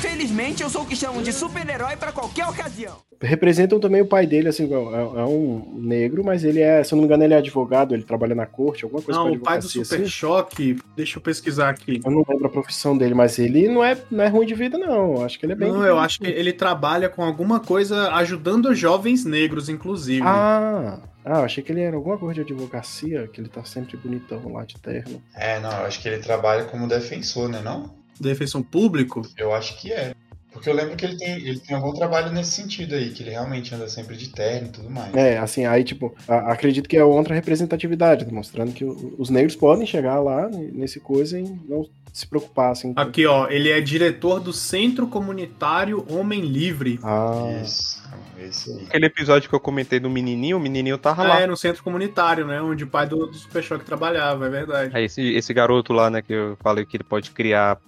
Felizmente, 0.00 0.62
eu 0.62 0.70
sou 0.70 0.82
o 0.82 0.86
que 0.86 0.96
chamam 0.96 1.22
de 1.22 1.32
super-herói 1.32 1.96
pra 1.96 2.12
qualquer 2.12 2.46
ocasião. 2.46 2.96
Representam 3.20 3.78
também 3.78 4.02
o 4.02 4.06
pai 4.06 4.26
dele, 4.26 4.48
assim, 4.48 4.64
é, 4.64 4.76
é 4.76 5.24
um 5.24 5.78
negro, 5.78 6.24
mas 6.24 6.44
ele 6.44 6.60
é, 6.60 6.82
se 6.82 6.92
eu 6.92 6.96
não 6.96 7.02
me 7.02 7.06
engano, 7.06 7.24
ele 7.24 7.34
é 7.34 7.38
advogado, 7.38 7.94
ele 7.94 8.02
trabalha 8.02 8.34
na 8.34 8.46
corte, 8.46 8.84
alguma 8.84 9.02
coisa 9.02 9.20
Não, 9.20 9.32
o 9.32 9.38
pai 9.38 9.58
do 9.58 9.68
Super 9.68 10.02
assim. 10.02 10.06
Choque, 10.06 10.78
deixa 10.94 11.18
eu 11.18 11.22
pesquisar 11.22 11.70
aqui. 11.70 12.00
Eu 12.04 12.10
não 12.10 12.24
lembro 12.28 12.46
a 12.46 12.50
profissão 12.50 12.96
dele, 12.96 13.14
mas 13.14 13.38
ele 13.38 13.68
não 13.68 13.82
é, 13.82 13.96
não 14.10 14.24
é 14.24 14.28
ruim 14.28 14.46
de 14.46 14.54
vida, 14.54 14.76
não. 14.78 15.16
Eu 15.16 15.26
Acho 15.26 15.38
que 15.38 15.46
ele 15.46 15.52
é 15.52 15.56
bem. 15.56 15.72
Não, 15.72 15.84
eu 15.84 15.98
acho 15.98 16.20
que 16.20 16.26
ele 16.26 16.52
trabalha 16.52 17.08
com 17.08 17.22
alguma 17.22 17.60
coisa 17.60 18.12
ajudando 18.12 18.74
jovens 18.74 19.24
negros, 19.24 19.68
inclusive. 19.68 20.22
Ah, 20.24 20.98
ah, 21.28 21.38
eu 21.40 21.44
achei 21.44 21.60
que 21.62 21.72
ele 21.72 21.80
era 21.80 21.96
alguma 21.96 22.16
coisa 22.16 22.34
de 22.34 22.52
advocacia, 22.52 23.26
que 23.26 23.40
ele 23.40 23.48
tá 23.48 23.64
sempre 23.64 23.96
bonitão 23.96 24.52
lá 24.52 24.64
de 24.64 24.78
terno. 24.78 25.20
É, 25.34 25.58
não, 25.58 25.72
eu 25.72 25.86
acho 25.86 26.00
que 26.00 26.08
ele 26.08 26.22
trabalha 26.22 26.64
como 26.66 26.86
defensor, 26.86 27.48
né 27.48 27.60
não? 27.60 27.92
Defensor 28.20 28.62
público? 28.62 29.22
Eu 29.36 29.52
acho 29.52 29.76
que 29.76 29.92
é. 29.92 30.14
Porque 30.56 30.70
eu 30.70 30.74
lembro 30.74 30.96
que 30.96 31.04
ele 31.04 31.16
tem, 31.16 31.34
ele 31.36 31.60
tem 31.60 31.76
algum 31.76 31.92
trabalho 31.92 32.32
nesse 32.32 32.52
sentido 32.52 32.94
aí, 32.94 33.10
que 33.10 33.22
ele 33.22 33.30
realmente 33.30 33.74
anda 33.74 33.86
sempre 33.88 34.16
de 34.16 34.30
terno 34.30 34.68
e 34.68 34.70
tudo 34.72 34.90
mais. 34.90 35.14
É, 35.14 35.36
assim, 35.38 35.66
aí, 35.66 35.84
tipo, 35.84 36.14
a- 36.26 36.52
acredito 36.52 36.88
que 36.88 36.96
é 36.96 37.04
outra 37.04 37.34
representatividade, 37.34 38.24
né, 38.24 38.32
mostrando 38.32 38.72
que 38.72 38.84
o- 38.84 39.14
os 39.18 39.28
negros 39.28 39.54
podem 39.54 39.86
chegar 39.86 40.18
lá 40.20 40.48
nesse 40.48 40.98
coisa 40.98 41.38
e 41.38 41.42
não 41.68 41.86
se 42.10 42.26
preocupar, 42.26 42.72
assim. 42.72 42.94
Aqui, 42.96 43.26
ó, 43.26 43.46
ele 43.48 43.68
é 43.70 43.78
diretor 43.78 44.40
do 44.40 44.50
Centro 44.50 45.06
Comunitário 45.06 46.06
Homem 46.10 46.40
Livre. 46.40 46.98
Ah, 47.02 47.60
Isso, 47.62 48.02
esse 48.38 48.72
aí. 48.72 48.86
Aquele 48.86 49.04
episódio 49.06 49.50
que 49.50 49.54
eu 49.54 49.60
comentei 49.60 50.00
do 50.00 50.08
menininho, 50.08 50.56
o 50.56 50.60
menininho 50.60 50.96
tava 50.96 51.22
lá. 51.22 51.42
É, 51.42 51.46
no 51.46 51.56
centro 51.58 51.82
comunitário, 51.82 52.46
né? 52.46 52.62
Onde 52.62 52.84
o 52.84 52.86
pai 52.86 53.06
do, 53.06 53.26
do 53.26 53.34
Super 53.34 53.62
Choque 53.62 53.84
trabalhava, 53.84 54.46
é 54.46 54.48
verdade. 54.48 54.96
É 54.96 55.04
esse, 55.04 55.20
esse 55.34 55.52
garoto 55.52 55.92
lá, 55.92 56.08
né, 56.08 56.22
que 56.22 56.32
eu 56.32 56.56
falei 56.62 56.86
que 56.86 56.96
ele 56.96 57.04
pode 57.04 57.30
criar 57.30 57.78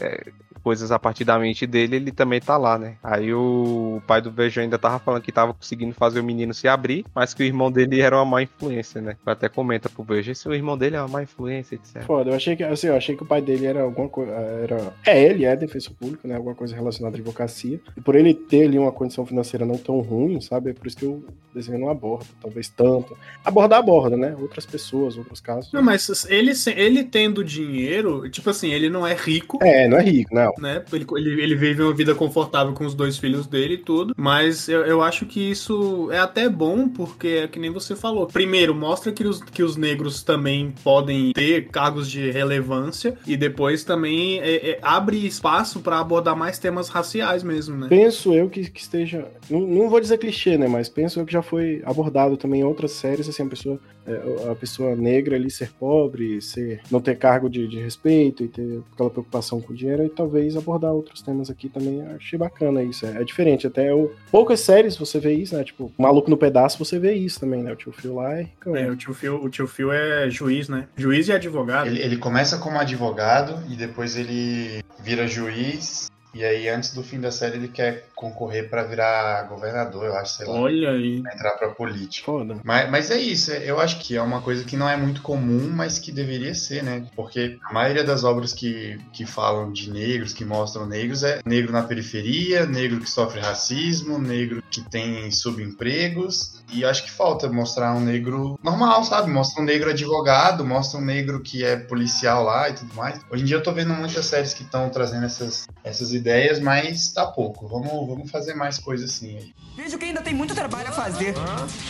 é, 0.00 0.26
coisas 0.64 0.90
a 0.90 0.98
partir 0.98 1.24
da 1.24 1.38
mente 1.38 1.66
dele, 1.66 1.96
ele 1.96 2.10
também 2.10 2.40
tá 2.40 2.56
lá, 2.56 2.78
né? 2.78 2.94
Aí 3.02 3.34
o 3.34 4.00
pai 4.06 4.22
do 4.22 4.30
Vejo 4.30 4.60
ainda 4.60 4.78
tava 4.78 4.98
falando 4.98 5.20
que 5.22 5.30
tava 5.30 5.52
conseguindo 5.52 5.92
fazer 5.94 6.20
o 6.20 6.24
menino 6.24 6.54
se 6.54 6.66
abrir, 6.66 7.04
mas 7.14 7.34
que 7.34 7.42
o 7.42 7.46
irmão 7.46 7.70
dele 7.70 8.00
era 8.00 8.16
uma 8.16 8.24
má 8.24 8.42
influência, 8.42 9.00
né? 9.02 9.10
Ele 9.24 9.32
até 9.32 9.48
comenta 9.48 9.90
pro 9.90 10.02
Vejo, 10.02 10.32
esse 10.32 10.48
o 10.48 10.54
irmão 10.54 10.78
dele 10.78 10.96
é 10.96 11.00
uma 11.00 11.08
má 11.08 11.22
influência, 11.22 11.74
etc. 11.74 12.02
Foda, 12.04 12.30
eu 12.30 12.34
achei 12.34 12.56
que, 12.56 12.64
assim, 12.64 12.86
eu 12.86 12.96
achei 12.96 13.14
que 13.14 13.22
o 13.22 13.26
pai 13.26 13.42
dele 13.42 13.66
era 13.66 13.82
alguma 13.82 14.08
coisa. 14.08 14.32
Era... 14.32 14.94
É, 15.06 15.22
ele 15.22 15.44
é 15.44 15.54
defensor 15.54 15.92
público, 15.94 16.26
né? 16.26 16.34
Alguma 16.36 16.54
coisa 16.54 16.74
relacionada 16.74 17.16
à 17.16 17.18
advocacia. 17.18 17.78
E 17.96 18.00
por 18.00 18.14
ele 18.16 18.32
ter 18.32 18.64
ali 18.64 18.78
uma 18.78 18.90
condição 18.92 19.26
financeira 19.26 19.66
não 19.66 19.76
tão 19.76 20.00
ruim, 20.00 20.40
sabe? 20.40 20.70
É 20.70 20.72
por 20.72 20.86
isso 20.86 20.96
que 20.96 21.04
o 21.06 21.22
desenho 21.54 21.78
não 21.78 21.90
aborda, 21.90 22.24
talvez 22.40 22.68
tanto. 22.70 23.14
Abordar 23.44 23.78
aborda, 23.80 24.16
né? 24.16 24.34
Outras 24.40 24.64
pessoas, 24.64 25.18
outros 25.18 25.40
casos. 25.40 25.70
Não, 25.72 25.82
mas 25.82 26.24
ele, 26.30 26.54
se- 26.54 26.72
ele 26.72 27.04
tendo 27.04 27.44
dinheiro, 27.44 28.28
tipo 28.30 28.48
assim, 28.48 28.70
ele 28.70 28.88
não 28.88 29.06
é 29.06 29.14
rico. 29.14 29.58
É, 29.62 29.86
não 29.86 29.98
é 29.98 30.02
rico, 30.02 30.34
não. 30.34 30.53
Né? 30.58 30.82
Ele, 30.92 31.06
ele, 31.16 31.42
ele 31.42 31.54
vive 31.54 31.82
uma 31.82 31.92
vida 31.92 32.14
confortável 32.14 32.72
com 32.72 32.84
os 32.84 32.94
dois 32.94 33.18
filhos 33.18 33.46
dele 33.46 33.74
e 33.74 33.78
tudo. 33.78 34.14
Mas 34.16 34.68
eu, 34.68 34.84
eu 34.84 35.02
acho 35.02 35.26
que 35.26 35.40
isso 35.40 36.08
é 36.10 36.18
até 36.18 36.48
bom, 36.48 36.88
porque 36.88 37.28
é 37.28 37.48
que 37.48 37.58
nem 37.58 37.70
você 37.70 37.94
falou. 37.96 38.26
Primeiro, 38.26 38.74
mostra 38.74 39.12
que 39.12 39.24
os, 39.26 39.42
que 39.42 39.62
os 39.62 39.76
negros 39.76 40.22
também 40.22 40.72
podem 40.82 41.32
ter 41.32 41.68
cargos 41.68 42.10
de 42.10 42.30
relevância. 42.30 43.16
E 43.26 43.36
depois 43.36 43.84
também 43.84 44.40
é, 44.40 44.70
é, 44.70 44.78
abre 44.82 45.26
espaço 45.26 45.80
pra 45.80 46.00
abordar 46.00 46.36
mais 46.36 46.58
temas 46.58 46.88
raciais 46.88 47.42
mesmo, 47.42 47.76
né? 47.76 47.88
Penso 47.88 48.32
eu 48.32 48.48
que, 48.48 48.70
que 48.70 48.80
esteja. 48.80 49.26
Não, 49.48 49.60
não 49.60 49.88
vou 49.88 50.00
dizer 50.00 50.18
clichê, 50.18 50.56
né? 50.56 50.66
Mas 50.66 50.88
penso 50.88 51.20
eu 51.20 51.26
que 51.26 51.32
já 51.32 51.42
foi 51.42 51.82
abordado 51.84 52.36
também 52.36 52.60
em 52.60 52.64
outras 52.64 52.92
séries, 52.92 53.28
assim, 53.28 53.42
a 53.42 53.46
pessoa, 53.46 53.80
é, 54.06 54.50
a 54.50 54.54
pessoa 54.54 54.94
negra 54.94 55.36
ali 55.36 55.50
ser 55.50 55.70
pobre, 55.72 56.40
ser, 56.40 56.80
não 56.90 57.00
ter 57.00 57.16
cargo 57.16 57.48
de, 57.48 57.66
de 57.66 57.78
respeito 57.78 58.44
e 58.44 58.48
ter 58.48 58.82
aquela 58.92 59.10
preocupação 59.10 59.60
com 59.60 59.72
o 59.72 59.76
dinheiro, 59.76 60.04
e 60.04 60.08
talvez 60.08 60.43
abordar 60.56 60.92
outros 60.92 61.22
temas 61.22 61.50
aqui 61.50 61.68
também. 61.68 62.02
Achei 62.08 62.38
bacana 62.38 62.82
isso. 62.82 63.06
É, 63.06 63.22
é 63.22 63.24
diferente. 63.24 63.66
Até 63.66 63.90
eu, 63.90 64.14
poucas 64.30 64.60
séries 64.60 64.96
você 64.96 65.18
vê 65.18 65.32
isso, 65.32 65.56
né? 65.56 65.64
Tipo, 65.64 65.90
Maluco 65.98 66.30
no 66.30 66.36
Pedaço 66.36 66.78
você 66.78 66.98
vê 66.98 67.14
isso 67.14 67.40
também, 67.40 67.62
né? 67.62 67.72
O 67.72 67.76
tio 67.76 67.92
Phil 67.92 68.14
lá 68.14 68.38
é. 68.38 68.48
É, 68.74 68.90
o 68.90 68.96
tio 68.96 69.14
Phil, 69.14 69.42
o 69.42 69.48
tio 69.48 69.66
Phil 69.66 69.92
é 69.92 70.28
juiz, 70.28 70.68
né? 70.68 70.86
Juiz 70.96 71.28
e 71.28 71.32
advogado. 71.32 71.86
Ele, 71.86 72.00
ele 72.00 72.16
começa 72.16 72.58
como 72.58 72.78
advogado 72.78 73.62
e 73.70 73.76
depois 73.76 74.16
ele 74.16 74.82
vira 75.00 75.26
juiz. 75.26 76.10
E 76.34 76.44
aí, 76.44 76.68
antes 76.68 76.92
do 76.92 77.02
fim 77.02 77.20
da 77.20 77.30
série, 77.30 77.56
ele 77.56 77.68
quer 77.68 78.08
concorrer 78.14 78.68
pra 78.68 78.82
virar 78.82 79.44
governador, 79.48 80.06
eu 80.06 80.16
acho, 80.16 80.36
sei 80.36 80.46
lá. 80.46 80.52
Olha 80.54 80.90
aí. 80.90 81.18
Entrar 81.18 81.52
pra 81.52 81.68
política. 81.70 82.24
Foda. 82.26 82.56
Mas, 82.64 82.90
mas 82.90 83.10
é 83.10 83.18
isso, 83.20 83.52
é- 83.52 83.64
eu 83.70 83.78
acho 83.80 83.98
que 84.00 84.16
é 84.16 84.22
uma 84.22 84.40
coisa 84.40 84.64
que 84.64 84.76
não 84.76 84.88
é 84.88 84.96
muito 84.96 85.22
comum, 85.22 85.70
mas 85.70 85.98
que 85.98 86.10
deveria 86.10 86.54
ser, 86.54 86.82
né? 86.82 87.06
Porque 87.14 87.58
a 87.68 87.72
maioria 87.72 88.02
das 88.04 88.24
obras 88.24 88.52
que, 88.52 88.98
que 89.12 89.24
falam 89.24 89.72
de 89.72 89.90
negros, 89.90 90.32
que 90.32 90.44
mostram 90.44 90.86
negros, 90.86 91.22
é 91.22 91.40
negro 91.46 91.72
na 91.72 91.82
periferia, 91.82 92.66
negro 92.66 93.00
que 93.00 93.08
sofre 93.10 93.40
racismo, 93.40 94.18
negro 94.18 94.62
que 94.70 94.80
tem 94.90 95.30
subempregos. 95.30 96.62
E 96.74 96.84
acho 96.84 97.04
que 97.04 97.10
falta 97.10 97.48
mostrar 97.48 97.94
um 97.94 98.00
negro 98.00 98.58
normal, 98.60 99.04
sabe? 99.04 99.30
Mostra 99.30 99.62
um 99.62 99.64
negro 99.64 99.90
advogado, 99.90 100.64
mostra 100.64 100.98
um 100.98 101.04
negro 101.04 101.40
que 101.40 101.64
é 101.64 101.76
policial 101.76 102.42
lá 102.42 102.68
e 102.68 102.72
tudo 102.72 102.92
mais. 102.94 103.20
Hoje 103.30 103.44
em 103.44 103.46
dia 103.46 103.56
eu 103.56 103.62
tô 103.62 103.70
vendo 103.70 103.94
muitas 103.94 104.26
séries 104.26 104.52
que 104.52 104.64
estão 104.64 104.90
trazendo 104.90 105.24
essas, 105.24 105.68
essas 105.84 106.12
ideias, 106.12 106.58
mas 106.58 107.12
tá 107.12 107.26
pouco. 107.26 107.68
Vamos, 107.68 108.08
vamos 108.08 108.28
fazer 108.28 108.54
mais 108.54 108.76
coisa 108.76 109.04
assim 109.04 109.36
aí. 109.36 109.54
Vejo 109.76 109.96
que 109.96 110.04
ainda 110.04 110.20
tem 110.20 110.34
muito 110.34 110.52
trabalho 110.52 110.88
a 110.88 110.92
fazer. 110.92 111.32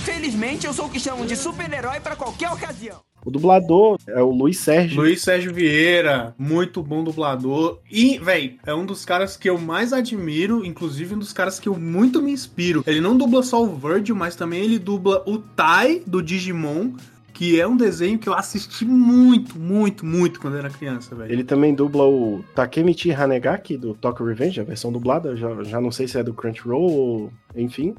Felizmente, 0.05 0.67
eu 0.67 0.75
sou 0.75 0.87
o 0.87 0.91
que 0.91 1.01
chamam 1.01 1.25
de 1.25 1.35
super-herói 1.35 2.01
para 2.01 2.15
qualquer 2.15 2.51
ocasião. 2.51 3.01
O 3.25 3.31
dublador 3.31 3.99
é 4.07 4.23
o 4.23 4.31
Luiz 4.31 4.59
Sérgio. 4.59 5.01
Luiz 5.01 5.23
Sérgio 5.23 5.53
Vieira, 5.53 6.35
muito 6.39 6.83
bom 6.83 7.03
dublador. 7.03 7.81
E, 7.91 8.19
véi, 8.19 8.59
é 8.67 8.75
um 8.75 8.85
dos 8.85 9.05
caras 9.05 9.37
que 9.37 9.49
eu 9.49 9.57
mais 9.57 9.93
admiro, 9.93 10.65
inclusive 10.65 11.15
um 11.15 11.19
dos 11.19 11.33
caras 11.33 11.59
que 11.59 11.69
eu 11.69 11.75
muito 11.75 12.21
me 12.21 12.33
inspiro. 12.33 12.85
Ele 12.87 13.01
não 13.01 13.17
dubla 13.17 13.43
só 13.43 13.63
o 13.63 13.75
Virgil, 13.75 14.15
mas 14.15 14.37
também 14.37 14.63
ele 14.63 14.79
dubla 14.79 15.23
o 15.27 15.39
Tai 15.39 16.03
do 16.07 16.23
Digimon, 16.23 16.93
que 17.35 17.61
é 17.61 17.67
um 17.67 17.77
desenho 17.77 18.19
que 18.19 18.29
eu 18.29 18.35
assisti 18.35 18.85
muito, 18.85 19.59
muito, 19.59 20.07
muito 20.07 20.39
quando 20.39 20.57
era 20.57 20.71
criança, 20.71 21.15
velho. 21.17 21.33
Ele 21.33 21.43
também 21.43 21.75
dubla 21.75 22.05
o 22.05 22.45
Takemichi 22.55 23.11
Hanegaki 23.11 23.77
do 23.77 23.93
Tokyo 23.95 24.25
Revenge, 24.25 24.61
a 24.61 24.65
versão 24.65 24.93
dublada. 24.93 25.37
Já, 25.37 25.63
já 25.65 25.81
não 25.81 25.91
sei 25.91 26.07
se 26.07 26.17
é 26.17 26.23
do 26.23 26.33
Crunchyroll 26.33 26.91
ou. 26.91 27.33
Enfim. 27.57 27.95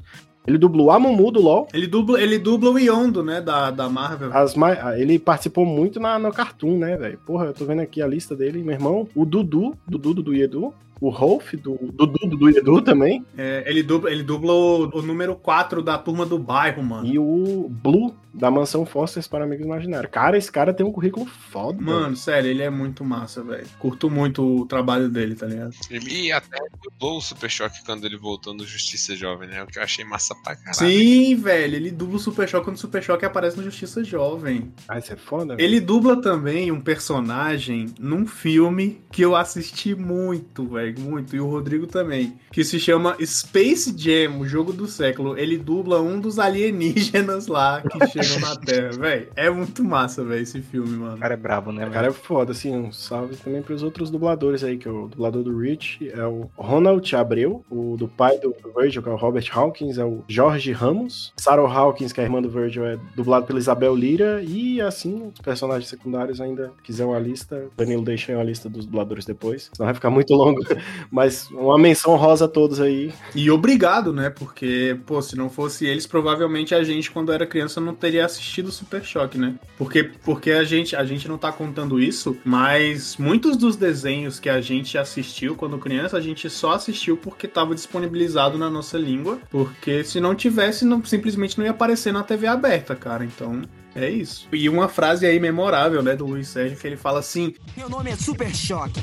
Ele 0.46 0.58
dubla 0.58 0.82
o 0.82 0.90
Amumu 0.90 1.30
do 1.30 1.40
LoL. 1.40 1.68
Ele 1.74 1.86
dubla, 1.86 2.20
ele 2.20 2.38
dubla 2.38 2.70
o 2.70 2.78
Yondo, 2.78 3.22
né, 3.22 3.40
da, 3.40 3.70
da 3.70 3.88
Marvel. 3.88 4.30
As 4.32 4.54
ah, 4.56 4.98
Ele 4.98 5.18
participou 5.18 5.66
muito 5.66 5.98
na, 5.98 6.18
no 6.18 6.32
Cartoon, 6.32 6.78
né, 6.78 6.96
velho? 6.96 7.18
Porra, 7.26 7.46
eu 7.46 7.54
tô 7.54 7.64
vendo 7.64 7.80
aqui 7.80 8.00
a 8.00 8.06
lista 8.06 8.36
dele, 8.36 8.62
meu 8.62 8.74
irmão. 8.74 9.08
O 9.14 9.24
Dudu, 9.24 9.76
Dudu 9.86 10.14
do 10.14 10.34
Edu. 10.34 10.72
O 11.00 11.10
Rolf, 11.10 11.54
do 11.54 11.78
Dudu 11.92 12.36
do 12.36 12.48
Edu 12.48 12.80
também. 12.80 13.24
É, 13.36 13.64
ele 13.66 13.82
dubla, 13.82 14.10
ele 14.10 14.22
dubla 14.22 14.52
o, 14.52 14.98
o 14.98 15.02
número 15.02 15.34
4 15.36 15.82
da 15.82 15.98
turma 15.98 16.24
do 16.24 16.38
bairro, 16.38 16.82
mano. 16.82 17.06
E 17.06 17.18
o 17.18 17.68
Blue, 17.68 18.14
da 18.36 18.50
Mansão 18.50 18.84
Fosters 18.84 19.26
para 19.26 19.44
Amigos 19.44 19.64
Imaginários. 19.64 20.10
Cara, 20.12 20.36
esse 20.36 20.52
cara 20.52 20.72
tem 20.72 20.84
um 20.84 20.92
currículo 20.92 21.26
foda. 21.26 21.80
Mano, 21.80 22.14
sério, 22.14 22.50
ele 22.50 22.62
é 22.62 22.68
muito 22.68 23.02
massa, 23.02 23.42
velho. 23.42 23.66
Curto 23.78 24.10
muito 24.10 24.62
o 24.62 24.66
trabalho 24.66 25.08
dele, 25.08 25.34
tá 25.34 25.46
ligado? 25.46 25.74
E 25.90 26.30
até 26.30 26.58
dublou 26.82 27.16
o 27.16 27.20
Super 27.20 27.50
Choque 27.50 27.82
quando 27.84 28.04
ele 28.04 28.16
voltou 28.16 28.52
no 28.52 28.64
Justiça 28.66 29.16
Jovem, 29.16 29.48
né? 29.48 29.62
O 29.62 29.66
que 29.66 29.78
eu 29.78 29.82
achei 29.82 30.04
massa 30.04 30.34
pra 30.34 30.54
caralho. 30.54 30.76
Sim, 30.76 31.34
velho, 31.36 31.76
ele 31.76 31.90
dubla 31.90 32.16
o 32.16 32.20
Super 32.20 32.46
Choque 32.46 32.66
quando 32.66 32.76
o 32.76 32.80
Super 32.80 33.02
Choque 33.02 33.24
aparece 33.24 33.56
no 33.56 33.62
Justiça 33.62 34.04
Jovem. 34.04 34.70
Ah, 34.86 34.98
isso 34.98 35.12
é 35.12 35.16
foda, 35.16 35.56
velho. 35.56 35.66
Ele 35.66 35.80
dubla 35.80 36.20
também 36.20 36.70
um 36.70 36.80
personagem 36.80 37.86
num 37.98 38.26
filme 38.26 39.00
que 39.10 39.22
eu 39.22 39.34
assisti 39.34 39.94
muito, 39.94 40.68
velho, 40.68 40.85
muito, 40.98 41.34
e 41.34 41.40
o 41.40 41.46
Rodrigo 41.46 41.86
também, 41.86 42.36
que 42.50 42.64
se 42.64 42.78
chama 42.78 43.16
Space 43.24 43.94
Jam, 43.96 44.38
o 44.40 44.46
jogo 44.46 44.72
do 44.72 44.86
século. 44.86 45.38
Ele 45.38 45.56
dubla 45.56 46.00
um 46.00 46.20
dos 46.20 46.38
alienígenas 46.38 47.46
lá 47.46 47.82
que 47.82 48.06
chegam 48.24 48.48
na 48.48 48.56
Terra, 48.56 48.90
velho. 48.92 49.28
É 49.36 49.50
muito 49.50 49.84
massa, 49.84 50.24
velho, 50.24 50.42
esse 50.42 50.60
filme, 50.60 50.96
mano. 50.96 51.16
O 51.16 51.18
cara 51.18 51.34
é 51.34 51.36
brabo, 51.36 51.72
né, 51.72 51.86
O 51.86 51.90
cara 51.90 52.08
é 52.08 52.12
foda, 52.12 52.52
assim, 52.52 52.74
um 52.74 52.92
salve 52.92 53.36
também 53.36 53.62
pros 53.62 53.82
outros 53.82 54.10
dubladores 54.10 54.62
aí, 54.62 54.76
que 54.76 54.88
é 54.88 54.90
o 54.90 55.08
dublador 55.08 55.42
do 55.42 55.58
Rich 55.58 56.10
é 56.12 56.24
o 56.24 56.50
Ronald 56.56 57.14
Abreu, 57.14 57.64
o 57.70 57.96
do 57.96 58.08
pai 58.08 58.38
do 58.38 58.54
Virgil, 58.76 59.02
que 59.02 59.08
é 59.08 59.12
o 59.12 59.16
Robert 59.16 59.46
Hawkins, 59.52 59.98
é 59.98 60.04
o 60.04 60.24
Jorge 60.28 60.72
Ramos, 60.72 61.32
Sarah 61.36 61.62
Hawkins, 61.62 62.12
que 62.12 62.20
é 62.20 62.24
a 62.24 62.26
irmã 62.26 62.42
do 62.42 62.50
Virgil, 62.50 62.84
é 62.84 62.98
dublado 63.14 63.46
pela 63.46 63.58
Isabel 63.58 63.94
Lira, 63.94 64.42
e 64.42 64.80
assim, 64.80 65.30
os 65.34 65.40
personagens 65.40 65.88
secundários 65.88 66.40
ainda 66.40 66.72
quiser 66.82 67.04
uma 67.04 67.18
lista, 67.18 67.68
Danilo 67.76 68.04
deixa 68.04 68.32
aí 68.32 68.38
uma 68.38 68.44
lista 68.44 68.68
dos 68.68 68.86
dubladores 68.86 69.24
depois, 69.24 69.70
senão 69.72 69.86
vai 69.86 69.94
ficar 69.94 70.10
muito 70.10 70.34
longo, 70.34 70.62
mas 71.10 71.50
uma 71.50 71.78
menção 71.78 72.16
rosa 72.16 72.46
a 72.46 72.48
todos 72.48 72.80
aí. 72.80 73.12
E 73.34 73.50
obrigado, 73.50 74.12
né? 74.12 74.30
Porque, 74.30 74.98
pô, 75.06 75.20
se 75.20 75.36
não 75.36 75.48
fosse 75.48 75.86
eles, 75.86 76.06
provavelmente 76.06 76.74
a 76.74 76.82
gente, 76.82 77.10
quando 77.10 77.32
era 77.32 77.46
criança, 77.46 77.80
não 77.80 77.94
teria 77.94 78.24
assistido 78.24 78.70
Super 78.70 79.04
Choque, 79.04 79.38
né? 79.38 79.54
Porque, 79.78 80.04
porque 80.24 80.52
a, 80.52 80.64
gente, 80.64 80.94
a 80.96 81.04
gente 81.04 81.28
não 81.28 81.38
tá 81.38 81.52
contando 81.52 82.00
isso, 82.00 82.36
mas 82.44 83.16
muitos 83.16 83.56
dos 83.56 83.76
desenhos 83.76 84.40
que 84.40 84.48
a 84.48 84.60
gente 84.60 84.98
assistiu 84.98 85.54
quando 85.54 85.78
criança, 85.78 86.16
a 86.16 86.20
gente 86.20 86.48
só 86.50 86.72
assistiu 86.72 87.16
porque 87.16 87.46
tava 87.48 87.74
disponibilizado 87.74 88.58
na 88.58 88.70
nossa 88.70 88.98
língua. 88.98 89.38
Porque 89.50 90.04
se 90.04 90.20
não 90.20 90.34
tivesse, 90.34 90.84
não, 90.84 91.04
simplesmente 91.04 91.58
não 91.58 91.64
ia 91.64 91.70
aparecer 91.70 92.12
na 92.12 92.22
TV 92.22 92.46
aberta, 92.46 92.94
cara. 92.94 93.24
Então. 93.24 93.62
É 93.94 94.10
isso. 94.10 94.46
E 94.52 94.68
uma 94.68 94.88
frase 94.88 95.24
aí 95.24 95.40
memorável, 95.40 96.02
né, 96.02 96.14
do 96.14 96.26
Luiz 96.26 96.48
Sérgio, 96.48 96.76
que 96.76 96.86
ele 96.86 96.98
fala 96.98 97.18
assim: 97.18 97.54
Meu 97.74 97.88
nome 97.88 98.10
é 98.10 98.16
Super 98.16 98.54
Choque. 98.54 99.02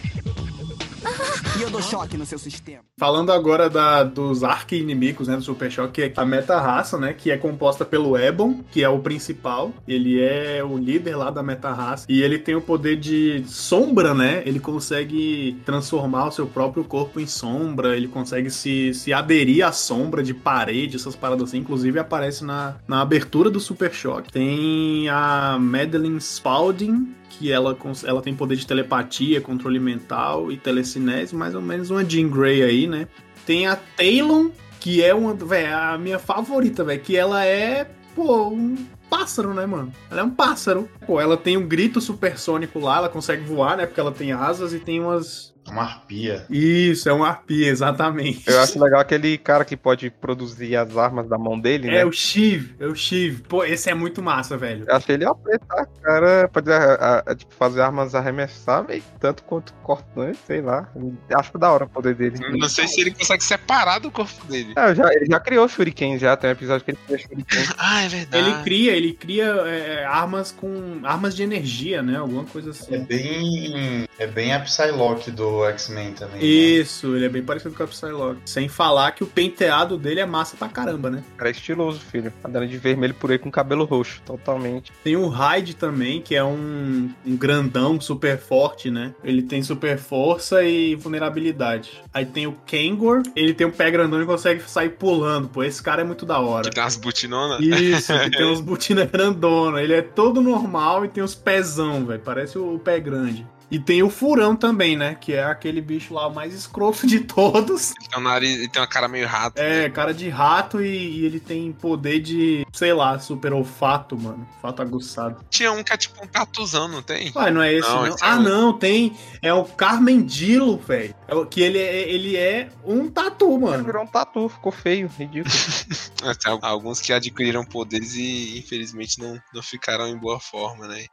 E 1.57 1.61
eu 1.61 1.69
dou 1.69 1.81
choque 1.81 2.17
no 2.17 2.25
seu 2.25 2.39
sistema. 2.39 2.83
Falando 2.97 3.31
agora 3.31 3.69
da, 3.69 4.03
dos 4.03 4.43
arqui-inimigos, 4.43 5.27
né, 5.27 5.35
do 5.35 5.43
Super 5.43 5.71
Choque, 5.71 5.93
que 5.93 6.01
é 6.01 6.13
a 6.15 6.25
meta-raça, 6.25 6.97
né, 6.97 7.13
que 7.13 7.29
é 7.29 7.37
composta 7.37 7.85
pelo 7.85 8.17
Ebon, 8.17 8.61
que 8.71 8.83
é 8.83 8.89
o 8.89 8.99
principal. 8.99 9.71
Ele 9.87 10.21
é 10.21 10.63
o 10.63 10.77
líder 10.77 11.15
lá 11.15 11.29
da 11.29 11.43
meta-raça. 11.43 12.05
E 12.09 12.21
ele 12.21 12.39
tem 12.39 12.55
o 12.55 12.61
poder 12.61 12.95
de 12.95 13.43
sombra, 13.47 14.13
né? 14.13 14.41
Ele 14.45 14.59
consegue 14.59 15.59
transformar 15.65 16.27
o 16.27 16.31
seu 16.31 16.47
próprio 16.47 16.83
corpo 16.83 17.19
em 17.19 17.27
sombra. 17.27 17.95
Ele 17.95 18.07
consegue 18.07 18.49
se, 18.49 18.93
se 18.93 19.13
aderir 19.13 19.65
à 19.65 19.71
sombra 19.71 20.23
de 20.23 20.33
parede, 20.33 20.95
essas 20.95 21.15
paradas 21.15 21.49
assim. 21.49 21.59
Inclusive 21.59 21.99
aparece 21.99 22.43
na, 22.43 22.75
na 22.87 23.01
abertura 23.01 23.49
do 23.49 23.59
Super 23.59 23.93
Choque. 23.93 24.31
Tem 24.31 25.09
a 25.09 25.57
Madeline 25.59 26.19
Spaulding, 26.19 27.13
que 27.37 27.51
ela, 27.51 27.77
ela 28.05 28.21
tem 28.21 28.35
poder 28.35 28.55
de 28.55 28.65
telepatia, 28.65 29.41
controle 29.41 29.79
mental 29.79 30.51
e 30.51 30.57
telecinese, 30.57 31.35
mais 31.35 31.55
ou 31.55 31.61
menos 31.61 31.89
uma 31.89 32.03
Jean 32.03 32.29
Grey 32.29 32.63
aí, 32.63 32.87
né? 32.87 33.07
Tem 33.45 33.67
a 33.67 33.75
Talon, 33.75 34.49
que 34.79 35.03
é 35.03 35.13
uma, 35.13 35.33
véi, 35.33 35.65
a 35.65 35.97
minha 35.97 36.19
favorita, 36.19 36.83
velho, 36.83 37.01
que 37.01 37.15
ela 37.15 37.45
é, 37.45 37.89
pô, 38.15 38.47
um 38.47 38.75
pássaro, 39.09 39.53
né, 39.53 39.65
mano? 39.65 39.91
Ela 40.09 40.21
é 40.21 40.23
um 40.23 40.29
pássaro. 40.29 40.89
Pô, 41.05 41.19
ela 41.19 41.37
tem 41.37 41.57
um 41.57 41.67
grito 41.67 42.01
supersônico 42.01 42.79
lá, 42.79 42.97
ela 42.97 43.09
consegue 43.09 43.43
voar, 43.43 43.77
né, 43.77 43.85
porque 43.85 43.99
ela 43.99 44.11
tem 44.11 44.31
asas 44.31 44.73
e 44.73 44.79
tem 44.79 44.99
umas 44.99 45.52
Uma 45.69 45.83
arpia. 45.83 46.45
Isso, 46.49 47.07
é 47.09 47.13
uma 47.13 47.29
arpia, 47.29 47.69
exatamente. 47.69 48.43
Eu 48.47 48.59
acho 48.61 48.81
legal 48.83 48.99
aquele 48.99 49.37
cara 49.37 49.63
que 49.65 49.77
pode 49.77 50.09
produzir 50.09 50.75
as 50.75 50.95
armas 50.97 51.27
da 51.27 51.37
mão 51.37 51.59
dele, 51.59 51.87
né? 51.87 52.01
É 52.01 52.05
o 52.05 52.11
Shiv, 52.11 52.75
é 52.79 52.85
o 52.85 52.95
Shiv. 52.95 53.41
Pô, 53.47 53.63
esse 53.63 53.89
é 53.89 53.93
muito 53.93 54.21
massa, 54.21 54.57
velho. 54.57 54.85
Eu 54.87 54.95
achei 54.95 55.15
ele 55.15 55.25
apertar, 55.25 55.85
cara. 56.01 56.47
Pode 56.51 56.71
a- 56.71 57.23
a- 57.25 57.35
tipo, 57.35 57.53
fazer 57.55 57.81
armas 57.81 58.13
arremessáveis, 58.13 59.03
tanto 59.19 59.41
quanto 59.43 59.73
cortantes, 59.75 60.39
sei 60.45 60.61
lá. 60.61 60.89
Acho 61.33 61.57
da 61.57 61.71
hora 61.71 61.85
o 61.85 61.89
poder 61.89 62.13
dele. 62.15 62.37
Não 62.57 62.67
sei 62.69 62.87
se 62.87 63.01
ele 63.01 63.11
consegue 63.11 63.43
separar 63.43 63.99
do 63.99 64.11
corpo 64.11 64.45
dele. 64.45 64.73
É, 64.75 64.93
já, 64.93 65.13
ele 65.13 65.25
já 65.25 65.39
criou 65.39 65.67
Shuriken, 65.67 66.19
já 66.19 66.35
tem 66.35 66.49
um 66.49 66.53
episódio 66.53 66.83
que 66.85 66.91
ele 66.91 66.99
cria 67.07 67.17
Shuriken. 67.19 67.63
Ah, 67.77 68.03
é 68.03 68.07
verdade. 68.09 68.49
Ele 68.49 68.63
cria, 68.63 68.91
ele 68.93 69.13
cria 69.13 69.45
é, 69.45 70.05
armas 70.05 70.51
com. 70.51 70.99
armas 71.03 71.35
de 71.35 71.43
energia, 71.43 72.01
né? 72.03 72.17
Alguma 72.17 72.43
coisa 72.43 72.71
assim. 72.71 72.95
É 72.95 72.99
bem. 72.99 74.07
É 74.19 74.27
bem 74.27 74.53
a 74.53 74.59
Psylocke 74.59 75.31
do 75.31 75.52
X-Men 75.65 76.13
também. 76.13 76.37
né? 76.37 76.43
Isso, 76.45 77.15
ele 77.15 77.25
é 77.25 77.29
bem 77.29 77.43
parecido 77.43 77.75
com 77.75 77.83
a 77.83 77.87
Psylocke. 77.87 78.41
Sem 78.45 78.67
falar 78.67 79.11
que 79.11 79.23
o 79.23 79.27
penteado 79.27 79.97
dele 79.97 80.19
é 80.19 80.25
massa 80.25 80.55
pra 80.57 80.67
caramba, 80.69 81.09
né? 81.09 81.23
Cara, 81.37 81.49
é 81.49 81.51
estiloso, 81.51 81.99
filho. 81.99 82.31
Andando 82.43 82.67
de 82.67 82.77
vermelho 82.77 83.13
por 83.13 83.31
aí 83.31 83.37
com 83.37 83.51
cabelo 83.51 83.85
roxo, 83.85 84.21
totalmente. 84.25 84.91
Tem 85.03 85.15
o 85.15 85.27
Hyde 85.27 85.75
também, 85.75 86.21
que 86.21 86.35
é 86.35 86.43
um, 86.43 87.09
um 87.25 87.35
grandão 87.35 87.99
super 87.99 88.37
forte, 88.37 88.89
né? 88.89 89.13
Ele 89.23 89.41
tem 89.41 89.61
super 89.61 89.97
força 89.97 90.63
e 90.63 90.95
vulnerabilidade. 90.95 92.01
Aí 92.13 92.25
tem 92.25 92.47
o 92.47 92.55
Kangor, 92.65 93.21
ele 93.35 93.53
tem 93.53 93.67
um 93.67 93.71
pé 93.71 93.91
grandão 93.91 94.21
e 94.21 94.25
consegue 94.25 94.63
sair 94.69 94.89
pulando. 94.89 95.47
Pô, 95.49 95.63
esse 95.63 95.81
cara 95.81 96.01
é 96.01 96.05
muito 96.05 96.25
da 96.25 96.39
hora. 96.39 96.69
Que 96.69 96.75
tem 96.75 96.83
umas 96.83 96.95
butinonas. 96.95 97.59
Isso, 97.59 98.13
que 98.17 98.31
tem 98.31 98.45
uns 98.51 98.61
botina 98.61 99.05
grandona. 99.05 99.81
Ele 99.81 99.93
é 99.93 100.01
todo 100.01 100.41
normal 100.41 101.05
e 101.05 101.07
tem 101.07 101.23
os 101.23 101.35
pezão, 101.35 102.05
velho. 102.05 102.21
Parece 102.23 102.57
o 102.57 102.79
pé 102.79 102.99
grande. 102.99 103.45
E 103.69 103.79
tem 103.79 104.03
o 104.03 104.09
furão 104.09 104.55
também, 104.55 104.95
né? 104.95 105.15
Que 105.19 105.33
é 105.33 105.43
aquele 105.43 105.81
bicho 105.81 106.13
lá 106.13 106.27
o 106.27 106.33
mais 106.33 106.53
escroto 106.53 107.07
de 107.07 107.21
todos. 107.21 107.93
Ele 107.99 108.09
tem 108.09 108.19
um 108.19 108.23
nariz, 108.23 108.59
ele 108.59 108.67
tem 108.67 108.81
uma 108.81 108.87
cara 108.87 109.07
meio 109.07 109.27
rato. 109.27 109.59
É, 109.59 109.89
cara 109.89 110.13
de 110.13 110.29
rato 110.29 110.81
e, 110.81 111.19
e 111.19 111.25
ele 111.25 111.39
tem 111.39 111.71
poder 111.71 112.19
de, 112.19 112.65
sei 112.71 112.93
lá, 112.93 113.17
super 113.19 113.53
olfato, 113.53 114.17
mano. 114.17 114.47
Olfato 114.55 114.81
aguçado. 114.81 115.43
Tinha 115.49 115.71
um 115.71 115.83
que 115.83 115.91
é 115.91 115.97
tipo 115.97 116.23
um 116.23 116.27
tatuzão, 116.27 116.87
não 116.87 117.01
tem? 117.01 117.31
Uai, 117.35 117.51
não 117.51 117.61
é 117.61 117.73
esse, 117.73 117.89
não? 117.89 118.07
esse 118.07 118.23
é 118.23 118.27
ah, 118.27 118.35
um- 118.35 118.43
não, 118.43 118.73
tem. 118.77 119.15
É 119.41 119.53
o 119.53 119.65
Carmendilo, 119.65 120.77
velho. 120.77 121.15
É 121.27 121.45
que 121.45 121.61
ele 121.61 121.79
é, 121.79 122.09
ele 122.09 122.35
é 122.37 122.69
um 122.85 123.09
tatu, 123.09 123.59
mano. 123.59 123.83
Virou 123.83 124.03
um 124.03 124.07
tatu, 124.07 124.49
ficou 124.49 124.71
feio, 124.71 125.09
ridículo. 125.17 125.53
Alguns 126.61 127.01
que 127.01 127.11
adquiriram 127.11 127.65
poderes 127.65 128.15
e 128.15 128.57
infelizmente 128.57 129.19
não, 129.19 129.37
não 129.53 129.61
ficaram 129.61 130.07
em 130.07 130.17
boa 130.17 130.39
forma, 130.39 130.87
né? 130.87 131.05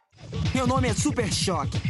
Meu 0.54 0.66
nome 0.66 0.88
é 0.88 0.94
Super 0.94 1.32
Choque. 1.32 1.80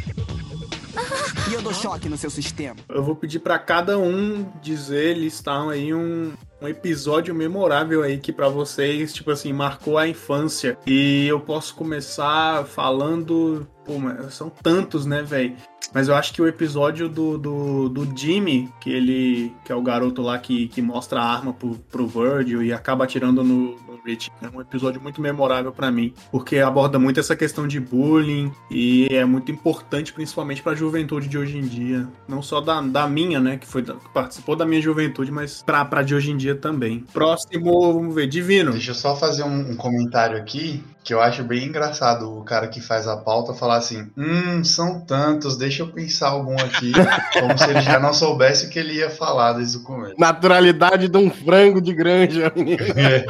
E 1.49 1.53
eu 1.53 1.61
dou 1.61 1.73
choque 1.73 2.09
no 2.09 2.17
seu 2.17 2.29
sistema. 2.29 2.77
Eu 2.89 3.03
vou 3.03 3.15
pedir 3.15 3.39
pra 3.39 3.57
cada 3.57 3.97
um 3.97 4.43
dizer, 4.61 5.17
listar 5.17 5.67
aí 5.69 5.93
um, 5.93 6.33
um 6.61 6.67
episódio 6.67 7.33
memorável 7.33 8.03
aí 8.03 8.19
que 8.19 8.31
pra 8.31 8.47
vocês, 8.47 9.13
tipo 9.13 9.31
assim, 9.31 9.51
marcou 9.51 9.97
a 9.97 10.07
infância. 10.07 10.77
E 10.85 11.25
eu 11.27 11.39
posso 11.39 11.75
começar 11.75 12.65
falando. 12.65 13.67
Pô, 13.83 13.93
são 14.29 14.49
tantos, 14.49 15.05
né, 15.05 15.23
velho? 15.23 15.55
Mas 15.93 16.07
eu 16.07 16.15
acho 16.15 16.33
que 16.33 16.41
o 16.41 16.47
episódio 16.47 17.09
do, 17.09 17.37
do, 17.37 17.89
do 17.89 18.17
Jimmy, 18.17 18.69
que 18.79 18.89
ele. 18.89 19.53
que 19.65 19.71
é 19.71 19.75
o 19.75 19.81
garoto 19.81 20.21
lá 20.21 20.37
que, 20.37 20.67
que 20.67 20.81
mostra 20.81 21.19
a 21.19 21.25
arma 21.25 21.51
pro, 21.51 21.75
pro 21.91 22.07
Virgil 22.07 22.63
e 22.63 22.71
acaba 22.71 23.03
atirando 23.03 23.43
no, 23.43 23.75
no 23.75 23.91
Rich, 24.05 24.31
é 24.41 24.47
um 24.55 24.61
episódio 24.61 25.01
muito 25.01 25.21
memorável 25.21 25.71
pra 25.71 25.91
mim. 25.91 26.13
Porque 26.31 26.59
aborda 26.59 26.97
muito 26.97 27.19
essa 27.19 27.35
questão 27.35 27.67
de 27.67 27.79
bullying 27.79 28.51
e 28.69 29.07
é 29.11 29.25
muito 29.25 29.51
importante, 29.51 30.13
principalmente 30.13 30.61
pra 30.61 30.75
juventude 30.75 31.27
de 31.27 31.37
hoje 31.37 31.57
em 31.57 31.61
dia. 31.61 32.07
Não 32.27 32.41
só 32.41 32.61
da, 32.61 32.81
da 32.81 33.07
minha, 33.07 33.39
né? 33.39 33.57
Que 33.57 33.67
foi 33.67 33.83
participou 34.13 34.55
da 34.55 34.65
minha 34.65 34.81
juventude, 34.81 35.31
mas 35.31 35.61
pra, 35.61 35.83
pra 35.83 36.01
de 36.01 36.15
hoje 36.15 36.31
em 36.31 36.37
dia 36.37 36.50
também. 36.55 37.05
Próximo, 37.13 37.93
vamos 37.93 38.15
ver, 38.15 38.27
Divino. 38.27 38.71
Deixa 38.71 38.91
eu 38.91 38.95
só 38.95 39.15
fazer 39.15 39.43
um, 39.43 39.71
um 39.71 39.75
comentário 39.75 40.37
aqui, 40.37 40.83
que 41.03 41.13
eu 41.13 41.21
acho 41.21 41.43
bem 41.43 41.65
engraçado 41.65 42.37
o 42.37 42.43
cara 42.43 42.67
que 42.67 42.79
faz 42.79 43.07
a 43.07 43.17
pauta 43.17 43.53
falar 43.53 43.77
assim: 43.77 44.09
hum, 44.17 44.63
são 44.63 45.01
tantos, 45.01 45.57
deixa 45.57 45.83
eu 45.83 45.87
pensar 45.87 46.29
algum 46.29 46.55
aqui, 46.55 46.91
como 47.39 47.57
se 47.57 47.69
ele 47.69 47.81
já 47.81 47.99
não 47.99 48.13
soubesse 48.13 48.67
o 48.67 48.69
que 48.69 48.79
ele 48.79 48.93
ia 48.93 49.09
falar 49.09 49.53
desde 49.53 49.77
o 49.77 49.83
começo. 49.83 50.15
Naturalidade 50.17 51.07
de 51.07 51.17
um 51.17 51.29
frango 51.29 51.81
de 51.81 51.93
granja, 51.93 52.51
menino. 52.55 52.83
É, 52.95 53.25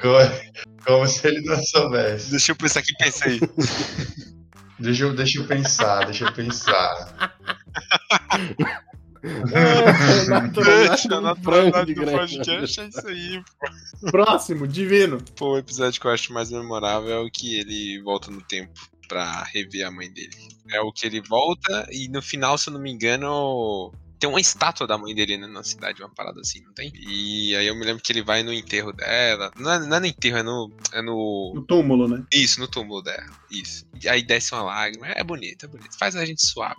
como, 0.00 0.18
como 0.86 1.06
se 1.06 1.26
ele 1.26 1.40
não 1.42 1.62
soubesse. 1.62 2.30
Deixa 2.30 2.52
eu 2.52 2.56
pensar 2.56 2.80
aqui, 2.80 2.92
pensei. 2.98 3.40
Deixa 4.78 5.04
eu, 5.04 5.14
deixa 5.14 5.38
eu 5.38 5.46
pensar, 5.46 6.04
deixa 6.06 6.24
eu 6.24 6.32
pensar. 6.32 7.38
Naturalidade 10.28 11.08
de 11.08 11.14
um 11.14 11.36
frango 11.36 11.86
de 11.86 11.94
do 11.94 12.00
granja. 12.00 12.18
podcast 12.18 12.80
é 12.80 12.86
isso 12.88 13.08
aí, 13.08 13.42
pô. 13.60 14.10
Próximo, 14.10 14.66
Divino. 14.66 15.18
Pô, 15.36 15.54
o 15.54 15.58
episódio 15.58 16.00
que 16.00 16.06
eu 16.06 16.10
acho 16.10 16.32
mais 16.32 16.50
memorável 16.50 17.10
é 17.10 17.18
o 17.18 17.30
que 17.30 17.56
ele 17.58 18.02
volta 18.02 18.30
no 18.30 18.42
tempo 18.42 18.72
pra 19.08 19.44
rever 19.44 19.86
a 19.86 19.90
mãe 19.90 20.10
dele. 20.10 20.36
É 20.70 20.80
o 20.80 20.92
que 20.92 21.06
ele 21.06 21.20
volta 21.20 21.86
e 21.92 22.08
no 22.08 22.22
final, 22.22 22.56
se 22.56 22.68
eu 22.68 22.74
não 22.74 22.80
me 22.80 22.90
engano, 22.90 23.92
tem 24.22 24.28
uma 24.28 24.40
estátua 24.40 24.86
da 24.86 24.96
mãe 24.96 25.12
dele 25.12 25.36
né, 25.36 25.48
na 25.48 25.64
cidade, 25.64 26.00
uma 26.00 26.08
parada 26.08 26.40
assim, 26.40 26.60
não 26.64 26.72
tem? 26.72 26.92
E 26.94 27.56
aí 27.56 27.66
eu 27.66 27.74
me 27.74 27.84
lembro 27.84 28.00
que 28.00 28.12
ele 28.12 28.22
vai 28.22 28.44
no 28.44 28.52
enterro 28.52 28.92
dela. 28.92 29.50
Não 29.58 29.72
é, 29.72 29.80
não 29.80 29.96
é 29.96 30.00
no 30.00 30.06
enterro, 30.06 30.36
é 30.36 30.42
no. 30.44 30.70
É 30.92 31.02
no. 31.02 31.52
No 31.56 31.62
túmulo, 31.62 32.06
né? 32.06 32.22
Isso, 32.32 32.60
no 32.60 32.68
túmulo 32.68 33.02
dela. 33.02 33.26
Isso. 33.50 33.84
E 34.00 34.08
aí 34.08 34.22
desce 34.22 34.54
uma 34.54 34.62
lágrima. 34.62 35.08
É 35.08 35.24
bonito, 35.24 35.66
é 35.66 35.68
bonito. 35.68 35.98
Faz 35.98 36.14
a 36.14 36.24
gente 36.24 36.46
suar. 36.46 36.76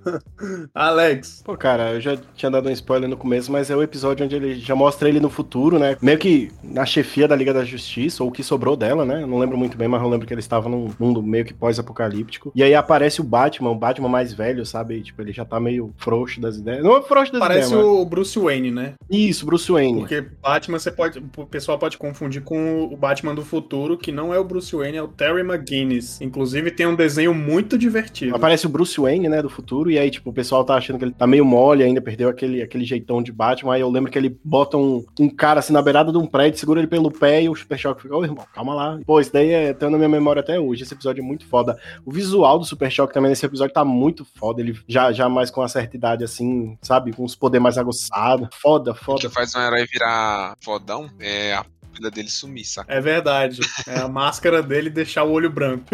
Alex. 0.74 1.42
Pô, 1.44 1.54
cara, 1.54 1.92
eu 1.92 2.00
já 2.00 2.16
tinha 2.34 2.50
dado 2.50 2.68
um 2.68 2.72
spoiler 2.72 3.08
no 3.08 3.16
começo, 3.16 3.52
mas 3.52 3.70
é 3.70 3.76
o 3.76 3.82
episódio 3.82 4.24
onde 4.24 4.34
ele 4.34 4.58
já 4.58 4.74
mostra 4.74 5.08
ele 5.08 5.20
no 5.20 5.28
futuro, 5.28 5.78
né? 5.78 5.98
Meio 6.00 6.18
que 6.18 6.50
na 6.62 6.86
chefia 6.86 7.28
da 7.28 7.36
Liga 7.36 7.52
da 7.52 7.64
Justiça, 7.64 8.22
ou 8.22 8.30
o 8.30 8.32
que 8.32 8.42
sobrou 8.42 8.74
dela, 8.74 9.04
né? 9.04 9.22
Eu 9.22 9.26
não 9.26 9.38
lembro 9.38 9.58
muito 9.58 9.76
bem, 9.76 9.86
mas 9.86 10.02
eu 10.02 10.08
lembro 10.08 10.26
que 10.26 10.32
ele 10.32 10.40
estava 10.40 10.68
num 10.68 10.92
mundo 10.98 11.22
meio 11.22 11.44
que 11.44 11.52
pós-apocalíptico. 11.52 12.50
E 12.54 12.62
aí 12.62 12.74
aparece 12.74 13.20
o 13.20 13.24
Batman, 13.24 13.70
o 13.70 13.74
Batman 13.74 14.08
mais 14.08 14.32
velho, 14.32 14.64
sabe? 14.64 15.02
Tipo, 15.02 15.20
ele 15.20 15.32
já 15.32 15.44
tá 15.44 15.60
meio 15.60 15.94
frouxo 15.98 16.40
das 16.40 16.56
ideias. 16.56 16.69
Não 16.78 16.96
é 16.96 17.02
frouxo 17.02 17.32
das 17.32 17.40
Parece 17.40 17.72
ideias, 17.72 17.84
o 17.84 18.04
Bruce 18.04 18.38
Wayne, 18.38 18.70
né? 18.70 18.94
Isso, 19.10 19.44
Bruce 19.44 19.70
Wayne. 19.70 20.00
Porque 20.00 20.20
Batman 20.42 20.78
você 20.78 20.90
pode. 20.90 21.22
O 21.36 21.46
pessoal 21.46 21.78
pode 21.78 21.98
confundir 21.98 22.42
com 22.42 22.84
o 22.84 22.96
Batman 22.96 23.34
do 23.34 23.42
futuro, 23.42 23.98
que 23.98 24.12
não 24.12 24.32
é 24.32 24.38
o 24.38 24.44
Bruce 24.44 24.74
Wayne, 24.74 24.98
é 24.98 25.02
o 25.02 25.08
Terry 25.08 25.40
McGuinness. 25.40 26.20
Inclusive 26.20 26.70
tem 26.70 26.86
um 26.86 26.94
desenho 26.94 27.34
muito 27.34 27.76
divertido. 27.76 28.34
Aparece 28.36 28.66
o 28.66 28.68
Bruce 28.68 29.00
Wayne, 29.00 29.28
né, 29.28 29.42
do 29.42 29.50
futuro, 29.50 29.90
e 29.90 29.98
aí, 29.98 30.10
tipo, 30.10 30.30
o 30.30 30.32
pessoal 30.32 30.64
tá 30.64 30.74
achando 30.74 30.98
que 30.98 31.04
ele 31.04 31.12
tá 31.12 31.26
meio 31.26 31.44
mole 31.44 31.82
ainda, 31.82 32.00
perdeu 32.00 32.28
aquele, 32.28 32.62
aquele 32.62 32.84
jeitão 32.84 33.22
de 33.22 33.32
Batman. 33.32 33.74
Aí 33.74 33.80
eu 33.80 33.90
lembro 33.90 34.10
que 34.10 34.18
ele 34.18 34.38
bota 34.44 34.76
um, 34.76 35.04
um 35.18 35.28
cara 35.28 35.60
assim 35.60 35.72
na 35.72 35.82
beirada 35.82 36.12
de 36.12 36.18
um 36.18 36.26
prédio, 36.26 36.58
segura 36.58 36.80
ele 36.80 36.86
pelo 36.86 37.10
pé 37.10 37.42
e 37.42 37.48
o 37.48 37.54
Super 37.54 37.78
Choque 37.78 38.02
fica, 38.02 38.16
ô 38.16 38.24
irmão, 38.24 38.44
calma 38.54 38.74
lá. 38.74 38.98
Pô, 39.06 39.20
isso 39.20 39.32
daí 39.32 39.50
é, 39.50 39.72
tá 39.72 39.88
na 39.88 39.96
minha 39.96 40.08
memória 40.08 40.40
até 40.40 40.58
hoje. 40.58 40.82
Esse 40.82 40.94
episódio 40.94 41.22
é 41.22 41.24
muito 41.24 41.46
foda. 41.46 41.78
O 42.04 42.12
visual 42.12 42.58
do 42.58 42.64
Super 42.64 42.90
Choque 42.90 43.14
também 43.14 43.30
nesse 43.30 43.44
episódio 43.44 43.72
tá 43.72 43.84
muito 43.84 44.24
foda. 44.36 44.60
Ele 44.60 44.76
já, 44.86 45.12
já 45.12 45.28
mais 45.28 45.50
com 45.50 45.60
uma 45.60 45.68
certa 45.68 45.96
idade 45.96 46.24
assim, 46.24 46.59
sabe, 46.82 47.12
com 47.12 47.24
os 47.24 47.34
poderes 47.34 47.62
mais 47.62 47.78
aguçados. 47.78 48.48
Foda, 48.60 48.92
O 48.92 48.94
que 48.94 49.04
foda. 49.04 49.30
faz 49.30 49.54
um 49.54 49.60
herói 49.60 49.86
virar 49.86 50.56
fodão 50.62 51.08
é 51.18 51.54
a 51.54 51.64
pupila 52.00 52.10
dele 52.10 52.30
sumir, 52.30 52.64
saca? 52.64 52.92
É 52.92 53.00
verdade. 53.00 53.60
É 53.86 53.98
a 53.98 54.08
máscara 54.08 54.62
dele 54.62 54.88
deixar 54.88 55.24
o 55.24 55.30
olho 55.30 55.50
branco. 55.50 55.84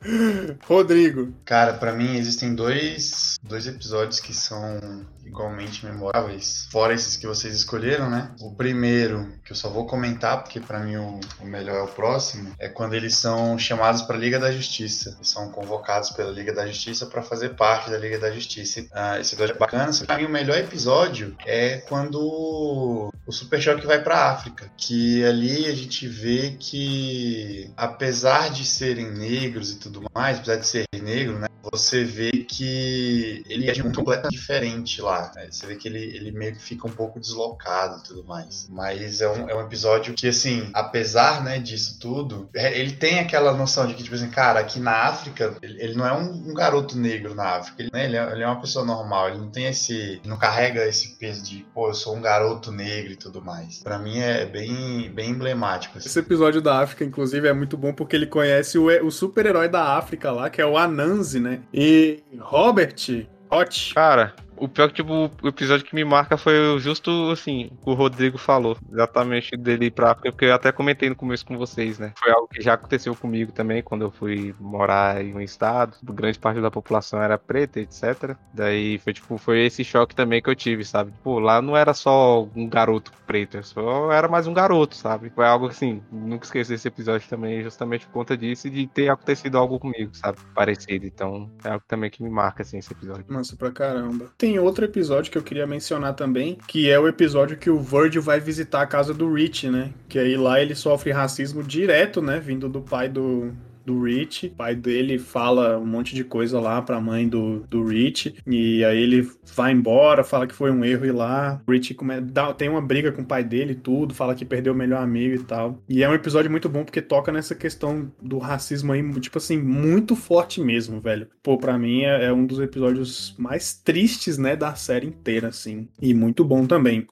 Rodrigo. 0.64 1.34
Cara, 1.44 1.74
pra 1.74 1.92
mim 1.92 2.16
existem 2.16 2.54
dois, 2.54 3.38
dois 3.42 3.66
episódios 3.66 4.20
que 4.20 4.32
são 4.32 5.04
igualmente 5.26 5.86
memoráveis, 5.86 6.66
fora 6.70 6.92
esses 6.92 7.16
que 7.16 7.26
vocês 7.26 7.54
escolheram, 7.54 8.10
né? 8.10 8.32
O 8.40 8.52
primeiro, 8.52 9.32
que 9.44 9.52
eu 9.52 9.56
só 9.56 9.68
vou 9.68 9.86
comentar 9.86 10.42
porque 10.42 10.58
pra 10.58 10.80
mim 10.80 10.96
o, 10.96 11.20
o 11.40 11.46
melhor 11.46 11.76
é 11.76 11.82
o 11.82 11.88
próximo, 11.88 12.52
é 12.58 12.68
quando 12.68 12.94
eles 12.94 13.16
são 13.16 13.56
chamados 13.56 14.02
pra 14.02 14.16
Liga 14.16 14.38
da 14.38 14.50
Justiça. 14.50 15.14
Eles 15.16 15.28
são 15.28 15.50
convocados 15.50 16.10
pela 16.10 16.30
Liga 16.30 16.52
da 16.52 16.66
Justiça 16.66 17.06
pra 17.06 17.22
fazer 17.22 17.50
parte 17.50 17.90
da 17.90 17.98
Liga 17.98 18.18
da 18.18 18.30
Justiça. 18.30 18.84
Ah, 18.92 19.20
esse 19.20 19.34
episódio 19.34 19.54
é 19.54 19.58
bacana. 19.58 19.90
Pra 20.06 20.18
mim 20.18 20.24
o 20.24 20.30
melhor 20.30 20.58
episódio 20.58 21.36
é 21.46 21.78
quando 21.88 23.10
o 23.26 23.32
Super 23.32 23.62
Choque 23.62 23.86
vai 23.86 24.02
pra 24.02 24.30
África, 24.30 24.70
que 24.76 25.24
ali 25.24 25.39
a 25.66 25.74
gente 25.74 26.06
vê 26.08 26.56
que 26.58 27.70
apesar 27.76 28.50
de 28.50 28.64
serem 28.64 29.10
negros 29.10 29.70
e 29.72 29.78
tudo 29.78 30.02
mais, 30.14 30.38
apesar 30.38 30.56
de 30.56 30.66
ser 30.66 30.84
negro, 31.02 31.38
né? 31.38 31.48
Você 31.72 32.04
vê 32.04 32.30
que 32.32 33.44
ele 33.46 33.68
é 33.68 33.84
um 33.84 33.92
completamente 33.92 34.32
diferente 34.32 35.02
lá. 35.02 35.30
né? 35.36 35.48
Você 35.50 35.66
vê 35.66 35.76
que 35.76 35.86
ele, 35.88 35.98
ele 35.98 36.32
meio 36.32 36.54
que 36.54 36.62
fica 36.62 36.86
um 36.88 36.90
pouco 36.90 37.20
deslocado 37.20 38.00
e 38.00 38.02
tudo 38.02 38.24
mais. 38.24 38.66
Mas 38.70 39.20
é 39.20 39.28
um, 39.28 39.48
é 39.48 39.54
um 39.54 39.60
episódio 39.60 40.14
que, 40.14 40.26
assim, 40.26 40.70
apesar 40.72 41.44
né, 41.44 41.58
disso 41.58 41.98
tudo, 42.00 42.48
é- 42.54 42.78
ele 42.78 42.92
tem 42.92 43.18
aquela 43.20 43.52
noção 43.52 43.86
de 43.86 43.92
que, 43.92 44.02
tipo 44.02 44.14
assim, 44.16 44.30
cara, 44.30 44.58
aqui 44.58 44.80
na 44.80 45.04
África, 45.04 45.54
ele, 45.60 45.82
ele 45.82 45.94
não 45.94 46.06
é 46.06 46.12
um, 46.14 46.50
um 46.50 46.54
garoto 46.54 46.96
negro 46.96 47.34
na 47.34 47.56
África. 47.58 47.82
Ele, 47.82 47.90
né, 47.92 48.06
ele 48.06 48.16
é, 48.16 48.32
ele 48.32 48.42
é 48.42 48.46
uma 48.46 48.60
pessoa 48.60 48.82
normal. 48.84 49.28
Ele 49.28 49.38
não 49.38 49.50
tem 49.50 49.66
esse. 49.66 50.18
não 50.24 50.38
carrega 50.38 50.86
esse 50.86 51.16
peso 51.18 51.44
de, 51.44 51.66
pô, 51.74 51.88
eu 51.88 51.94
sou 51.94 52.16
um 52.16 52.22
garoto 52.22 52.72
negro 52.72 53.12
e 53.12 53.16
tudo 53.16 53.44
mais. 53.44 53.80
Pra 53.82 53.98
mim 53.98 54.18
é 54.18 54.46
bem, 54.46 55.10
bem 55.12 55.19
emblemático. 55.24 55.98
assim. 55.98 56.08
Esse 56.08 56.18
episódio 56.18 56.60
da 56.60 56.80
África, 56.80 57.04
inclusive, 57.04 57.48
é 57.48 57.52
muito 57.52 57.76
bom 57.76 57.92
porque 57.92 58.16
ele 58.16 58.26
conhece 58.26 58.78
o, 58.78 58.86
o 59.06 59.10
super-herói 59.10 59.68
da 59.68 59.96
África 59.96 60.30
lá, 60.30 60.50
que 60.50 60.60
é 60.60 60.66
o 60.66 60.76
Anansi, 60.76 61.40
né? 61.40 61.60
E 61.72 62.22
Robert 62.38 63.26
Hot. 63.50 63.94
Cara, 63.94 64.34
O 64.60 64.68
pior 64.68 64.88
que, 64.88 64.96
tipo, 64.96 65.30
o 65.42 65.48
episódio 65.48 65.86
que 65.86 65.94
me 65.94 66.04
marca 66.04 66.36
foi 66.36 66.78
justo, 66.78 67.30
assim, 67.30 67.70
o 67.72 67.84
que 67.84 67.90
o 67.90 67.94
Rodrigo 67.94 68.36
falou. 68.36 68.76
Exatamente 68.92 69.56
dele 69.56 69.86
ir 69.86 69.90
pra 69.90 70.10
África, 70.12 70.30
porque 70.30 70.44
eu 70.44 70.54
até 70.54 70.70
comentei 70.70 71.08
no 71.08 71.16
começo 71.16 71.46
com 71.46 71.56
vocês, 71.56 71.98
né? 71.98 72.12
Foi 72.18 72.30
algo 72.30 72.46
que 72.46 72.60
já 72.60 72.74
aconteceu 72.74 73.16
comigo 73.16 73.52
também, 73.52 73.82
quando 73.82 74.02
eu 74.02 74.10
fui 74.10 74.54
morar 74.60 75.24
em 75.24 75.34
um 75.34 75.40
estado. 75.40 75.96
Grande 76.02 76.38
parte 76.38 76.60
da 76.60 76.70
população 76.70 77.22
era 77.22 77.38
preta, 77.38 77.80
etc. 77.80 78.36
Daí 78.52 78.98
foi, 78.98 79.14
tipo, 79.14 79.38
foi 79.38 79.64
esse 79.64 79.82
choque 79.82 80.14
também 80.14 80.42
que 80.42 80.50
eu 80.50 80.54
tive, 80.54 80.84
sabe? 80.84 81.12
Pô, 81.24 81.38
lá 81.38 81.62
não 81.62 81.74
era 81.74 81.94
só 81.94 82.46
um 82.54 82.68
garoto 82.68 83.12
preto, 83.26 83.56
eu 83.56 83.62
só 83.62 84.12
era 84.12 84.28
mais 84.28 84.46
um 84.46 84.52
garoto, 84.52 84.94
sabe? 84.94 85.30
Foi 85.30 85.46
algo 85.46 85.68
assim, 85.68 86.02
nunca 86.12 86.44
esqueci 86.44 86.72
desse 86.72 86.88
episódio 86.88 87.26
também, 87.28 87.62
justamente 87.62 88.06
por 88.06 88.12
conta 88.12 88.36
disso 88.36 88.66
e 88.66 88.70
de 88.70 88.86
ter 88.86 89.08
acontecido 89.08 89.56
algo 89.56 89.78
comigo, 89.78 90.14
sabe? 90.14 90.38
Parecido. 90.54 91.06
Então, 91.06 91.50
é 91.64 91.70
algo 91.70 91.84
também 91.88 92.10
que 92.10 92.22
me 92.22 92.28
marca, 92.28 92.62
assim, 92.62 92.76
esse 92.76 92.92
episódio. 92.92 93.24
Nossa, 93.28 93.56
pra 93.56 93.70
caramba. 93.70 94.30
Tem 94.36 94.49
outro 94.58 94.84
episódio 94.84 95.30
que 95.30 95.38
eu 95.38 95.42
queria 95.42 95.66
mencionar 95.66 96.14
também, 96.14 96.58
que 96.66 96.90
é 96.90 96.98
o 96.98 97.08
episódio 97.08 97.56
que 97.56 97.70
o 97.70 97.78
Virgil 97.78 98.22
vai 98.22 98.40
visitar 98.40 98.82
a 98.82 98.86
casa 98.86 99.14
do 99.14 99.32
Rich, 99.32 99.68
né? 99.68 99.92
Que 100.08 100.18
aí 100.18 100.36
lá 100.36 100.60
ele 100.60 100.74
sofre 100.74 101.12
racismo 101.12 101.62
direto, 101.62 102.20
né? 102.20 102.40
Vindo 102.40 102.68
do 102.68 102.80
pai 102.80 103.08
do, 103.08 103.52
do 103.84 104.02
Rich. 104.02 104.46
O 104.48 104.50
pai 104.50 104.74
dele 104.74 105.18
fala 105.18 105.78
um 105.78 105.86
monte 105.86 106.14
de 106.14 106.24
coisa 106.24 106.60
lá 106.60 106.80
pra 106.82 107.00
mãe 107.00 107.28
do, 107.28 107.60
do 107.68 107.84
Rich. 107.84 108.34
E 108.46 108.84
aí 108.84 108.98
ele 109.02 109.28
vai 109.54 109.72
embora, 109.72 110.22
fala 110.24 110.46
que 110.46 110.54
foi 110.54 110.70
um 110.70 110.84
erro 110.84 111.06
ir 111.06 111.12
lá. 111.12 111.60
O 111.66 111.72
Rich 111.72 111.94
come- 111.94 112.20
dá- 112.20 112.52
tem 112.52 112.68
uma 112.68 112.80
briga 112.82 113.12
com 113.12 113.22
o 113.22 113.26
pai 113.26 113.42
dele 113.44 113.74
tudo, 113.74 114.14
fala 114.14 114.34
que 114.34 114.44
perdeu 114.44 114.72
o 114.72 114.76
melhor 114.76 115.02
amigo 115.02 115.34
e 115.34 115.44
tal. 115.44 115.82
E 115.88 116.02
é 116.02 116.08
um 116.08 116.14
episódio 116.14 116.50
muito 116.50 116.68
bom 116.68 116.84
porque 116.84 117.02
toca 117.02 117.32
nessa 117.32 117.54
questão 117.54 118.10
do 118.20 118.38
racismo 118.38 118.92
aí, 118.92 119.20
tipo 119.20 119.38
assim, 119.38 119.58
muito 119.58 120.14
forte 120.16 120.60
mesmo, 120.60 121.00
velho. 121.00 121.26
Pô, 121.42 121.56
pra 121.58 121.78
mim 121.78 122.02
é, 122.02 122.26
é 122.26 122.32
um 122.32 122.46
dos 122.46 122.60
episódios 122.60 123.34
mais 123.38 123.74
tristes, 123.74 124.38
né, 124.38 124.54
da 124.56 124.74
série 124.74 125.06
inteira, 125.06 125.48
assim. 125.48 125.88
E 126.00 126.12
muito 126.14 126.44
bom 126.44 126.66
também. 126.66 127.06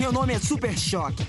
Meu 0.00 0.12
nome 0.12 0.32
é 0.32 0.38
Super 0.38 0.76
Choque. 0.76 1.22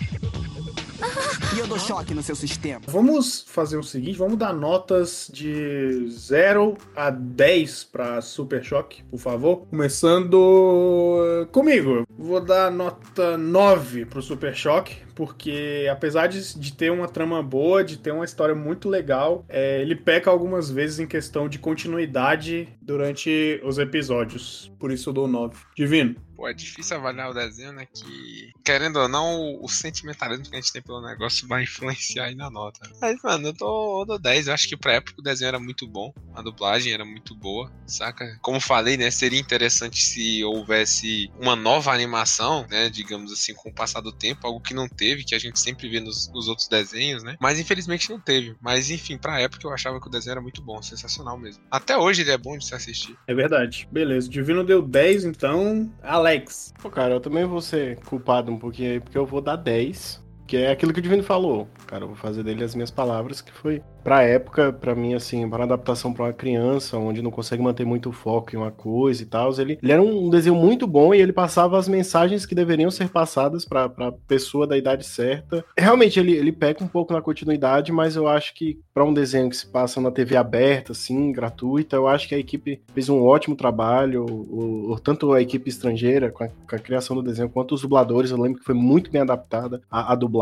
E 1.55 1.59
eu 1.59 1.67
dou 1.67 1.77
choque 1.77 2.13
no 2.13 2.23
seu 2.23 2.35
sistema. 2.35 2.81
Vamos 2.87 3.45
fazer 3.47 3.77
o 3.77 3.83
seguinte, 3.83 4.17
vamos 4.17 4.37
dar 4.37 4.53
notas 4.53 5.29
de 5.31 6.07
0 6.09 6.77
a 6.95 7.09
10 7.09 7.83
para 7.85 8.21
Super 8.21 8.63
Choque, 8.63 9.03
por 9.03 9.19
favor. 9.19 9.67
Começando 9.67 11.47
comigo, 11.51 12.07
vou 12.17 12.41
dar 12.41 12.71
nota 12.71 13.37
9 13.37 14.05
pro 14.05 14.21
Super 14.21 14.55
Choque, 14.55 14.97
porque 15.13 15.87
apesar 15.91 16.27
de, 16.27 16.57
de 16.57 16.73
ter 16.73 16.91
uma 16.91 17.07
trama 17.07 17.43
boa, 17.43 17.83
de 17.83 17.97
ter 17.97 18.11
uma 18.11 18.25
história 18.25 18.55
muito 18.55 18.89
legal, 18.89 19.45
é, 19.47 19.81
ele 19.81 19.95
peca 19.95 20.31
algumas 20.31 20.71
vezes 20.71 20.99
em 20.99 21.07
questão 21.07 21.47
de 21.47 21.59
continuidade 21.59 22.67
durante 22.81 23.61
os 23.63 23.77
episódios. 23.77 24.71
Por 24.79 24.91
isso 24.91 25.09
eu 25.09 25.13
dou 25.13 25.27
9. 25.27 25.55
Divino. 25.75 26.15
Pô, 26.43 26.49
é 26.49 26.53
difícil 26.53 26.97
avaliar 26.97 27.29
o 27.29 27.33
desenho, 27.33 27.71
né? 27.71 27.85
Que, 27.85 28.51
querendo 28.65 28.97
ou 28.97 29.07
não, 29.07 29.61
o, 29.61 29.69
sentimentalismo 29.69 30.43
que 30.43 30.53
a 30.53 30.59
gente 30.59 30.73
tem 30.73 30.81
pelo 30.81 31.01
negócio 31.01 31.47
vai 31.47 31.63
influenciar 31.63 32.25
aí 32.25 32.35
na 32.35 32.49
nota. 32.49 32.81
Mas, 32.99 33.17
mano, 33.23 33.47
eu 33.47 33.53
dou, 33.53 34.01
eu 34.01 34.05
dou 34.05 34.19
10. 34.19 34.47
Eu 34.47 34.53
acho 34.53 34.67
que 34.67 34.75
pra 34.75 34.95
época 34.95 35.21
o 35.21 35.23
desenho 35.23 35.47
era 35.47 35.59
muito 35.59 35.87
bom. 35.87 36.13
A 36.35 36.41
dublagem 36.41 36.91
era 36.91 37.05
muito 37.05 37.33
boa, 37.33 37.71
saca? 37.87 38.37
Como 38.41 38.59
falei, 38.59 38.97
né? 38.97 39.09
Seria 39.09 39.39
interessante 39.39 40.03
se 40.03 40.43
houvesse 40.43 41.31
uma 41.39 41.55
nova 41.55 41.93
animação, 41.93 42.67
né? 42.69 42.89
Digamos 42.89 43.31
assim, 43.31 43.53
com 43.53 43.69
o 43.69 43.73
passar 43.73 44.01
do 44.01 44.11
tempo. 44.11 44.45
Algo 44.45 44.59
que 44.59 44.73
não 44.73 44.89
teve, 44.89 45.23
que 45.23 45.35
a 45.35 45.39
gente 45.39 45.57
sempre 45.57 45.87
vê 45.87 46.01
nos, 46.01 46.29
nos 46.33 46.49
outros 46.49 46.67
desenhos, 46.67 47.23
né? 47.23 47.37
Mas 47.39 47.57
infelizmente 47.57 48.09
não 48.09 48.19
teve. 48.19 48.53
Mas 48.59 48.89
enfim, 48.89 49.17
pra 49.17 49.39
época 49.39 49.65
eu 49.65 49.71
achava 49.71 49.97
que 50.01 50.07
o 50.07 50.11
desenho 50.11 50.33
era 50.33 50.41
muito 50.41 50.61
bom, 50.61 50.81
sensacional 50.81 51.39
mesmo. 51.39 51.63
Até 51.71 51.97
hoje 51.97 52.21
ele 52.21 52.31
é 52.31 52.37
bom 52.37 52.57
de 52.57 52.65
se 52.65 52.75
assistir. 52.75 53.17
É 53.25 53.33
verdade. 53.33 53.87
Beleza. 53.89 54.27
Divino 54.27 54.61
deu 54.65 54.81
10, 54.81 55.23
então. 55.23 55.89
Alex. 56.03 56.32
Pô, 56.81 56.89
cara, 56.89 57.13
eu 57.13 57.19
também 57.19 57.45
vou 57.45 57.61
ser 57.61 57.99
culpado 58.01 58.51
um 58.51 58.57
pouquinho 58.57 58.93
aí, 58.93 58.99
porque 58.99 59.17
eu 59.17 59.25
vou 59.25 59.41
dar 59.41 59.55
10. 59.55 60.22
Que 60.45 60.57
é 60.57 60.71
aquilo 60.71 60.93
que 60.93 60.99
o 60.99 61.03
Divino 61.03 61.23
falou. 61.23 61.67
Cara, 61.87 62.03
eu 62.03 62.07
vou 62.07 62.15
fazer 62.17 62.43
dele 62.43 62.63
as 62.63 62.75
minhas 62.75 62.91
palavras, 62.91 63.41
que 63.41 63.51
foi, 63.51 63.81
pra 64.03 64.23
época, 64.23 64.73
pra 64.73 64.93
mim, 64.93 65.13
assim, 65.13 65.49
para 65.49 65.63
adaptação 65.63 66.11
pra 66.13 66.25
uma 66.25 66.33
criança, 66.33 66.97
onde 66.97 67.21
não 67.21 67.31
consegue 67.31 67.63
manter 67.63 67.85
muito 67.85 68.11
foco 68.11 68.53
em 68.53 68.57
uma 68.57 68.69
coisa 68.71 69.23
e 69.23 69.25
tal. 69.25 69.51
Ele, 69.59 69.79
ele 69.81 69.91
era 69.91 70.01
um 70.01 70.29
desenho 70.29 70.55
muito 70.55 70.85
bom 70.85 71.13
e 71.13 71.21
ele 71.21 71.31
passava 71.31 71.77
as 71.77 71.87
mensagens 71.87 72.45
que 72.45 72.53
deveriam 72.53 72.91
ser 72.91 73.09
passadas 73.09 73.63
pra, 73.65 73.87
pra 73.87 74.11
pessoa 74.27 74.67
da 74.67 74.77
idade 74.77 75.05
certa. 75.05 75.63
Realmente, 75.77 76.19
ele, 76.19 76.33
ele 76.33 76.51
peca 76.51 76.83
um 76.83 76.87
pouco 76.87 77.13
na 77.13 77.21
continuidade, 77.21 77.91
mas 77.91 78.15
eu 78.15 78.27
acho 78.27 78.53
que 78.53 78.79
pra 78.93 79.05
um 79.05 79.13
desenho 79.13 79.49
que 79.49 79.55
se 79.57 79.67
passa 79.67 80.01
na 80.01 80.11
TV 80.11 80.35
aberta, 80.35 80.91
assim, 80.91 81.31
gratuita, 81.31 81.95
eu 81.95 82.07
acho 82.07 82.27
que 82.27 82.35
a 82.35 82.39
equipe 82.39 82.81
fez 82.93 83.07
um 83.09 83.23
ótimo 83.23 83.55
trabalho. 83.55 84.25
O, 84.29 84.91
o- 84.91 84.99
tanto 84.99 85.31
a 85.31 85.41
equipe 85.41 85.69
estrangeira, 85.69 86.29
com 86.31 86.43
a, 86.43 86.47
com 86.47 86.75
a 86.75 86.79
criação 86.79 87.15
do 87.15 87.23
desenho, 87.23 87.49
quanto 87.49 87.73
os 87.73 87.81
dubladores, 87.81 88.29
eu 88.31 88.37
lembro 88.39 88.59
que 88.59 88.65
foi 88.65 88.75
muito 88.75 89.09
bem 89.09 89.21
adaptada 89.21 89.81
a, 89.89 90.11
a 90.11 90.15
dublagem. 90.15 90.32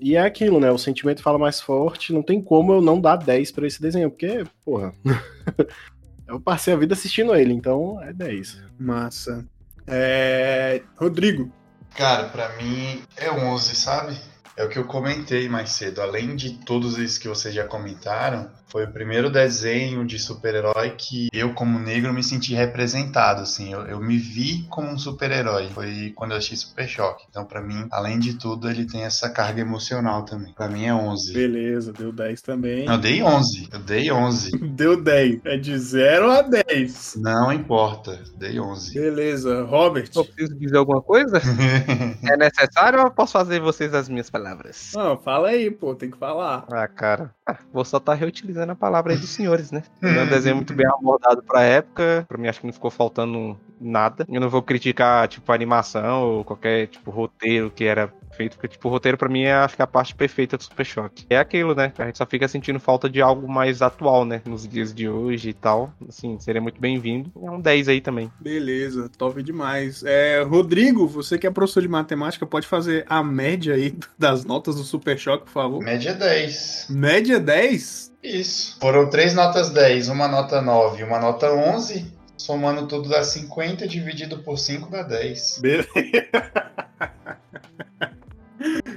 E 0.00 0.16
é 0.16 0.20
aquilo, 0.20 0.60
né? 0.60 0.70
O 0.70 0.78
sentimento 0.78 1.22
fala 1.22 1.38
mais 1.38 1.60
forte, 1.60 2.12
não 2.12 2.22
tem 2.22 2.40
como 2.40 2.72
eu 2.72 2.80
não 2.80 3.00
dar 3.00 3.16
10 3.16 3.50
pra 3.52 3.66
esse 3.66 3.80
desenho, 3.80 4.10
porque, 4.10 4.44
porra. 4.64 4.92
eu 6.26 6.40
passei 6.40 6.74
a 6.74 6.76
vida 6.76 6.94
assistindo 6.94 7.34
ele, 7.34 7.52
então 7.52 8.02
é 8.02 8.12
10. 8.12 8.62
Massa. 8.78 9.46
É. 9.86 10.82
Rodrigo. 10.96 11.50
Cara, 11.94 12.28
pra 12.28 12.56
mim 12.56 13.02
é 13.16 13.30
11, 13.30 13.74
sabe? 13.74 14.16
É 14.56 14.64
o 14.64 14.68
que 14.68 14.78
eu 14.78 14.84
comentei 14.84 15.48
mais 15.48 15.70
cedo. 15.70 16.00
Além 16.00 16.34
de 16.34 16.58
todos 16.64 16.98
esses 16.98 17.18
que 17.18 17.28
vocês 17.28 17.54
já 17.54 17.64
comentaram, 17.64 18.50
foi 18.66 18.84
o 18.84 18.92
primeiro 18.92 19.30
desenho 19.30 20.04
de 20.04 20.18
super-herói 20.18 20.90
que 20.90 21.28
eu, 21.32 21.54
como 21.54 21.78
negro, 21.78 22.12
me 22.12 22.22
senti 22.22 22.54
representado, 22.54 23.42
assim. 23.42 23.72
Eu, 23.72 23.82
eu 23.82 24.00
me 24.00 24.18
vi 24.18 24.64
como 24.68 24.88
um 24.88 24.98
super-herói. 24.98 25.68
Foi 25.70 26.12
quando 26.14 26.32
eu 26.32 26.36
assisti 26.36 26.56
Super 26.56 26.88
Choque. 26.88 27.24
Então, 27.30 27.44
pra 27.44 27.60
mim, 27.60 27.86
além 27.90 28.18
de 28.18 28.34
tudo, 28.34 28.68
ele 28.68 28.86
tem 28.86 29.02
essa 29.02 29.30
carga 29.30 29.60
emocional 29.60 30.24
também. 30.24 30.52
Pra 30.52 30.68
mim 30.68 30.84
é 30.84 30.94
11. 30.94 31.32
Beleza, 31.32 31.92
deu 31.92 32.12
10 32.12 32.42
também. 32.42 32.86
Eu 32.86 32.98
dei 32.98 33.22
11. 33.22 33.68
Eu 33.72 33.78
dei 33.80 34.10
11. 34.10 34.58
Deu 34.76 35.02
10. 35.02 35.40
É 35.44 35.56
de 35.56 35.78
0 35.78 36.30
a 36.30 36.42
10. 36.42 37.16
Não 37.16 37.52
importa. 37.52 38.20
Dei 38.36 38.60
11. 38.60 38.94
Beleza. 38.94 39.62
Robert. 39.62 40.10
Eu 40.14 40.24
preciso 40.24 40.58
dizer 40.58 40.76
alguma 40.76 41.00
coisa? 41.00 41.40
é 42.28 42.36
necessário 42.36 42.98
ou 42.98 43.06
eu 43.06 43.10
posso 43.10 43.32
fazer 43.32 43.60
vocês 43.60 43.94
as 43.94 44.08
minhas 44.08 44.28
palavras? 44.28 44.92
Não, 44.94 45.16
fala 45.16 45.48
aí, 45.48 45.70
pô, 45.70 45.94
tem 45.94 46.10
que 46.10 46.18
falar. 46.18 46.66
Ah, 46.70 46.88
cara. 46.88 47.34
Ah, 47.48 47.58
vou 47.72 47.84
só 47.84 47.98
estar 47.98 48.14
reutilizando 48.14 48.65
a 48.72 48.76
palavra 48.76 49.12
aí 49.12 49.18
dos 49.18 49.30
senhores, 49.30 49.70
né? 49.70 49.82
É 50.02 50.22
um 50.22 50.26
desenho 50.26 50.56
muito 50.56 50.72
bem 50.72 50.86
abordado 50.86 51.42
pra 51.42 51.62
época. 51.62 52.24
Pra 52.28 52.38
mim, 52.38 52.48
acho 52.48 52.60
que 52.60 52.66
não 52.66 52.72
ficou 52.72 52.90
faltando 52.90 53.58
nada. 53.80 54.26
Eu 54.28 54.40
não 54.40 54.48
vou 54.48 54.62
criticar, 54.62 55.28
tipo, 55.28 55.50
a 55.50 55.54
animação 55.54 56.22
ou 56.22 56.44
qualquer, 56.44 56.86
tipo, 56.88 57.10
roteiro 57.10 57.70
que 57.70 57.84
era 57.84 58.12
feito, 58.36 58.56
porque, 58.56 58.68
tipo, 58.68 58.88
o 58.88 58.90
roteiro 58.90 59.16
pra 59.16 59.28
mim 59.28 59.42
é, 59.42 59.54
acho 59.54 59.74
que 59.74 59.82
a 59.82 59.86
parte 59.86 60.14
perfeita 60.14 60.56
do 60.56 60.62
Super 60.62 60.84
Choque. 60.84 61.26
É 61.28 61.38
aquilo, 61.38 61.74
né? 61.74 61.92
A 61.98 62.04
gente 62.06 62.18
só 62.18 62.26
fica 62.26 62.46
sentindo 62.46 62.78
falta 62.78 63.08
de 63.08 63.20
algo 63.20 63.48
mais 63.48 63.80
atual, 63.82 64.24
né? 64.24 64.42
Nos 64.44 64.68
dias 64.68 64.94
de 64.94 65.08
hoje 65.08 65.50
e 65.50 65.54
tal. 65.54 65.92
Assim, 66.08 66.38
seria 66.38 66.60
muito 66.60 66.80
bem-vindo. 66.80 67.30
É 67.42 67.50
um 67.50 67.60
10 67.60 67.88
aí 67.88 68.00
também. 68.00 68.30
Beleza, 68.40 69.10
top 69.16 69.42
demais. 69.42 70.02
É, 70.04 70.42
Rodrigo, 70.42 71.06
você 71.06 71.38
que 71.38 71.46
é 71.46 71.50
professor 71.50 71.80
de 71.80 71.88
matemática, 71.88 72.46
pode 72.46 72.66
fazer 72.66 73.04
a 73.08 73.22
média 73.22 73.74
aí 73.74 73.96
das 74.18 74.44
notas 74.44 74.76
do 74.76 74.84
Super 74.84 75.18
Choque, 75.18 75.44
por 75.44 75.52
favor? 75.52 75.82
Média 75.82 76.14
10. 76.14 76.88
Média 76.90 77.40
10? 77.40 78.15
Isso. 78.26 78.76
Foram 78.80 79.08
três 79.08 79.34
notas 79.34 79.70
10, 79.70 80.08
uma 80.08 80.26
nota 80.26 80.60
9 80.60 81.00
e 81.00 81.04
uma 81.04 81.18
nota 81.18 81.52
11. 81.52 82.12
Somando 82.36 82.86
tudo 82.86 83.08
dá 83.08 83.22
50, 83.22 83.86
dividido 83.88 84.38
por 84.38 84.58
5 84.58 84.90
dá 84.90 85.02
10. 85.02 85.58
Beleza. 85.60 85.88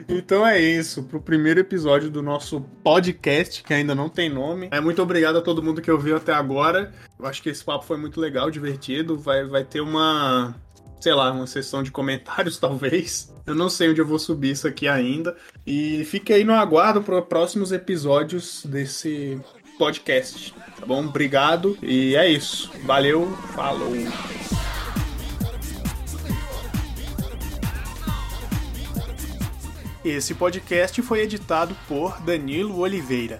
Então 0.07 0.45
é 0.45 0.59
isso, 0.59 1.03
pro 1.03 1.21
primeiro 1.21 1.59
episódio 1.59 2.09
do 2.09 2.23
nosso 2.23 2.61
podcast, 2.83 3.61
que 3.61 3.73
ainda 3.73 3.93
não 3.93 4.09
tem 4.09 4.27
nome. 4.27 4.67
É 4.71 4.81
muito 4.81 5.01
obrigado 5.01 5.37
a 5.37 5.41
todo 5.41 5.61
mundo 5.61 5.81
que 5.81 5.91
ouviu 5.91 6.17
até 6.17 6.33
agora. 6.33 6.91
Eu 7.19 7.27
acho 7.27 7.43
que 7.43 7.49
esse 7.49 7.63
papo 7.63 7.85
foi 7.85 7.97
muito 7.97 8.19
legal, 8.19 8.49
divertido. 8.49 9.17
Vai, 9.17 9.45
vai 9.45 9.63
ter 9.63 9.81
uma, 9.81 10.55
sei 10.99 11.13
lá, 11.13 11.31
uma 11.31 11.47
sessão 11.47 11.81
de 11.81 11.91
comentários, 11.91 12.57
talvez. 12.59 13.33
Eu 13.45 13.55
não 13.55 13.69
sei 13.69 13.89
onde 13.89 14.01
eu 14.01 14.05
vou 14.05 14.19
subir 14.19 14.51
isso 14.51 14.67
aqui 14.67 14.87
ainda. 14.87 15.35
E 15.65 16.03
fique 16.05 16.31
aí 16.33 16.43
no 16.43 16.53
aguardo 16.53 17.01
para 17.01 17.21
próximos 17.21 17.71
episódios 17.71 18.63
desse 18.65 19.39
podcast. 19.77 20.53
Tá 20.79 20.85
bom? 20.85 21.05
Obrigado. 21.05 21.77
E 21.81 22.15
é 22.15 22.29
isso. 22.29 22.71
Valeu, 22.83 23.27
falou. 23.55 23.93
Esse 30.03 30.33
podcast 30.33 31.01
foi 31.01 31.21
editado 31.21 31.75
por 31.87 32.21
Danilo 32.21 32.79
Oliveira. 32.79 33.37